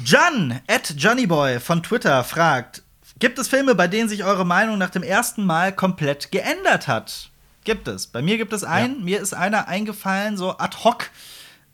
[0.05, 2.83] Jan at Johnnyboy von Twitter fragt:
[3.19, 7.31] Gibt es Filme, bei denen sich eure Meinung nach dem ersten Mal komplett geändert hat?
[7.65, 8.07] Gibt es.
[8.07, 9.05] Bei mir gibt es einen.
[9.05, 11.11] Mir ist einer eingefallen, so ad hoc,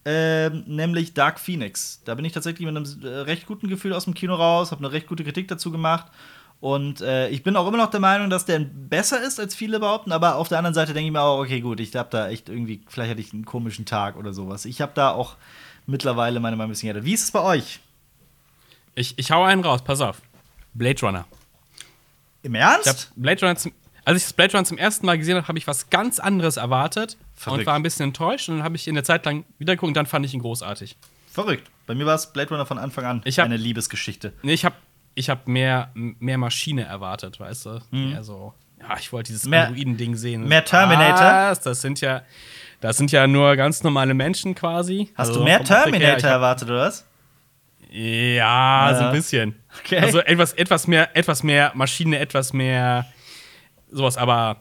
[0.04, 2.00] ähm, nämlich Dark Phoenix.
[2.04, 4.84] Da bin ich tatsächlich mit einem äh, recht guten Gefühl aus dem Kino raus, habe
[4.84, 6.06] eine recht gute Kritik dazu gemacht.
[6.60, 9.80] Und äh, ich bin auch immer noch der Meinung, dass der besser ist, als viele
[9.80, 10.12] behaupten.
[10.12, 12.48] Aber auf der anderen Seite denke ich mir auch, okay, gut, ich habe da echt
[12.48, 14.66] irgendwie, vielleicht hatte ich einen komischen Tag oder sowas.
[14.66, 15.36] Ich habe da auch
[15.86, 17.06] mittlerweile meine Meinung ein bisschen geändert.
[17.06, 17.80] Wie ist es bei euch?
[18.94, 20.20] Ich, ich hau einen raus, pass auf.
[20.74, 21.26] Blade Runner.
[22.42, 23.12] Im Ich hab Ernst?
[23.16, 23.72] Blade Runner zum,
[24.10, 26.56] als ich das Blade Runner zum ersten Mal gesehen habe, habe ich was ganz anderes
[26.56, 27.60] erwartet Verrückt.
[27.60, 28.48] und war ein bisschen enttäuscht.
[28.48, 30.40] Und dann habe ich ihn eine Zeit lang wieder geguckt und dann fand ich ihn
[30.40, 30.96] großartig.
[31.30, 31.70] Verrückt.
[31.86, 34.32] Bei mir war es Blade Runner von Anfang an Ich hab- eine Liebesgeschichte.
[34.42, 34.74] Nee, ich habe
[35.14, 37.80] ich hab mehr, mehr Maschine erwartet, weißt du?
[37.90, 40.46] Mehr so, ja, ich wollte dieses Androiden-Ding sehen.
[40.48, 41.50] mehr Terminator?
[41.50, 41.60] Was?
[41.60, 42.22] Das sind ja,
[42.80, 45.10] das sind ja nur ganz normale Menschen quasi.
[45.16, 47.04] Hast Also du mehr her, Terminator erwartet, oder was?
[47.90, 49.08] Ja, so Ja.
[49.10, 49.54] ein bisschen.
[49.84, 49.98] Okay.
[49.98, 53.06] Also etwas, etwas mehr, etwas mehr Maschine, etwas mehr
[53.90, 54.56] sowas, aber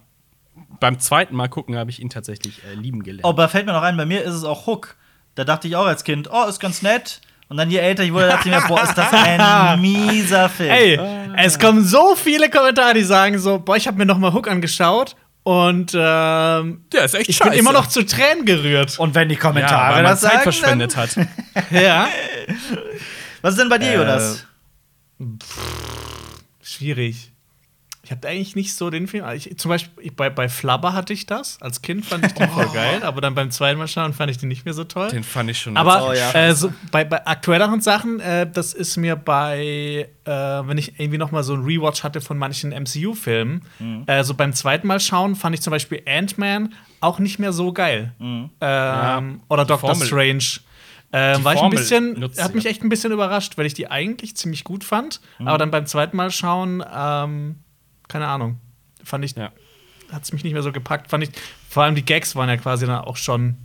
[0.80, 3.25] beim zweiten Mal gucken habe ich ihn tatsächlich äh, lieben gelernt.
[3.25, 4.95] Oh, aber fällt mir noch ein, bei mir ist es auch Hook.
[5.36, 7.21] Da dachte ich auch als Kind, oh, ist ganz nett.
[7.47, 10.69] Und dann je älter ich wurde, dachte ich mir, boah, ist das ein mieser Film.
[10.69, 10.99] Ey,
[11.38, 14.47] es kommen so viele Kommentare, die sagen so, boah, ich habe mir noch mal Hook
[14.47, 17.49] angeschaut und ähm, Der ist echt ich scheiße.
[17.51, 18.99] bin immer noch zu Tränen gerührt.
[18.99, 21.15] Und wenn die ja, Kommentare weil man das Zeit sagen, verschwendet hat.
[21.71, 22.07] ja.
[23.41, 24.45] Was ist denn bei dir, Äh, Jonas?
[26.61, 27.28] Schwierig.
[28.10, 29.24] Ich habe eigentlich nicht so den Film.
[29.36, 31.62] Ich, zum Beispiel bei, bei Flubber hatte ich das.
[31.62, 34.39] Als Kind fand ich den voll geil, aber dann beim zweiten Mal schauen fand ich
[34.39, 35.10] den nicht mehr so toll.
[35.12, 35.78] Den fand ich schon.
[35.78, 36.34] Aber Oh, ja.
[36.34, 41.20] äh, so bei, bei aktuelleren Sachen, äh, das ist mir bei, äh, wenn ich irgendwie
[41.20, 44.05] noch mal so einen Rewatch hatte von manchen MCU-Filmen, Mhm.
[44.07, 47.72] äh, so beim zweiten Mal schauen fand ich zum Beispiel Ant-Man auch nicht mehr so
[47.74, 48.14] geil.
[48.18, 48.49] Mhm.
[48.60, 50.43] Ähm, oder die Doctor Formel- Strange.
[51.12, 52.72] Ähm, war ich ein bisschen, nutzt hat mich ja.
[52.72, 55.22] echt ein bisschen überrascht, weil ich die eigentlich ziemlich gut fand.
[55.38, 55.47] Mhm.
[55.47, 57.55] Aber dann beim zweiten Mal schauen, ähm,
[58.09, 58.59] keine Ahnung,
[59.03, 59.51] fand ich, Ja.
[60.11, 61.09] hat es mich nicht mehr so gepackt.
[61.09, 61.29] Fand ich,
[61.69, 63.55] vor allem die Gags waren ja quasi dann auch schon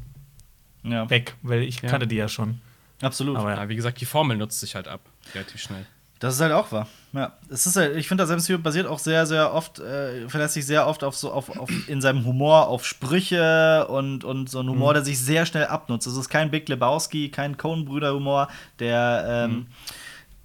[0.84, 1.88] Ja, weg, weil ich Ja.
[1.88, 2.60] kannte die ja schon.
[3.02, 3.36] absolut.
[3.36, 3.62] Aber ja.
[3.62, 5.00] ja, wie gesagt, die Formel nutzt sich halt ab.
[5.34, 5.86] Relativ schnell.
[6.20, 6.86] Das ist halt auch wahr.
[7.12, 10.54] Ja, es ist halt, ich finde, das MCU basiert auch sehr, sehr oft, äh, verlässt
[10.54, 14.60] sich sehr oft auf so, auf, auf in seinem Humor auf Sprüche und, und so
[14.60, 14.94] ein Humor, Mhm.
[14.94, 16.06] der sich sehr schnell abnutzt.
[16.06, 18.48] Es ist kein Big Lebowski, kein Coen-Brüder-Humor,
[18.78, 19.66] der, ähm, Mhm.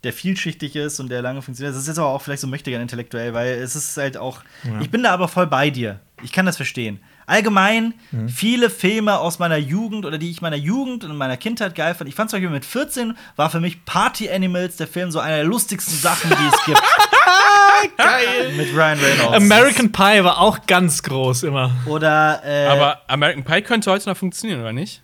[0.04, 1.76] Der vielschichtig ist und der lange funktioniert.
[1.76, 4.42] Das ist jetzt aber auch vielleicht so möchtegern intellektuell, weil es ist halt auch.
[4.64, 4.80] Ja.
[4.82, 6.00] Ich bin da aber voll bei dir.
[6.24, 7.00] Ich kann das verstehen.
[7.26, 8.28] Allgemein, Mhm.
[8.28, 11.94] viele Filme aus meiner Jugend oder die ich meiner Jugend und in meiner Kindheit geil
[11.94, 12.10] fand.
[12.10, 15.36] Ich fand zum Beispiel mit 14 war für mich Party Animals der Film so einer
[15.38, 16.82] der lustigsten Sachen, die es gibt.
[17.98, 18.54] Geil!
[18.58, 19.36] mit Ryan Reynolds.
[19.38, 21.72] American Pie war auch ganz groß immer.
[21.86, 25.04] Oder äh, Aber American Pie könnte heute noch funktionieren, oder nicht?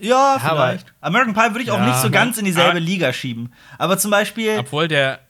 [0.00, 0.86] Ja, Ja, aber- vielleicht.
[1.00, 1.86] American Pie würde ich auch Ja.
[1.86, 2.80] nicht so ganz in dieselbe Ah.
[2.80, 3.52] Liga schieben.
[3.78, 4.56] Aber zum Beispiel.
[4.58, 5.20] Obwohl der,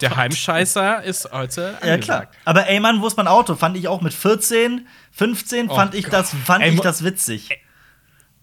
[0.00, 2.26] der Heimscheißer ist heute Ja, klar.
[2.44, 3.54] Aber ey, Mann, wo ist mein Auto?
[3.54, 7.48] Fand ich auch mit 14, 15 Oh fand ich das, fand Ey, ich das witzig.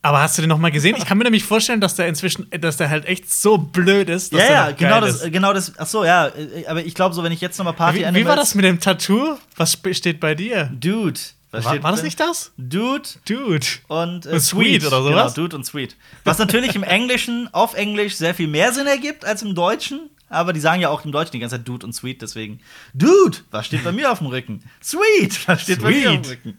[0.02, 0.96] Aber hast du den noch mal gesehen?
[0.98, 4.32] Ich kann mir nämlich vorstellen, dass der inzwischen, dass der halt echt so blöd ist.
[4.32, 5.32] Dass Ja, ja, genau das, ist.
[5.34, 5.74] genau das.
[5.78, 6.28] Ach so, ja.
[6.28, 8.56] äh, Aber ich glaube, so, wenn ich jetzt noch mal Party Wie, wie war das
[8.56, 9.38] mit dem Tattoo?
[9.58, 10.72] Was steht bei dir?
[10.74, 11.20] Dude.
[11.52, 12.52] Was War, steht war das nicht das?
[12.58, 13.66] Dude Dude.
[13.88, 15.34] und äh, Und Sweet oder sowas?
[15.34, 15.96] Genau, Dude und Sweet.
[16.24, 20.10] Was natürlich im Englischen, auf Englisch sehr viel mehr Sinn ergibt als im Deutschen.
[20.30, 22.60] Aber die sagen ja auch im Deutschen die ganze Zeit Dude und Sweet, deswegen.
[22.94, 24.64] Dude, was steht bei mir auf dem Rücken?
[24.84, 26.32] Sweet, was steht bei mir auf dem Sweet.
[26.46, 26.58] Rücken?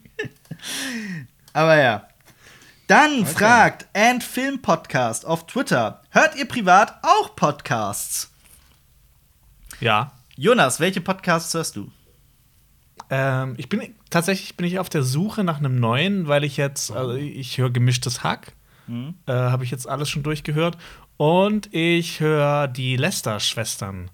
[1.52, 2.08] Aber ja.
[2.88, 8.32] Dann fragt And Film Podcast auf Twitter: Hört ihr privat auch Podcasts?
[9.78, 10.10] Ja.
[10.36, 11.92] Jonas, welche Podcasts hörst du?
[13.08, 16.90] Ähm, ich bin tatsächlich bin ich auf der Suche nach einem neuen, weil ich jetzt,
[16.92, 18.52] also ich höre gemischtes Hack.
[19.26, 20.76] Äh, Habe ich jetzt alles schon durchgehört.
[21.16, 24.10] Und ich höre die Lester-Schwestern.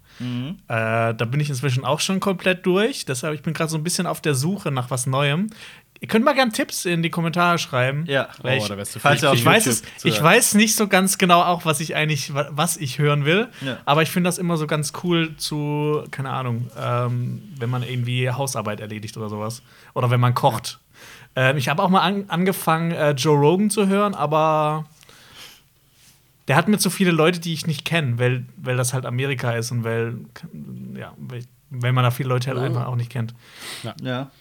[0.67, 3.05] Äh, da bin ich inzwischen auch schon komplett durch.
[3.05, 5.47] Deshalb ich bin gerade so ein bisschen auf der Suche nach was Neuem.
[5.99, 8.05] Ihr könnt mal gerne Tipps in die Kommentare schreiben.
[8.07, 8.27] Ja.
[8.41, 11.17] Weil Oh, ich, da wärst du falls ich weiß es, ich weiß nicht so ganz
[11.17, 13.47] genau auch, was ich eigentlich, wa- was ich hören will.
[13.61, 13.77] Ja.
[13.85, 18.29] Aber ich finde das immer so ganz cool zu, keine Ahnung, ähm, wenn man irgendwie
[18.29, 19.61] Hausarbeit erledigt oder sowas.
[19.95, 20.79] Oder wenn man kocht.
[21.35, 24.85] Ähm, ich habe auch mal an, angefangen, äh, Joe Rogan zu hören, aber
[26.47, 29.51] der hat mir zu viele Leute, die ich nicht kenne, weil, weil das halt Amerika
[29.51, 30.15] ist und weil,
[30.95, 33.33] ja, weil, weil man da viele Leute halt einfach auch nicht kennt.
[34.01, 34.31] Ja.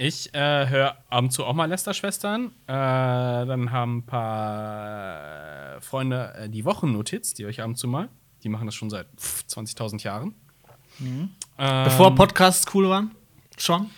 [0.00, 2.52] Ich äh, höre ab und zu auch mal Lester-Schwestern.
[2.66, 7.88] Äh, dann haben ein paar äh, Freunde äh, die Wochennotiz, die ich ab und zu
[7.88, 8.08] mal.
[8.44, 10.34] Die machen das schon seit pff, 20.000 Jahren.
[11.58, 13.10] Ähm, Bevor Podcasts cool waren?
[13.56, 13.90] Schon?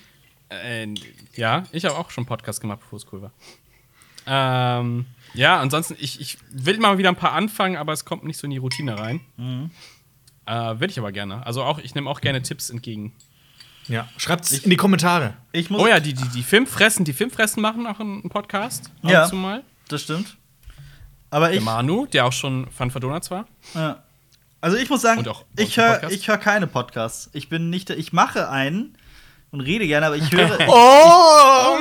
[0.49, 0.95] Äh,
[1.35, 3.33] ja, ich habe auch schon Podcast gemacht, bevor es cool war.
[4.27, 5.05] Ähm,
[5.35, 8.47] ja, ansonsten, ich, ich will mal wieder ein paar anfangen, aber es kommt nicht so
[8.47, 9.21] in die Routine rein.
[10.47, 11.45] Äh, will ich aber gerne.
[11.47, 13.13] Also auch, ich nehme auch gerne Tipps entgegen.
[13.89, 14.07] Ja.
[14.17, 15.35] Schreibt's in die Kommentare.
[15.53, 18.91] Ich muss Oh ja, die, die, die Filmfressen, die Filmfressen machen auch einen Podcast.
[19.03, 19.23] Ab Ja.
[19.25, 19.63] und zu mal.
[19.89, 20.37] Das stimmt.
[21.31, 21.65] Aber Der ich.
[21.65, 23.47] Manu, der auch schon Fun for Donuts war.
[23.75, 24.03] Ja.
[24.61, 25.25] Also ich muss sagen,
[25.57, 27.31] ich höre ich hör keine Podcasts.
[27.33, 28.97] Ich bin nicht, ich mache einen
[29.53, 30.59] und rede gerne, aber ich höre.
[30.69, 31.79] Oh!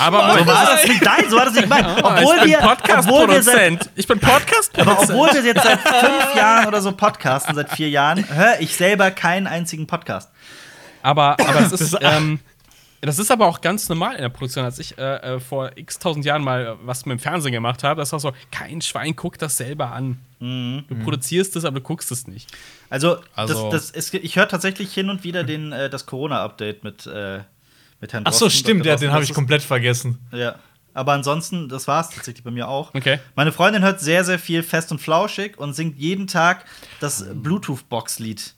[0.00, 1.86] Aber so war das nicht, nein, so war das nicht gemeint.
[2.02, 3.90] Obwohl ich bin Podcast-Produzent.
[3.94, 5.10] Ich bin aber Podcast-Produzent.
[5.10, 9.10] obwohl wir jetzt seit fünf Jahren oder so podcasten, seit vier Jahren, höre ich selber
[9.12, 10.30] keinen einzigen Podcast.
[11.06, 12.40] Aber, aber das ist, ähm,
[13.00, 14.64] das ist aber auch ganz normal in der Produktion.
[14.64, 15.02] Als ich äh,
[15.36, 18.32] äh, vor x tausend Jahren mal was mit dem Fernsehen gemacht habe, das war so,
[18.50, 20.18] kein Schwein guckt das selber an.
[20.40, 22.50] Du produzierst es, aber du guckst es nicht.
[22.90, 26.82] Also, Also- das, das ist, ich höre tatsächlich hin und wieder den, äh, das Corona-Update
[26.84, 27.40] mit, äh,
[28.00, 29.12] mit Herrn Ach so, Drosten, stimmt, ja, den Drosten.
[29.12, 30.18] habe ich komplett vergessen.
[30.32, 30.56] Ja.
[30.92, 32.92] Aber ansonsten, das war es tatsächlich bei mir auch.
[32.94, 33.20] Okay.
[33.36, 36.64] Meine Freundin hört sehr, sehr viel fest und flauschig und singt jeden Tag
[37.00, 38.54] das Bluetooth-Box-Lied.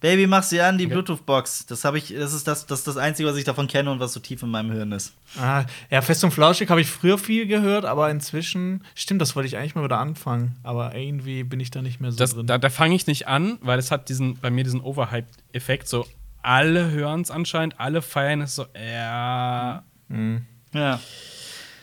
[0.00, 1.66] Baby, mach sie an, die Bluetooth-Box.
[1.66, 4.00] Das habe ich, das ist das, das ist das Einzige, was ich davon kenne und
[4.00, 5.12] was so tief in meinem Hirn ist.
[5.38, 9.46] Ah, ja, Fest und Flauschig habe ich früher viel gehört, aber inzwischen, stimmt, das wollte
[9.48, 10.56] ich eigentlich mal wieder anfangen.
[10.62, 12.46] Aber irgendwie bin ich da nicht mehr so Das, drin.
[12.46, 15.86] da da fange ich nicht an, weil es hat diesen, bei mir diesen Overhype-Effekt.
[15.86, 16.06] So,
[16.42, 19.84] alle hören es anscheinend, alle feiern es so, ja.
[20.72, 21.00] Ja.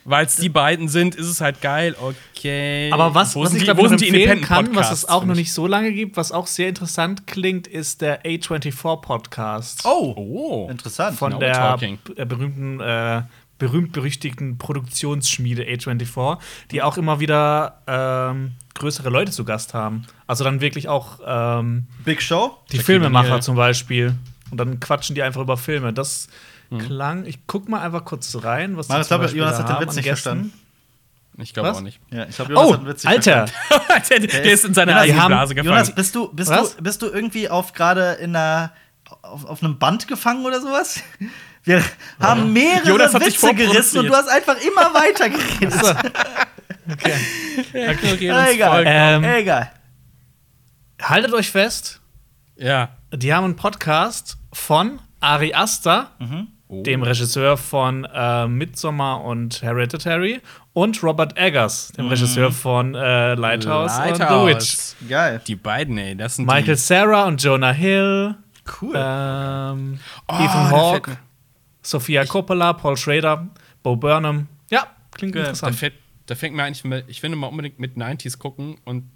[0.09, 2.89] Weil es die beiden sind, ist es halt geil, okay.
[2.93, 4.67] aber was, Wo was sind ich die- glaube wo ich noch sind die empfehlen Independent
[4.73, 7.99] kann, was es auch noch nicht so lange gibt, was auch sehr interessant klingt, ist
[8.01, 9.81] der A24-Podcast.
[9.85, 10.67] Oh, Oh.
[10.71, 11.17] interessant.
[11.17, 11.99] von Now der talking.
[12.15, 13.23] äh, berühmten, äh,
[13.59, 16.37] berühmt-berüchtigten Produktionsschmiede A24,
[16.71, 20.03] die auch immer wieder ähm, größere Leute zu Gast haben.
[20.27, 22.55] Also dann wirklich auch ähm, Big Show?
[22.71, 24.15] die Filmemacher zum Beispiel.
[24.51, 25.91] Und dann quatschen die einfach über Filme.
[25.91, 26.29] Das
[26.69, 26.79] Mhm.
[26.79, 29.87] klang, ich guck mal einfach kurz rein, was Mann, ich glaube, Jonas da hat den
[29.87, 30.53] Witz nicht verstanden.
[31.39, 31.99] Ich glaube auch nicht.
[32.09, 33.45] Ja, ich glaube, Jonas Oh, hat Witz Alter!
[34.09, 35.69] der, der ist in seiner Jonas, eigenen haben- Blase gefangen.
[35.73, 36.75] Jonas, bist du, bist, Was?
[36.75, 38.71] du, bist du irgendwie auf gerade in einer
[39.21, 40.99] auf, auf einem Band gefangen oder sowas?
[41.63, 41.83] Wir
[42.19, 45.73] haben mehrere Jonas hat Witze gerissen und du hast einfach immer weiter geredet.
[48.13, 48.83] okay, Ah, egal.
[48.85, 49.71] Ähm, egal.
[51.01, 52.01] Haltet euch fest,
[52.55, 52.89] Ja.
[53.13, 56.11] die haben einen Podcast von Ari Aster,
[56.69, 56.83] Oh.
[56.83, 60.41] dem Regisseur von äh, Midsommar und Hereditary,
[60.73, 64.77] und Robert Eggers, dem Regisseur von äh, Lighthouse, und The Witch.
[65.09, 65.41] Geil.
[65.47, 66.81] Die beiden, ey, das sind Michael die.
[66.81, 68.35] Sarah und Jonah Hill,
[68.81, 68.93] Cool.
[68.97, 71.17] ähm, Oh, Ethan Hawke,
[71.81, 73.47] Sophia Coppola, Paul Schrader,
[73.81, 74.47] Bo Burnham.
[74.69, 75.43] Ja, klingt Geil.
[75.43, 75.75] Da, interessant.
[75.77, 75.93] fällt,
[76.25, 79.09] da fängt mir eigentlich, mal- ich finde mal unbedingt mit 90s gucken und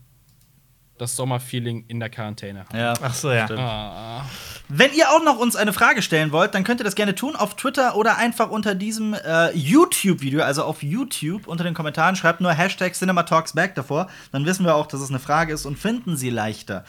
[1.01, 2.77] das Sommerfeeling in der Quarantäne haben.
[2.77, 2.93] Ja.
[3.01, 3.49] Ach so, ja.
[3.57, 4.25] Ah.
[4.69, 7.35] Wenn ihr auch noch uns eine Frage stellen wollt, dann könnt ihr das gerne tun
[7.35, 12.15] auf Twitter oder einfach unter diesem äh, YouTube-Video, also auf YouTube unter den Kommentaren.
[12.15, 14.07] Schreibt nur Hashtag CinemaTalksBack davor.
[14.31, 16.85] Dann wissen wir auch, dass es eine Frage ist und finden sie leichter.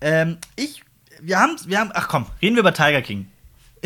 [0.00, 0.82] Ähm, ich,
[1.22, 3.28] wir haben, wir haben, ach komm, reden wir über Tiger King.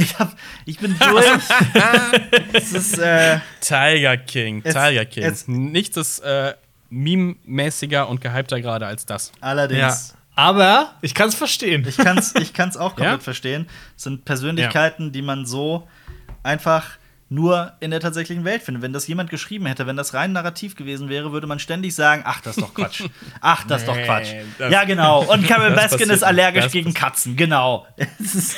[0.00, 0.32] Ich, hab,
[0.64, 1.26] ich bin durch.
[2.52, 5.24] es ist, äh, Tiger King, Tiger King.
[5.24, 6.54] jetzt- Nichts ist äh,
[6.90, 9.32] meme-mäßiger und gehypter gerade als das.
[9.36, 9.42] ja.
[9.48, 10.14] allerdings.
[10.34, 11.84] Aber ich kann es verstehen.
[11.88, 13.18] Ich kann es ich kann's auch komplett Ja?
[13.18, 13.66] verstehen.
[13.96, 15.88] Es sind Persönlichkeiten, die man so
[16.44, 16.90] einfach
[17.30, 18.82] nur in der tatsächlichen Welt findet.
[18.82, 22.22] Wenn das jemand geschrieben hätte, wenn das rein narrativ gewesen wäre, würde man ständig sagen:
[22.24, 23.02] Ach, das ist doch Quatsch.
[23.40, 24.28] Ach, das ist doch Quatsch.
[24.70, 25.24] ja, genau.
[25.30, 26.64] Und Carol Baskin ist allergisch.
[26.64, 27.36] Das gegen Katzen.
[27.36, 27.86] Genau.
[28.18, 28.56] Ist-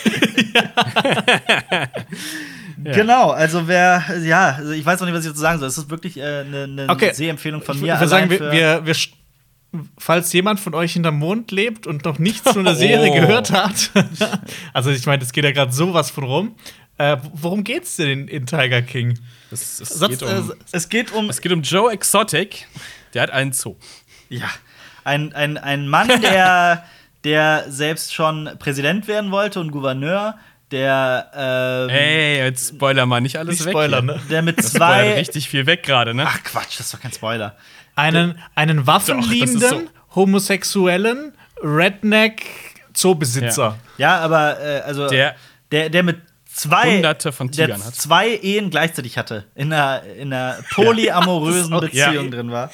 [2.82, 5.68] Genau, also wer, ja, also ich weiß noch nicht, was ich dazu sagen soll.
[5.68, 7.12] Es ist wirklich äh, eine ne Okay.
[7.12, 7.94] Sehempfehlung von Ich mir.
[7.94, 8.94] würde sagen, wir, wir, wir,
[9.98, 13.14] falls jemand von euch hinterm Mond lebt und noch nichts von der Serie Oh.
[13.20, 13.90] gehört hat,
[14.72, 16.54] also ich meine, es geht ja gerade sowas von rum.
[17.00, 19.18] Äh, worum geht's denn in, in Tiger King?
[19.50, 22.66] Es, es, Sonst, geht um, äh, es geht um es geht um Joe Exotic.
[23.14, 23.76] Der hat einen Zoo.
[24.28, 24.50] Ja,
[25.02, 26.84] ein, ein, ein Mann, der,
[27.24, 30.38] der selbst schon Präsident werden wollte und Gouverneur,
[30.72, 33.72] der, ähm, Ey, jetzt spoiler mal nicht alles Nicht weg.
[33.72, 34.12] Spoiler, hier.
[34.16, 34.20] ne?
[34.28, 35.14] der mit Das zwei.
[35.14, 36.26] richtig viel weg gerade, ne?
[36.28, 37.56] Ach Quatsch, das ist doch kein Spoiler.
[37.96, 41.32] Einen, einen waffenliebenden, das ist homosexuellen
[41.62, 42.42] Redneck
[42.92, 43.78] Zoobesitzer.
[43.96, 45.34] Ja, aber äh, also Der
[45.72, 46.18] der, der mit
[46.52, 47.94] zwei Hunderte von der Tigern hat.
[47.94, 52.30] zwei Ehen gleichzeitig hatte, in einer, in einer polyamorösen auch- Beziehung ja.
[52.30, 52.70] drin war.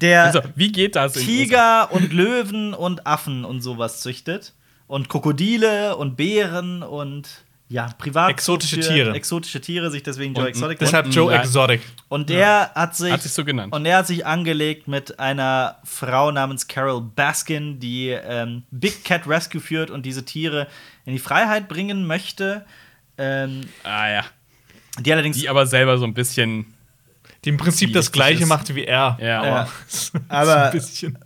[0.00, 1.12] Der Also, wie geht das?
[1.12, 4.54] Tiger und Löwen und Affen und sowas züchtet.
[4.86, 7.28] Und Krokodile und Bären und
[7.72, 8.30] ja, privat.
[8.30, 9.14] Exotische für Tiere.
[9.14, 11.40] Exotische Tiere, sich deswegen Joe Und- Exotic Deshalb Und- Joe Ja.
[11.40, 11.80] Exotic.
[12.08, 13.72] Und der hat sich Hat sich so genannt.
[13.74, 19.26] Und er hat sich angelegt mit einer Frau namens Carol Baskin, die ähm, Big Cat
[19.26, 20.68] Rescue führt und diese Tiere
[21.06, 22.64] in die Freiheit bringen möchte.
[23.18, 24.24] Ähm, Ah ja.
[25.00, 26.66] die allerdings Die aber selber so ein bisschen.
[27.44, 28.48] Die im Prinzip das gleiche ist.
[28.48, 29.16] macht wie er.
[29.20, 29.44] Ja.
[29.44, 29.68] Ja.
[29.88, 31.18] so Aber- ein bisschen.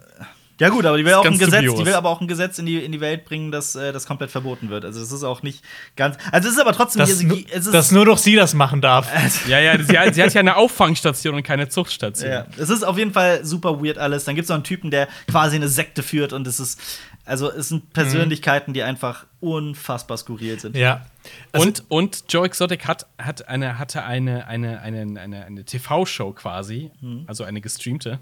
[0.59, 1.79] Ja gut, aber die will auch ein Gesetz, dubios.
[1.79, 4.07] die will aber auch ein Gesetz in die, in die Welt bringen, das, äh, das
[4.07, 4.85] komplett verboten wird.
[4.87, 5.63] Also das ist auch nicht
[5.97, 6.17] ganz.
[6.33, 8.81] Also es ist aber trotzdem Dass, hier, es ist, dass nur doch sie das machen
[8.81, 9.09] darf.
[9.49, 12.31] Ja, ja, sie hat, sie hat ja eine Auffangstation und keine Zuchtstation.
[12.31, 14.25] ja, es ist auf jeden Fall super weird alles.
[14.25, 16.81] Dann gibt es noch einen Typen, der quasi eine Sekte führt und es ist.
[17.25, 20.77] Also es sind Persönlichkeiten, die einfach unfassbar skurril sind.
[20.77, 21.07] Ja.
[21.53, 26.33] Also, Und, und Joe Exotic hat, hat eine, hatte eine, eine, eine, eine, eine TV-Show
[26.33, 26.93] quasi,
[27.27, 28.21] also eine gestreamte,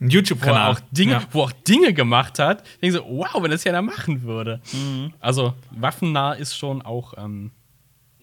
[0.00, 0.72] ein wo er, YouTube-Kanal.
[0.72, 1.22] auch Dinge, Ja.
[1.32, 2.64] wo auch Dinge gemacht hat.
[2.74, 4.60] Ich denke so, wow, wenn das ja einer machen würde.
[5.20, 7.50] Also, waffennah ist schon auch ähm,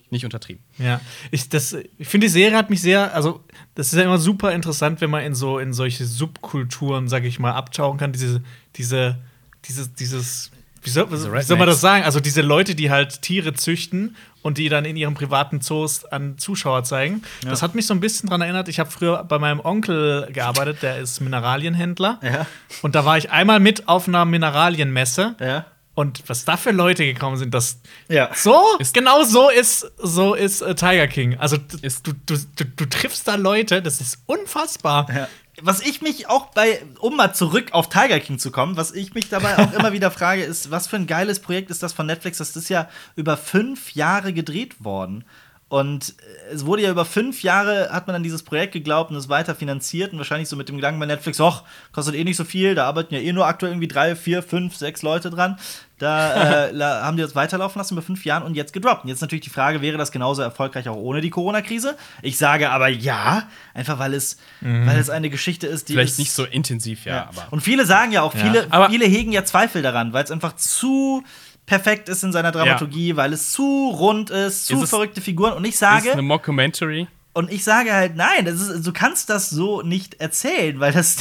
[0.09, 0.63] nicht untertrieben.
[0.77, 3.43] Ja, ich, das- ich finde, die Serie hat mich sehr, also,
[3.73, 7.39] das ist ja immer super interessant, wenn man in so in solche Subkulturen, sag ich
[7.39, 8.13] mal, abtauchen kann.
[8.13, 8.41] Diese,
[8.75, 9.17] diese,
[9.65, 10.51] dieses, dieses,
[10.85, 12.03] wie soll, wie soll man das sagen?
[12.03, 16.37] Also, diese Leute, die halt Tiere züchten und die dann in ihren privaten Zoos an
[16.37, 17.23] Zuschauer zeigen.
[17.43, 18.67] Das hat mich so ein bisschen dran erinnert.
[18.69, 22.19] Ich habe früher bei meinem Onkel gearbeitet, der ist Mineralienhändler.
[22.21, 22.45] Ja.
[22.83, 25.35] Und da war ich einmal mit auf einer Mineralienmesse.
[25.39, 25.65] Ja.
[25.95, 27.79] Und was da für Leute gekommen sind, das
[28.09, 28.29] Ja.
[28.35, 31.37] so, Ist- genau so ist, so ist äh, Tiger King.
[31.39, 35.07] Also Ist- du, du, du, du triffst da Leute, das ist unfassbar.
[35.09, 35.27] Ja.
[35.61, 39.13] Was ich mich auch bei, um mal zurück auf Tiger King zu kommen, was ich
[39.13, 42.05] mich dabei auch immer wieder frage, ist, was für ein geiles Projekt ist das von
[42.05, 42.39] Netflix?
[42.39, 45.23] Das ist ja über fünf Jahre gedreht worden.
[45.67, 46.09] Und
[46.49, 49.29] äh, es wurde ja über fünf Jahre, hat man an dieses Projekt geglaubt und es
[49.29, 52.43] weiter finanziert und wahrscheinlich so mit dem Gedanken bei Netflix, ach, kostet eh nicht so
[52.43, 55.57] viel, da arbeiten ja eh nur aktuell irgendwie drei, vier, fünf, sechs Leute dran.
[55.97, 59.05] Da äh, haben die das weiterlaufen lassen über fünf Jahren und jetzt gedroppt.
[59.05, 61.95] Und jetzt natürlich die Frage, wäre das genauso erfolgreich auch ohne die Corona-Krise?
[62.21, 66.19] Ich sage aber ja, einfach weil es, weil es eine Geschichte ist, die Vielleicht ist,
[66.19, 67.29] nicht so intensiv, ja, ja.
[67.29, 67.47] aber.
[67.51, 68.41] Und viele sagen ja auch, Ja.
[68.41, 71.23] viele, Aber- viele hegen ja Zweifel daran, weil es einfach zu
[71.65, 75.53] perfekt ist in seiner Dramaturgie, weil es zu rund ist, zu Ist verrückte Figuren.
[75.53, 77.07] Und ich ist sage, eine Mockumentary.
[77.33, 81.17] und ich sage halt, nein, das ist, du kannst das so nicht erzählen, weil das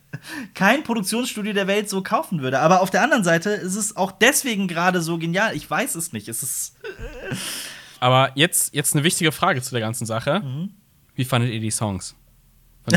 [0.54, 2.60] kein Produktionsstudio der Welt so kaufen würde.
[2.60, 5.56] Aber auf der anderen Seite ist es auch deswegen gerade so genial.
[5.56, 6.28] Ich weiß es nicht.
[6.28, 6.76] Es ist
[8.00, 10.40] Aber jetzt, jetzt eine wichtige Frage zu der ganzen Sache.
[10.40, 10.70] Mhm.
[11.14, 12.14] Wie fandet ihr die Songs?
[12.90, 12.96] Ich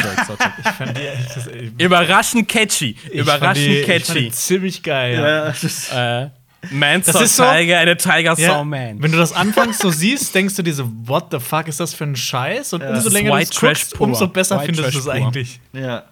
[0.78, 1.02] fand die,
[1.36, 2.96] das, ich, Überraschend catchy.
[3.12, 4.32] Überraschend die, ich fand die catchy.
[4.32, 5.16] ziemlich geil.
[5.16, 5.28] Ja.
[5.28, 6.30] ja, das ist, Äh,
[6.70, 9.02] Man Das ist so- Tiger a Tiger Ja, saw Man.
[9.02, 11.94] Wenn du das anfangs so siehst, denkst du dir so, what the fuck ist das
[11.94, 12.74] für ein Scheiß?
[12.74, 15.60] Und Das umso ist länger du es guckst, umso besser White findest du es eigentlich.
[15.74, 16.04] ja.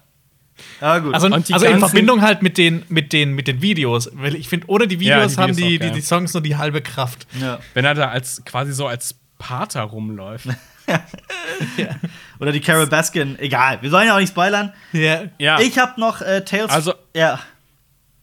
[0.80, 1.14] Aber gut.
[1.14, 4.10] Also, die also in Verbindung halt mit den, mit, den, mit den Videos.
[4.12, 5.92] Weil ich finde, ohne die Ja, Videos die haben Videos die, auch, die, ja.
[5.94, 7.26] die Songs nur die halbe Kraft.
[7.40, 7.58] ja.
[7.72, 10.48] Wenn er da als quasi so als Pater rumläuft.
[12.40, 13.38] Oder die Carol Baskin.
[13.38, 13.78] Egal.
[13.80, 14.72] Wir sollen ja auch nicht spoilern.
[14.92, 15.22] Ja.
[15.38, 15.60] Ja.
[15.60, 16.70] Ich habe noch äh, Tales.
[16.70, 17.40] Also- Ja.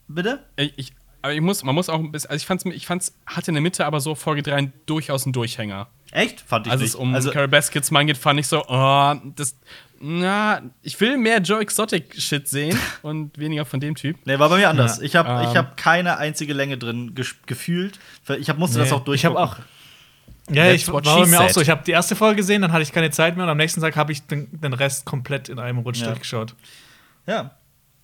[0.06, 0.38] Bitte?
[0.56, 0.92] Ich,
[1.22, 3.54] aber ich muss, man muss auch ein bisschen, also ich fand's, ich fand's, hatte in
[3.54, 5.88] der Mitte aber so Folge 3 durchaus einen Durchhänger.
[6.12, 6.40] Echt?
[6.40, 6.90] Fand ich Als nicht.
[6.90, 9.56] es um also, Carol Baskets Mann geht, fand ich so, oh, das,
[10.00, 14.16] na, ich will mehr Joe Exotic Shit sehen und weniger von dem Typ.
[14.24, 14.98] nee, war bei mir anders.
[14.98, 17.14] Ja, ich habe ähm, ich hab keine einzige Länge drin
[17.46, 17.98] gefühlt.
[18.38, 19.20] Ich hab, musste das Nee, auch durch.
[19.20, 19.56] Ich habe auch.
[20.50, 21.52] Ja, ich war bei mir auch said.
[21.52, 21.60] so.
[21.60, 23.80] Ich habe die erste Folge gesehen, dann hatte ich keine Zeit mehr und am nächsten
[23.82, 26.06] Tag habe ich den, den Rest komplett in einem Rutsch Ja.
[26.06, 26.54] durchgeschaut.
[27.26, 27.50] Ja.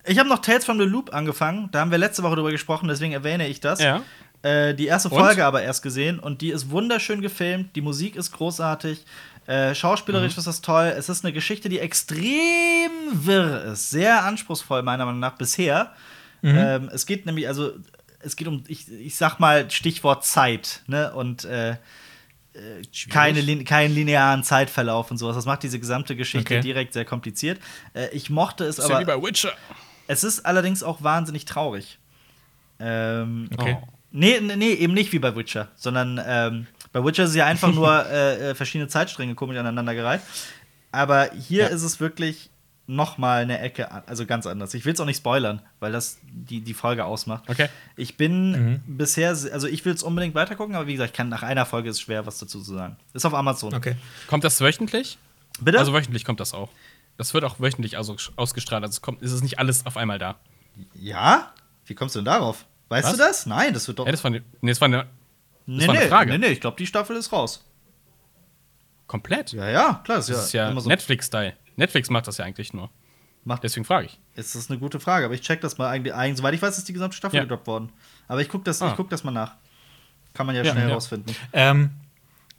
[0.05, 1.69] Ich habe noch Tales from the Loop angefangen.
[1.71, 3.81] Da haben wir letzte Woche drüber gesprochen, deswegen erwähne ich das.
[3.81, 4.01] Ja.
[4.43, 5.19] Äh, die erste Und?
[5.19, 7.75] Folge aber erst gesehen und die ist wunderschön gefilmt.
[7.75, 9.03] Die Musik ist großartig.
[9.47, 10.39] Äh, schauspielerisch Mhm.
[10.39, 10.93] ist das toll.
[10.97, 13.89] Es ist eine Geschichte, die extrem wirr ist.
[13.89, 15.93] Sehr anspruchsvoll, meiner Meinung nach, bisher.
[16.41, 16.57] Mhm.
[16.57, 17.71] Ähm, es geht nämlich, also,
[18.19, 21.13] es geht um, ich, ich sag mal, Stichwort Zeit, ne?
[21.13, 21.75] Und äh,
[23.09, 25.35] keine, lin keinen linearen Zeitverlauf und sowas.
[25.35, 26.61] Das macht diese gesamte Geschichte Okay.
[26.61, 27.59] direkt sehr kompliziert.
[27.93, 29.01] Äh, ich mochte es Ist ja aber.
[29.01, 29.51] wie bei Witcher.
[30.07, 31.99] Es ist allerdings auch wahnsinnig traurig.
[32.79, 33.77] Ähm, Okay.
[33.81, 33.87] Oh.
[34.11, 37.73] nee, nee, eben nicht wie bei Witcher, sondern ähm, bei Witcher ist es ja einfach
[37.73, 40.21] nur äh, äh, verschiedene Zeitstränge komisch aneinandergereiht.
[40.91, 41.67] Aber hier Ja.
[41.69, 42.49] ist es wirklich
[42.87, 44.75] noch mal eine Ecke, also ganz anders.
[44.75, 47.43] Ich will es auch nicht spoilern, weil das die, die Folge ausmacht.
[47.49, 47.67] Okay.
[47.95, 51.27] Ich bin bisher, se- also ich will es unbedingt weitergucken, aber wie gesagt, ich kann
[51.29, 52.95] nach einer Folge ist es schwer, was dazu zu sagen.
[53.13, 53.73] Ist auf Amazon.
[53.73, 53.95] Okay.
[54.27, 55.17] Kommt das wöchentlich?
[55.59, 55.79] Bitte?
[55.79, 56.69] Also wöchentlich kommt das auch.
[57.17, 58.83] Das wird auch wöchentlich aus ausgestrahlt.
[58.83, 60.35] Also es kommt, ist es nicht alles auf einmal da.
[60.95, 61.51] ja?
[61.85, 62.65] Wie kommst du denn darauf?
[62.89, 63.13] Weißt Was?
[63.13, 63.45] du das?
[63.45, 64.05] Nein, das wird doch.
[64.05, 65.07] Ja, das war eine, nee, das war eine
[65.65, 66.31] nee, war eine nee, Frage.
[66.31, 67.63] nee, nee, ich glaube, die Staffel ist raus.
[69.07, 69.51] komplett.
[69.53, 70.89] Ja, ja, klar, das, Das ist ja immer so.
[70.89, 71.53] Netflix-Style.
[71.75, 72.89] Netflix macht das ja eigentlich nur.
[73.43, 74.19] Macht Deswegen frage ich.
[74.35, 76.13] Ist das eine gute Frage, aber ich check das mal eigentlich.
[76.37, 77.43] Soweit ich weiß, ist die gesamte Staffel Ja.
[77.43, 77.91] gedroppt worden.
[78.27, 78.89] Aber ich guck das, Ah.
[78.89, 79.53] ich guck das mal nach.
[80.33, 80.89] Kann man ja, Ja, schnell ja.
[80.89, 81.35] herausfinden.
[81.53, 81.91] Ähm,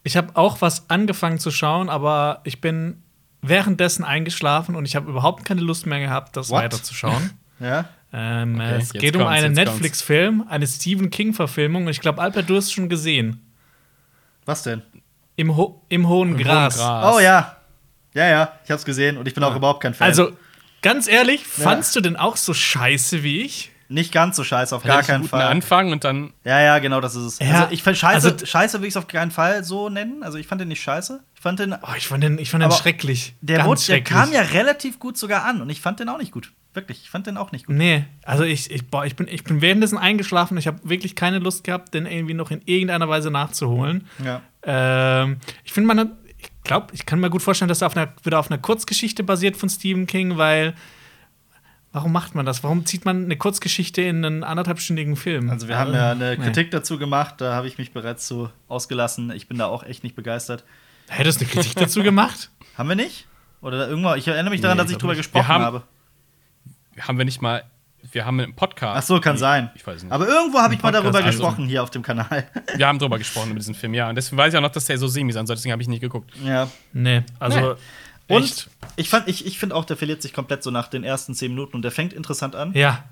[0.04, 3.02] ich habe auch was angefangen zu schauen, aber ich bin
[3.48, 6.64] währenddessen eingeschlafen und ich habe überhaupt keine Lust mehr gehabt, das What?
[6.64, 7.30] weiterzuschauen.
[7.58, 7.86] Ja?
[8.12, 9.54] ähm, Okay, es geht um einen.
[9.54, 13.40] Netflix-Film, eine Stephen King-Verfilmung und ich glaube, Albert, du hast es schon gesehen.
[14.44, 14.82] Was denn?
[15.36, 16.76] Im, Ho Im hohen Im Gras.
[16.78, 17.14] hohen Gras.
[17.14, 17.56] Oh ja.
[18.14, 20.06] Ja, ja, ich hab's gesehen und ich bin auch überhaupt kein Fan.
[20.06, 20.32] Also,
[20.82, 23.70] ganz ehrlich, fandst du den auch so scheiße wie ich?
[23.88, 25.42] nicht ganz so scheiße, auf gar keinen Fall.
[25.46, 26.32] Anfang und dann.
[26.44, 27.38] Ja, ja, genau, das ist es.
[27.38, 30.24] Ja, also ich fand scheiße, also- scheiße will ich es auf keinen Fall so nennen.
[30.24, 31.22] Also ich fand den nicht scheiße.
[31.46, 31.72] Ich fand den.
[31.74, 33.34] Oh, ich fand den, ich fand den schrecklich.
[33.40, 34.18] Der, Ganz wurde, der schrecklich.
[34.18, 36.52] kam ja relativ gut sogar an und ich fand den auch nicht gut.
[36.74, 37.76] Wirklich, ich fand den auch nicht gut.
[37.76, 40.58] Nee, also ich, ich, boah, ich, bin, ich bin währenddessen eingeschlafen.
[40.58, 44.06] Ich habe wirklich keine Lust gehabt, den irgendwie noch in irgendeiner Weise nachzuholen.
[44.22, 44.42] Ja.
[44.62, 48.12] Ähm, ich finde, man, ich glaube, ich kann mir gut vorstellen, dass er auf einer,
[48.24, 50.74] wieder auf einer Kurzgeschichte basiert von Stephen King, weil
[51.92, 52.62] warum macht man das?
[52.62, 55.48] Warum zieht man eine Kurzgeschichte in einen anderthalbstündigen Film?
[55.48, 56.44] Also wir haben ja eine Nee.
[56.44, 59.30] Kritik dazu gemacht, da habe ich mich bereits zu ausgelassen.
[59.30, 60.64] Ich bin da auch echt nicht begeistert.
[61.08, 62.50] Hättest du eine Kritik dazu gemacht?
[62.76, 63.26] Haben wir nicht?
[63.62, 65.20] Oder irgendwann, ich erinnere mich daran, Nee, dass ich drüber nicht.
[65.20, 65.82] gesprochen Wir haben- habe.
[67.00, 67.64] Haben wir nicht mal.
[68.12, 68.96] Wir haben einen Podcast.
[68.98, 69.70] Ach so, kann sein.
[69.74, 70.12] Ich weiß nicht.
[70.12, 72.48] Aber irgendwo habe ich mal darüber also- gesprochen hier auf dem Kanal.
[72.76, 74.08] wir haben drüber gesprochen über diesen Film, ja.
[74.08, 75.56] Und deswegen weiß ich auch noch, dass der so semi sein soll.
[75.56, 76.30] Deswegen habe ich nicht geguckt.
[76.44, 76.68] ja.
[76.92, 77.76] Nee, also.
[78.28, 78.68] Und echt.
[78.96, 81.50] ich, fand- ich, ich finde auch, der verliert sich komplett so nach den ersten zehn
[81.52, 82.72] Minuten und der fängt interessant an.
[82.74, 83.04] Ja.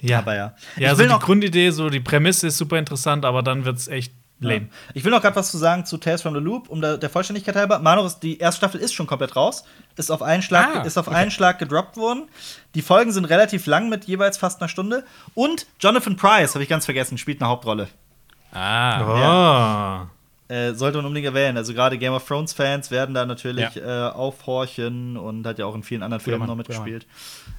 [0.00, 0.18] Ja.
[0.18, 0.46] Aber ja.
[0.46, 3.64] Ja, ich also will die noch, Grundidee, so die Prämisse ist super interessant, aber dann
[3.64, 4.68] wird's echt lame.
[4.94, 7.08] ich will noch gerade was zu sagen zu Tales from the Loop, um der, der
[7.10, 7.80] Vollständigkeit halber.
[8.04, 9.64] Ist- die erste Staffel ist schon komplett raus.
[9.96, 11.16] Ist auf einen Schlag, Ah, ist auf okay.
[11.16, 12.28] einen Schlag gedroppt worden.
[12.74, 15.04] Die Folgen sind relativ lang mit jeweils fast einer Stunde.
[15.34, 17.88] Und Jonathan Price, habe ich ganz vergessen, spielt eine Hauptrolle.
[18.52, 20.02] Ah.
[20.02, 20.06] Oh.
[20.52, 21.56] Äh, sollte man unbedingt erwähnen.
[21.56, 25.74] Also gerade Game of Thrones Fans werden da natürlich äh, aufhorchen und hat ja auch
[25.74, 27.06] in vielen anderen Filmen Mann, noch mitgespielt.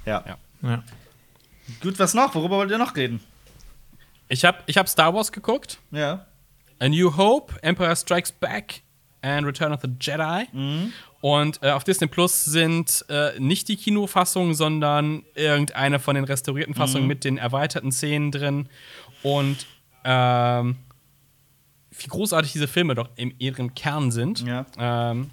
[0.06, 0.24] Ja.
[0.26, 0.38] Ja.
[0.70, 0.84] Ja.
[1.82, 2.34] Gut, was noch?
[2.34, 3.20] Worüber wollt ihr noch reden?
[4.30, 5.80] Ich habe ich hab Star Wars geguckt.
[5.92, 6.26] Ja.
[6.80, 8.82] A New Hope, Empire Strikes Back
[9.22, 10.46] and Return of the Jedi.
[11.22, 16.76] Und äh, auf Disney Plus sind äh, nicht die Kinofassungen, sondern irgendeine von den restaurierten
[16.76, 18.70] Fassungen mit den erweiterten Szenen drin.
[19.24, 19.66] Und
[20.04, 20.76] ähm,
[22.00, 24.46] wie großartig diese Filme doch in ihrem Kern sind.
[24.46, 24.66] Ja.
[24.78, 25.32] Ähm,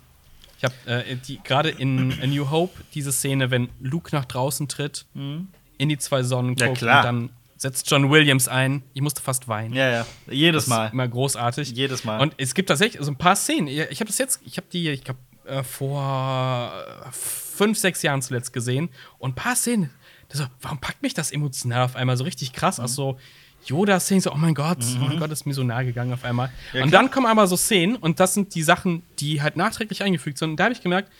[0.56, 5.04] ich habe äh, gerade in A New Hope diese Szene, wenn Luke nach draußen tritt,
[5.14, 7.00] in die zwei Sonnen Ja, guckt klar.
[7.00, 7.30] und dann
[7.64, 8.82] setzt John Williams ein.
[8.92, 9.74] Ich musste fast weinen.
[9.74, 10.06] Ja, ja.
[10.30, 10.86] Jedes Das Mal.
[10.86, 11.70] Ist immer großartig.
[11.72, 12.20] Jedes Mal.
[12.20, 13.66] Und es gibt tatsächlich so ein paar Szenen.
[13.68, 16.72] Ich habe das jetzt, ich habe die, ich glaube, äh, vor
[17.06, 18.90] äh, fünf, sechs Jahren zuletzt gesehen.
[19.18, 19.90] Und ein paar Szenen,
[20.32, 22.84] so, warum packt mich das emotional auf einmal so richtig krass Mhm.
[22.84, 23.18] aus so
[23.66, 24.20] Yoda-Szenen?
[24.20, 26.50] So, oh mein Gott, oh mein Gott, ist mir so nahe gegangen auf einmal.
[26.74, 30.02] Ja, und dann kommen aber so Szenen, und das sind die Sachen, die halt nachträglich
[30.02, 30.50] eingefügt sind.
[30.50, 31.10] Und da habe ich gemerkt,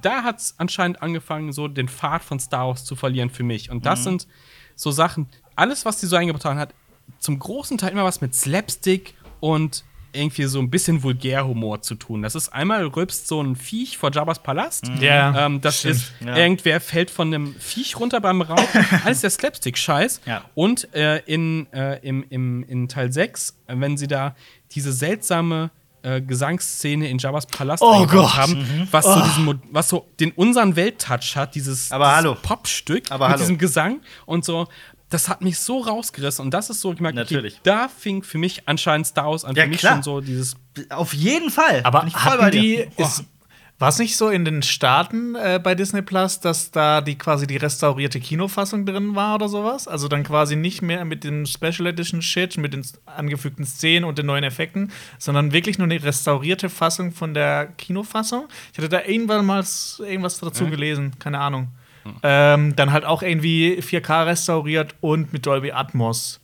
[0.00, 3.70] da hat es anscheinend angefangen, so den Pfad von Star Wars zu verlieren für mich.
[3.70, 3.82] Und Mhm.
[3.82, 4.26] das sind
[4.74, 5.26] so Sachen,
[5.56, 6.74] alles, was die so eingebaut haben, hat
[7.18, 9.84] zum großen Teil immer was mit Slapstick und
[10.14, 12.20] irgendwie so ein bisschen Vulgärhumor zu tun.
[12.20, 14.86] Das ist einmal rülpst so ein Viech vor Jabba's Palast.
[15.00, 15.94] Ja, Ähm, das stimmt.
[15.96, 16.36] ist, Ja.
[16.36, 18.86] irgendwer fällt von einem Viech runter beim Rauchen.
[19.06, 20.20] Alles der Slapstick-Scheiß.
[20.26, 20.44] Ja.
[20.54, 24.36] Und äh, in, äh, im, im, in Teil 6, äh, wenn sie da
[24.72, 25.70] diese seltsame
[26.02, 28.04] äh, Gesangsszene in Jabba's Palast Oh
[28.36, 31.90] haben, was, so diesen, was so den unseren Welttouch hat, dieses,
[32.32, 32.42] dieses.
[32.42, 33.38] Popstück mit hallo.
[33.38, 34.66] diesem Gesang und so.
[35.12, 37.60] Das hat mich so rausgerissen und das ist so, ich merke, okay, Natürlich.
[37.62, 39.54] da fing für mich anscheinend Star Wars an.
[39.54, 39.94] Ja, für mich klar.
[39.94, 40.56] schon so dieses
[40.88, 41.82] Auf jeden Fall.
[41.84, 43.24] Aber hatten die, ist,
[43.82, 47.48] war es nicht so in den Staaten äh, bei Disney Plus, dass da die quasi
[47.48, 49.88] die restaurierte Kinofassung drin war oder sowas?
[49.88, 54.18] Also dann quasi nicht mehr mit dem Special Edition Shit, mit den angefügten Szenen und
[54.18, 58.46] den neuen Effekten, sondern wirklich nur eine restaurierte Fassung von der Kinofassung.
[58.70, 59.64] Ich hatte da irgendwann mal
[59.98, 61.68] irgendwas dazu gelesen, keine Ahnung.
[62.22, 66.40] Ähm, dann halt auch irgendwie 4K restauriert und mit Dolby Atmos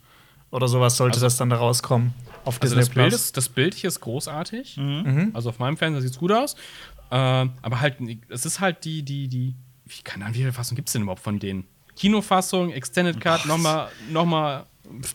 [0.51, 2.15] oder sowas sollte das dann da rauskommen
[2.45, 3.21] auf Also Disney das Bild, Plus.
[3.21, 4.77] ist, das Bild hier ist großartig.
[4.77, 5.31] Mhm.
[5.35, 6.57] Also auf meinem Fernseher sieht es gut aus.
[7.11, 7.97] Ähm, aber halt,
[8.29, 9.55] es ist halt die, die, die,
[9.87, 11.67] wie, keine Ahnung, wie viele Fassungen gibt es denn überhaupt von denen?
[11.99, 14.67] Kinofassung, Extended Cut, nochmal noch mal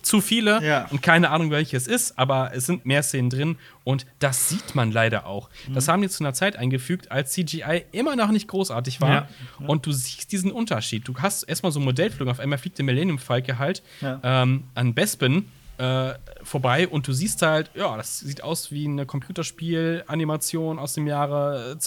[0.03, 0.85] zu viele Ja.
[0.91, 4.75] und keine Ahnung, welche es ist, aber es sind mehr Szenen drin und das sieht
[4.75, 5.49] man leider auch.
[5.67, 5.73] Mhm.
[5.73, 9.27] Das haben die zu einer Zeit eingefügt, als CGI immer noch nicht großartig war Ja.
[9.67, 11.07] und du siehst diesen Unterschied.
[11.07, 14.19] Du hast erstmal so Modellflug, auf einmal fliegt der Millennium Falke halt Ja.
[14.23, 15.47] ähm, an Bespin
[15.79, 21.07] äh, vorbei und du siehst halt, ja, das sieht aus wie eine Computerspiel-Animation aus dem
[21.07, 21.77] Jahre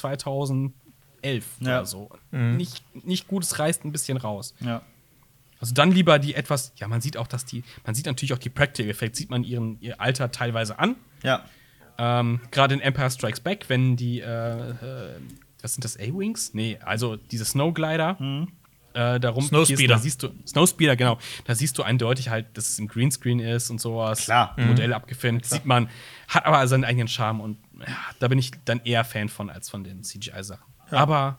[1.27, 1.78] 2011 Ja.
[1.78, 2.11] oder so.
[2.31, 4.55] Nicht, nicht gut, es reißt ein bisschen raus.
[4.61, 4.82] Ja.
[5.61, 8.39] Also dann lieber die etwas, ja, man sieht auch, dass die, man sieht natürlich auch
[8.39, 10.97] die Practical Effects, sieht man ihren, ihr Alter teilweise an.
[11.23, 11.44] Ja.
[11.98, 15.19] Ähm, Gerade in Empire Strikes Back, wenn die, äh, äh,
[15.62, 16.53] was sind das, A-Wings?
[16.53, 18.19] Nee, also diese Snowglider.
[18.93, 19.94] Äh, darum Snowspeeder.
[19.94, 21.19] Da siehst du, Snowspeeder, genau.
[21.47, 24.24] Da siehst du eindeutig halt, dass es im Greenscreen ist und sowas.
[24.24, 24.55] Klar.
[24.59, 25.44] Modelle abgefilmt.
[25.47, 25.89] Sieht man,
[26.28, 29.69] hat aber seinen eigenen Charme und ja, da bin ich dann eher Fan von als
[29.70, 30.65] von den CGI-Sachen.
[30.91, 31.39] Aber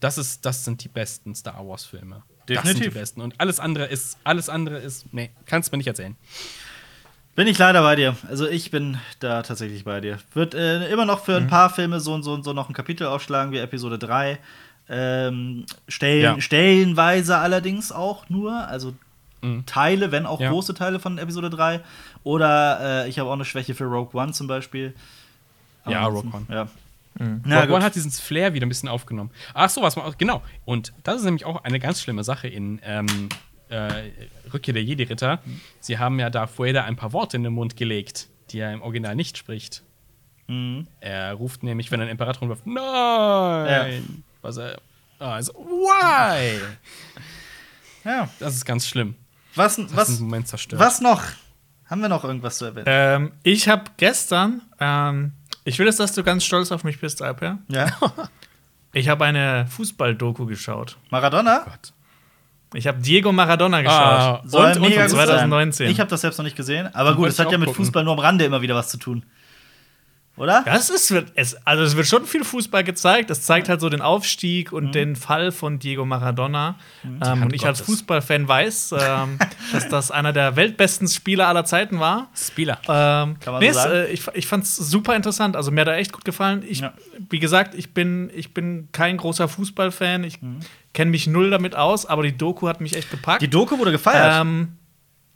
[0.00, 2.22] das, ist, das sind die besten Star Wars-Filme.
[2.46, 2.94] Das sind die Definitiv.
[2.94, 3.20] besten.
[3.20, 6.16] Und alles andere ist, alles andere ist, nee, kannst du mir nicht erzählen.
[7.34, 8.16] Bin ich leider bei dir.
[8.28, 10.18] Also ich bin da tatsächlich bei dir.
[10.34, 12.74] Wird äh, immer noch für ein paar Filme so und so und so noch ein
[12.74, 14.38] Kapitel aufschlagen wie Episode 3.
[14.88, 16.40] Ähm, Stellen, Ja.
[16.40, 18.66] Stellenweise allerdings auch nur.
[18.66, 18.94] Also
[19.66, 20.50] Teile, wenn auch Ja.
[20.50, 21.80] große Teile von Episode 3.
[22.24, 24.94] Oder äh, ich habe auch eine Schwäche für Rogue One zum Beispiel.
[25.86, 26.56] Ja, Ansonsten- Rogue One.
[26.56, 26.68] Ja.
[27.14, 29.30] Na, Na Rogue One hat diesen Flair wieder ein bisschen aufgenommen.
[29.54, 30.42] Ach so, was man auch, genau.
[30.64, 33.28] Und das ist nämlich auch eine ganz schlimme Sache in ähm,
[33.70, 34.10] äh,
[34.52, 35.40] Rückkehr der Jedi-Ritter.
[35.80, 38.82] Sie haben ja Darth Vader ein paar Worte in den Mund gelegt, die er im
[38.82, 39.82] Original nicht spricht.
[40.46, 40.86] Mhm.
[41.00, 44.22] Er ruft nämlich, wenn ein Imperator ruft, Nein!
[44.40, 44.78] Was er,
[45.18, 46.60] also, why?
[48.04, 48.28] ja.
[48.38, 49.14] Das ist ganz schlimm.
[49.54, 50.80] Was, Das was, Moment zerstört.
[50.80, 51.22] was noch?
[51.86, 52.86] Haben wir noch irgendwas zu erwähnen?
[52.86, 55.32] Ähm, ich habe gestern, ähm,
[55.68, 57.58] ich will jetzt, dass du ganz stolz auf mich bist, Alper.
[57.68, 57.86] Ja.
[58.94, 60.96] Ich habe eine Fußball-Doku geschaut.
[61.10, 61.58] Maradona?
[61.66, 61.92] Gott.
[62.72, 63.82] Ich habe Diego Maradona Ah,
[64.40, 64.50] geschaut.
[64.50, 65.86] Soll und, und gut 2019.
[65.86, 65.92] sein.
[65.92, 66.88] Ich habe das selbst noch nicht gesehen.
[66.94, 67.84] Aber gut, es hat ja mit gucken.
[67.84, 69.24] Fußball nur am Rande immer wieder was zu tun.
[70.38, 70.62] Oder?
[70.64, 73.30] Das ist, wird- es, also es wird schon viel Fußball gezeigt.
[73.30, 76.76] Es zeigt halt so den Aufstieg und den Fall von Diego Maradona.
[77.04, 77.80] Ähm, Hand und ich als.
[77.80, 79.38] Fußballfan weiß, ähm,
[79.72, 82.28] dass das einer der weltbesten Spieler aller Zeiten war.
[82.36, 82.78] Spieler.
[82.88, 83.94] Ähm, Kann man nee, so es, sagen?
[83.94, 85.56] äh, ich ich fand es super interessant.
[85.56, 86.62] Also mir hat er echt gut gefallen.
[86.68, 86.92] Ich, Ja.
[87.30, 90.24] Wie gesagt, ich bin, ich bin kein großer Fußballfan.
[90.24, 90.60] Ich Mhm.
[90.94, 93.42] kenne mich null damit aus, aber die Doku hat mich echt gepackt.
[93.42, 94.40] Die Doku wurde gefeiert.
[94.42, 94.76] ähm,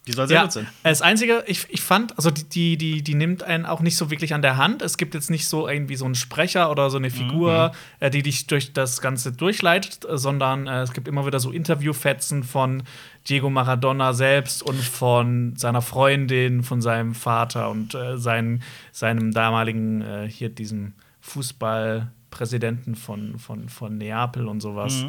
[0.06, 0.66] die soll sehr ja, gut sein.
[0.82, 4.10] das Einzige, ich, ich fand, also die, die, die, die nimmt einen auch nicht so
[4.10, 4.82] wirklich an der Hand.
[4.82, 7.70] Es gibt jetzt nicht so irgendwie so einen Sprecher oder so eine Figur,
[8.00, 11.52] äh, die dich durch das Ganze durchleitet, äh, sondern äh, es gibt immer wieder so
[11.52, 12.82] Interviewfetzen von
[13.28, 20.02] Diego Maradona selbst und von seiner Freundin, von seinem Vater und äh, seinen, seinem damaligen,
[20.02, 25.04] äh, hier diesem Fußballpräsidenten von, von, von Neapel und sowas.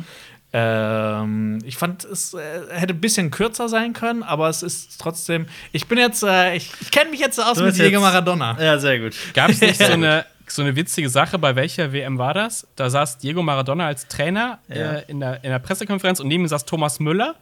[0.56, 2.40] Ähm, ich fand, es äh,
[2.70, 5.48] hätte ein bisschen kürzer sein können, aber es ist trotzdem.
[5.72, 8.56] Ich bin jetzt, äh, ich, ich kenne mich jetzt aus Du mit Diego Maradona.
[8.62, 9.14] Ja, sehr gut.
[9.34, 12.68] Gab es nicht so eine, so eine witzige Sache, bei welcher WM war das?
[12.76, 14.76] Da saß Diego Maradona als Trainer Ja.
[14.94, 17.34] äh, in, der, in der Pressekonferenz und neben ihm saß Thomas Müller.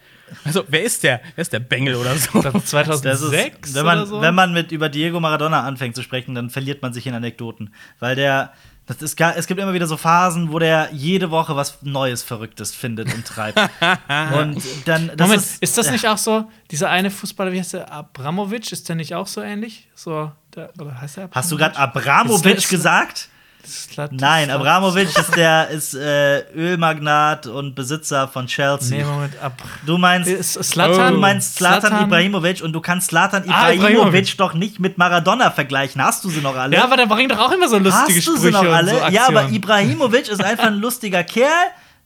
[0.45, 1.19] Also, wer ist der?
[1.35, 2.41] Wer ist der Bengel oder so?
[2.41, 4.21] Das 2006 Das ist, wenn man, oder so?
[4.21, 7.73] wenn man mit über Diego Maradona anfängt zu sprechen, dann verliert man sich in Anekdoten.
[7.99, 8.53] Weil der,
[8.93, 12.23] das ist gar, es gibt immer wieder so Phasen, wo der jede Woche was Neues,
[12.23, 13.57] Verrücktes findet und treibt.
[14.33, 17.73] und dann, das Moment, ist, ist, das nicht auch so, dieser eine Fußballer, wie heißt
[17.73, 19.87] der, Abramovic, ist der nicht auch so ähnlich?
[19.95, 21.75] So, der, oder heißt der Hast du Abramovic?
[21.75, 23.29] gerade Abramovic gesagt?
[23.65, 28.97] Slat- Nein, Abramovic ist der ist äh, Ölmagnat und Besitzer von Chelsea.
[28.97, 29.53] Nee, Moment, ab.
[29.85, 31.13] Du meinst, Ist Zlatan?
[31.13, 32.03] du meinst Zlatan?
[32.05, 34.37] Ibrahimovic und du kannst Zlatan Ah, Ibrahimovic Ibrahimovic.
[34.37, 36.01] doch nicht mit Maradona vergleichen.
[36.03, 36.75] Hast du sie noch alle?
[36.75, 38.91] Ja, aber der bringt doch auch immer so lustige Hast du sie noch alle?
[38.91, 41.49] so ja, aber Ibrahimovic ist einfach ein lustiger Kerl,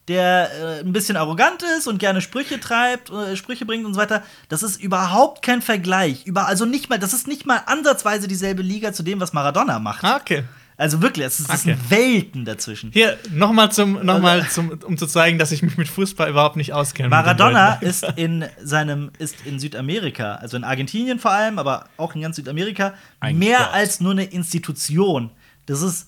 [0.08, 4.00] der äh, ein bisschen arrogant ist und gerne Sprüche treibt, äh, Sprüche bringt und so
[4.00, 4.22] weiter.
[4.50, 6.26] Das ist überhaupt kein Vergleich.
[6.26, 9.80] Über, also nicht mal, das ist nicht mal ansatzweise dieselbe Liga zu dem, was Maradona
[9.80, 10.04] macht.
[10.04, 10.44] Ah, okay.
[10.78, 12.92] Also wirklich, es es sind Welten dazwischen.
[12.92, 16.58] Hier, nochmal zum, noch mal zum, um zu zeigen, dass ich mich mit Fußball überhaupt
[16.58, 17.08] nicht auskenne.
[17.08, 22.22] Maradona ist in seinem ist in Südamerika, also in Argentinien vor allem, aber auch in
[22.22, 23.70] ganz Südamerika Ein mehr Gott.
[23.74, 25.32] als nur eine Institution.
[25.66, 26.08] Das ist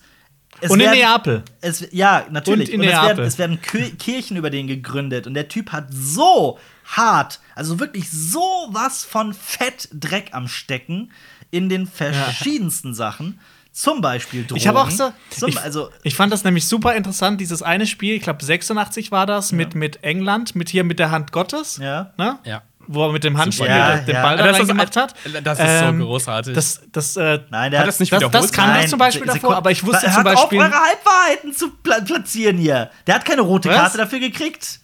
[0.60, 1.44] es Und in werden- Neapel.
[1.61, 2.69] Es, ja, natürlich.
[2.69, 3.26] Und in es, werden, Neapel.
[3.26, 8.10] es werden Kir- Kirchen über den gegründet und der Typ hat so hart, also wirklich
[8.10, 8.41] so
[8.72, 11.11] was von Fett Dreck am Stecken
[11.52, 13.39] in den verschiedensten Sachen.
[13.80, 14.58] Zum Beispiel Drogen.
[14.60, 15.14] Ich habe auch so.
[15.30, 19.12] Zum, ich, also, ich fand das nämlich super interessant, dieses eine Spiel, ich glaube 86
[19.12, 21.78] war das, mit, mit England, mit hier mit der Hand Gottes.
[21.80, 22.12] ja.
[22.18, 22.40] Ne?
[22.44, 22.64] Ja.
[22.88, 24.22] Wo er mit dem Handspiel Ja, den ja.
[24.24, 25.14] Ball da Das ist- reingemacht hat.
[25.44, 26.56] das ist Ähm, so großartig.
[26.56, 28.44] Das, das, äh, Nein, der Hat das nicht das, wiederholt?
[28.45, 29.58] das kam Nein, das zum Beispiel Se- davor, Sekunde.
[29.58, 30.60] aber ich wusste Hört zum Beispiel.
[30.60, 32.90] auf, eure Halbwahrheiten zu pla platzieren hier.
[33.06, 33.76] Der hat keine rote Was?
[33.76, 34.80] Karte dafür gekriegt.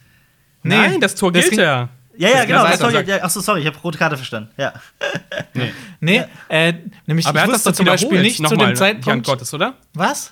[0.64, 1.90] Nee, Nein, das Tor gilt ja.
[2.18, 2.64] Ja, ja, Das genau.
[2.64, 4.50] Das weiter, sorry, ja, achso, sorry, ich habe rote Karte verstanden.
[4.58, 4.74] Ja.
[6.00, 6.74] Nee, äh,
[7.06, 9.26] nämlich Aber ich er hat das wusste doch zum Beispiel nicht zu dem Hand Zeitpunkt.
[9.26, 9.76] Gottes, oder?
[9.94, 10.32] Was?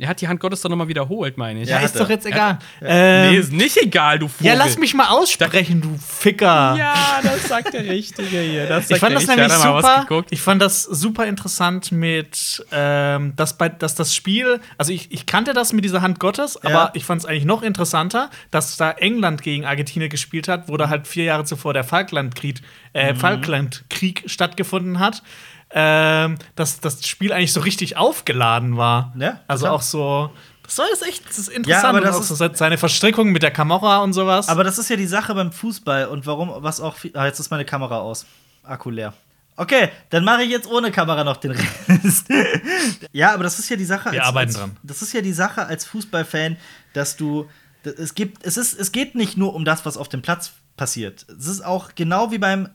[0.00, 1.68] Er hat die Hand Gottes doch nochmal wiederholt, meine ich.
[1.68, 2.58] Ja, Ja, ist doch jetzt egal.
[2.80, 2.86] nee,
[3.30, 4.46] Ähm, ist nicht egal, du Vogel.
[4.46, 6.76] ja, lass mich mal aussprechen, du Ficker.
[6.78, 8.64] Ja, das sagt der Richtige hier.
[8.88, 10.24] Ich fand das nämlich er super.
[10.30, 15.26] Ich fand das super interessant mit, ähm, dass, bei, dass das Spiel, also ich, ich
[15.26, 16.90] kannte das mit dieser Hand Gottes, aber Ja.
[16.94, 20.88] ich fand es eigentlich noch interessanter, dass da England gegen Argentinien gespielt hat, wo da
[20.88, 22.60] halt vier Jahre zuvor der Falklandkrieg,
[22.92, 23.16] äh, Mhm.
[23.16, 25.22] Falklandkrieg stattgefunden hat.
[25.70, 29.12] Ähm, dass das Spiel eigentlich so richtig aufgeladen war.
[29.18, 30.30] Ja, also auch so.
[30.62, 31.84] Das war jetzt echt das ist interessant.
[31.84, 34.48] aber und das auch ist- so seine Verstrickung mit der Kamera und sowas.
[34.48, 36.96] Aber das ist ja die Sache beim Fußball und warum, was auch.
[37.14, 38.26] Ah, jetzt ist meine Kamera aus.
[38.62, 39.12] Akku leer.
[39.56, 42.28] Okay, dann mache ich jetzt ohne Kamera noch den Rest.
[43.12, 44.12] ja, aber das ist ja die Sache.
[44.12, 44.76] Wir als, arbeiten als, dran.
[44.84, 46.56] Das ist ja die Sache als Fußballfan,
[46.92, 47.46] dass du.
[47.82, 51.26] Es, gibt, es, ist, es geht nicht nur um das, was auf dem Platz passiert.
[51.38, 52.68] Es ist auch genau wie beim.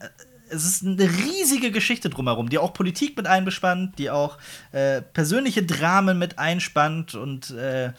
[0.54, 4.38] Es ist eine riesige Geschichte drumherum, die auch Politik mit einbespannt, die auch
[4.72, 7.92] äh, persönliche Dramen mit einspannt und äh, äh,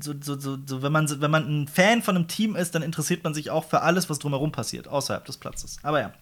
[0.00, 2.82] so, so, so, so, wenn, man, wenn man ein Fan von einem Team ist, dann
[2.82, 5.78] interessiert man sich auch für alles, was drumherum passiert, außerhalb des Platzes.
[5.82, 6.12] Aber ja.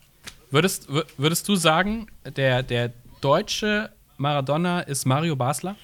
[0.50, 5.76] Würdest, wür- würdest du sagen, der, der deutsche Maradona ist Mario Basler?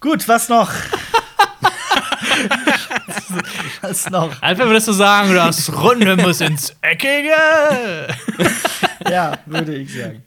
[0.00, 0.70] Gut, was noch?
[3.82, 4.40] was noch?
[4.42, 7.32] Alter, würdest du sagen, das Runde muss ins Eckige?
[9.10, 10.22] Ja, würde ich sagen.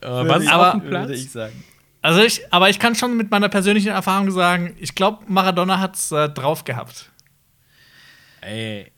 [0.00, 1.08] Äh, was ist aber- auf dem Platz?
[1.08, 1.64] Würde ich sagen.
[2.02, 6.12] Also ich, aber ich kann schon mit meiner persönlichen Erfahrung sagen, ich glaube, Maradona hat's
[6.12, 7.10] äh, drauf gehabt.
[8.42, 8.92] Ey,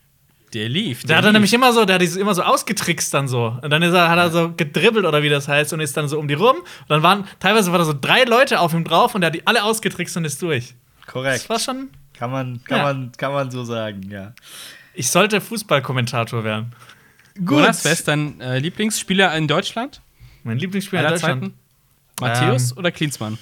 [0.53, 1.05] der lief.
[1.05, 3.57] Der hat er nämlich immer so, der hat dieses immer so ausgetrickst dann so.
[3.63, 6.09] Und dann ist er, hat er so gedribbelt oder wie das heißt und ist dann
[6.09, 6.57] so um die rum.
[6.57, 9.35] Und dann waren, teilweise waren da so drei Leute auf ihm drauf und der hat
[9.37, 10.75] die alle ausgetrickst und ist durch.
[11.05, 11.49] Das Korrekt.
[11.49, 11.91] war schon.
[12.19, 12.83] Kann man, kann, Ja.
[12.85, 14.33] man, kann man so sagen, ja.
[14.95, 16.73] Ich sollte Fußballkommentator werden.
[17.39, 20.01] Jonas, wer ist dein äh, Lieblingsspieler in Deutschland?
[20.43, 21.43] Mein Lieblingsspieler in Deutschland.
[21.45, 21.55] Zeiten?
[22.21, 22.79] Matthäus Ähm.
[22.79, 23.39] oder Klinsmann?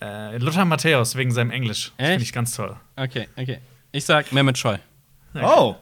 [0.00, 1.92] Äh, Lothar Matthäus wegen seinem Englisch.
[1.98, 2.76] Finde ich ganz toll.
[2.96, 3.58] Okay, okay.
[3.92, 4.78] Ich sag Mehmet Scholl.
[5.34, 5.74] Oh,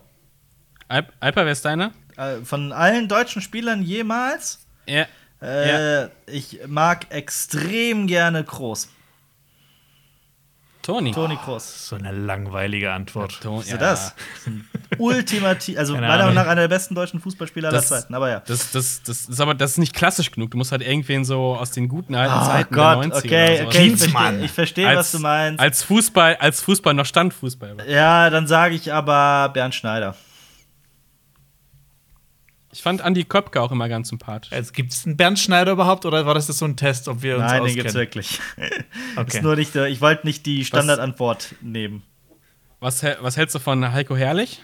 [0.89, 1.93] Alp, Alper, wer ist deiner?
[2.17, 4.67] äh, von allen deutschen Spielern jemals?
[4.87, 5.07] Ja.
[5.43, 8.89] Äh, Ich mag extrem gerne Kroos.
[10.89, 11.13] Toni.
[11.13, 11.87] Toni Kroos.
[11.89, 13.39] So eine langweilige Antwort.
[13.43, 14.15] Ton- Ist ja das?
[14.97, 18.41] Ultimativ, also meiner Meinung nach einer der besten deutschen Fußballspieler aller Das- Zeiten, aber ja.
[18.47, 20.51] Das, das, das ist aber das ist nicht klassisch genug.
[20.51, 23.63] Du musst halt irgendwen so aus den guten alten Oh Zeiten Gott, der 90er okay,
[23.67, 25.61] okay, ich verstehe, ich verstehe was du meinst.
[25.61, 27.77] Als Fußball, als Fußball noch Standfußball.
[27.77, 27.87] war.
[27.87, 30.17] Ja, dann sage ich aber Bernd Schneider.
[32.79, 34.53] Ich fand Andi Köpke auch immer ganz sympathisch.
[34.53, 37.35] Jetzt gibt es einen Bernd Schneider überhaupt oder war das so ein Test, ob wir
[37.35, 37.75] uns Nein, den auskennen?
[37.83, 38.41] gibt's wirklich.
[39.17, 39.37] Okay.
[39.39, 42.05] Ist nur nicht, äh, ich wollte nicht die Standardantwort nehmen.
[42.79, 44.63] Was, was hältst du von Heiko Herrlich?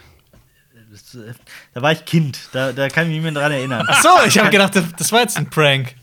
[1.73, 3.85] Da war ich Kind, da, da kann ich mich nicht mehr dran erinnern.
[3.89, 5.95] Ach so, ich habe gedacht, das- war jetzt ein Prank.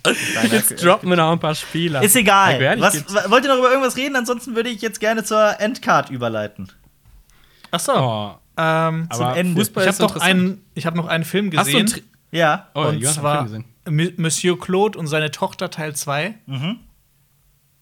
[0.50, 2.02] Jetzt droppen wir noch ein paar Spieler.
[2.02, 2.58] Ist egal.
[2.58, 3.14] Heiko Was, gibt's.
[3.30, 4.16] wollt ihr noch über irgendwas reden?
[4.16, 6.70] Ansonsten würde ich jetzt gerne zur Endcard überleiten.
[7.70, 7.92] Ach so.
[7.94, 9.60] Oh, Ähm, aber Ende.
[9.60, 12.04] Fußball ich habe noch, einen- ich hab noch einen Film Hast du einen gesehen.
[12.30, 12.68] Tri Ja.
[12.74, 13.64] Oh, und zwar gesehen.
[14.16, 16.34] Monsieur Claude und seine Tochter Teil 2.
[16.46, 16.78] Mhm.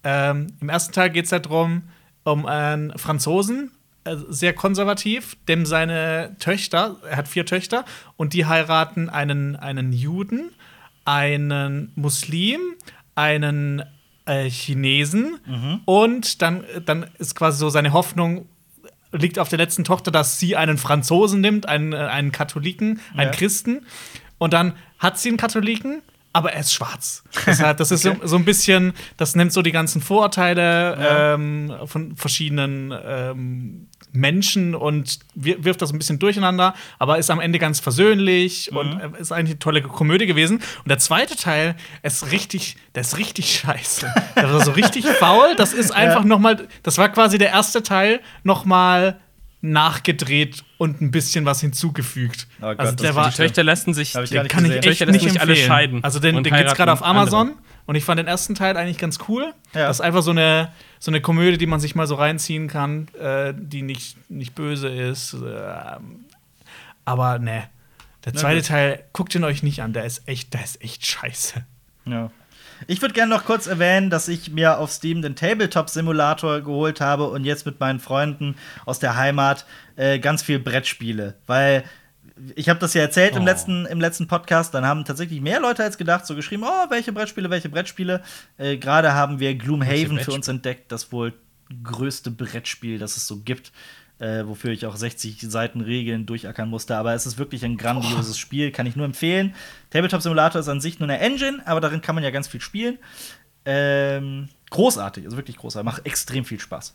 [0.02, 1.82] Ähm, Im ersten Teil geht es darum,
[2.24, 3.70] um einen Franzosen,
[4.05, 7.84] äh, sehr konservativ, dem seine Töchter, er hat vier Töchter,
[8.16, 10.51] und die heiraten einen, einen Juden,
[11.05, 12.60] einen Muslim,
[13.14, 13.82] einen
[14.26, 15.38] äh, Chinesen
[15.84, 18.47] und dann, dann ist quasi so seine Hoffnung
[19.12, 23.31] liegt auf der letzten Tochter, dass sie einen Franzosen nimmt, einen, äh, einen Katholiken, einen
[23.32, 23.37] Ja.
[23.37, 23.87] Christen.
[24.39, 27.24] Und dann hat sie einen Katholiken, aber er ist schwarz.
[27.47, 31.35] Das, das ist so, so ein bisschen, das nimmt so die ganzen Vorurteile Ja.
[31.35, 37.41] ähm, von verschiedenen ähm, Menschen und wir- wirft das ein bisschen durcheinander, aber ist am
[37.41, 39.15] Ende ganz versöhnlich und Mhm.
[39.15, 40.57] äh, ist eigentlich eine tolle Komödie gewesen.
[40.57, 44.12] Und der zweite Teil ist richtig, der ist richtig scheiße.
[44.37, 45.55] Der war so richtig faul.
[45.57, 49.20] Das ist einfach noch mal, das war quasi der erste Teil noch mal
[49.62, 52.47] nachgedreht und ein bisschen was hinzugefügt.
[52.61, 55.41] Oh Gott, also der war, Die Töchter lassen sich, nicht kann ich echt nicht sich
[55.41, 56.03] alle scheiden.
[56.03, 57.55] Also den, und den gibt's gerade auf heiraten andere.
[57.91, 59.53] Und ich fand den ersten Teil eigentlich ganz cool.
[59.75, 59.89] Ja.
[59.89, 63.09] Das ist einfach so eine, so eine Komödie, die man sich mal so reinziehen kann,
[63.21, 65.33] äh, die nicht, nicht böse ist.
[65.33, 66.27] Ähm,
[67.05, 67.65] aber ne,
[68.25, 68.67] der zweite gut.
[68.69, 71.67] Teil, guckt ihn euch nicht an, der ist echt, der ist echt scheiße.
[72.05, 72.31] Ja.
[72.87, 77.27] Ich würde gerne noch kurz erwähnen, dass ich mir auf Steam den Tabletop-Simulator geholt habe
[77.27, 78.55] und jetzt mit meinen Freunden
[78.87, 81.35] aus der Heimat äh, ganz viel Brett spiele.
[81.49, 81.83] Weil
[82.57, 83.45] ich habe das ja erzählt im, Oh.
[83.45, 87.12] letzten, im letzten Podcast, dann haben tatsächlich mehr Leute als gedacht so geschrieben, oh, welche
[87.12, 88.23] Brettspiele, welche Brettspiele.
[88.59, 91.33] Äh, Gerade haben wir Gloomhaven für uns entdeckt, das wohl
[91.83, 93.73] größte Brettspiel, das es so gibt.
[94.19, 96.95] Äh, wofür ich auch 60 Seiten Regeln durchackern musste.
[96.97, 99.55] Aber es ist wirklich ein grandioses Spiel, kann ich nur empfehlen.
[99.89, 102.61] Tabletop Simulator ist an sich nur eine Engine, aber darin kann man ja ganz viel
[102.61, 102.99] spielen.
[103.65, 106.95] Ähm, großartig, also wirklich großartig, macht extrem viel Spaß.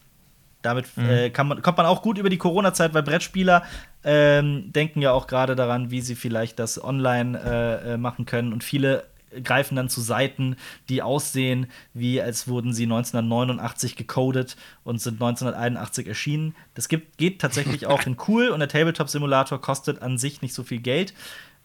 [0.65, 3.63] Damit äh, kann man, kommt man auch gut über die Corona-Zeit, weil Brettspieler
[4.03, 8.51] ähm, denken ja auch gerade daran, wie sie vielleicht das online äh, äh, machen können.
[8.51, 9.05] Und viele
[9.43, 10.55] greifen dann zu Seiten,
[10.89, 16.55] die aussehen, wie als wurden sie 1989 gecodet und sind 1981 erschienen.
[16.73, 20.63] Das gibt, geht tatsächlich auch in cool und der Tabletop-Simulator kostet an sich nicht so
[20.63, 21.13] viel Geld.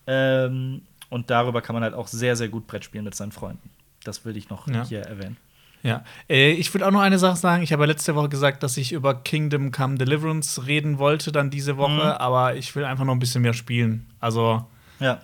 [0.06, 3.70] Ähm, und darüber kann man halt auch sehr, sehr gut Brett spielen mit seinen Freunden.
[4.04, 4.84] Das würde ich noch Ja.
[4.84, 5.36] hier erwähnen.
[5.82, 7.62] Ja, äh, ich würde auch noch eine Sache sagen.
[7.62, 11.48] Ich habe ja letzte Woche gesagt, dass ich über Kingdom Come Deliverance reden wollte, dann
[11.50, 12.00] diese Woche, Mhm.
[12.00, 14.06] aber ich will einfach noch ein bisschen mehr spielen.
[14.20, 14.66] Also,
[14.98, 15.20] Ja.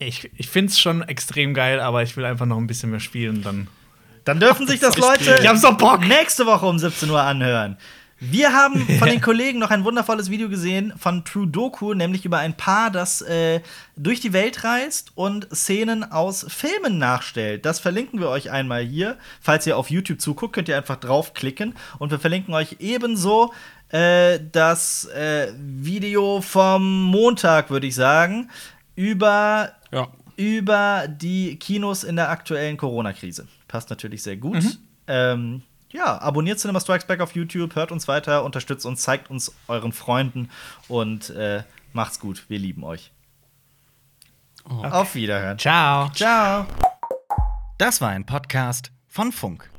[0.00, 2.98] ich, ich finde es schon extrem geil, aber ich will einfach noch ein bisschen mehr
[3.00, 3.42] spielen.
[3.42, 3.68] Dann.
[4.24, 6.00] Dann dürfen sich das Leute Ich hab's doch Bock.
[6.00, 7.76] nächste Woche um 17 Uhr anhören.
[8.20, 12.38] Wir haben von den Kollegen noch ein wundervolles Video gesehen von True Doku, nämlich über
[12.38, 13.60] ein Paar, das äh,
[13.96, 17.66] durch die Welt reist und Szenen aus Filmen nachstellt.
[17.66, 19.18] Das verlinken wir euch einmal hier.
[19.40, 21.74] Falls ihr auf YouTube zuguckt, könnt ihr einfach draufklicken.
[21.98, 23.52] Und wir verlinken euch ebenso
[23.90, 28.48] äh, das äh, Video vom Montag, würde ich sagen,
[28.96, 30.08] über Ja.
[30.36, 33.46] über die Kinos in der aktuellen Corona-Krise.
[33.68, 34.62] Passt natürlich sehr gut.
[34.62, 34.72] Mhm.
[35.08, 35.62] Ähm,
[35.94, 39.92] ja, abonniert Cinema Strikes Back auf YouTube, hört uns weiter, unterstützt uns, zeigt uns euren
[39.92, 40.50] Freunden
[40.88, 41.62] und äh,
[41.92, 42.44] macht's gut.
[42.48, 43.12] Wir lieben euch.
[44.64, 45.58] Auf Wiederhören.
[45.58, 46.10] Ciao.
[46.10, 46.66] Ciao.
[47.78, 49.70] Das war ein Podcast von Funk.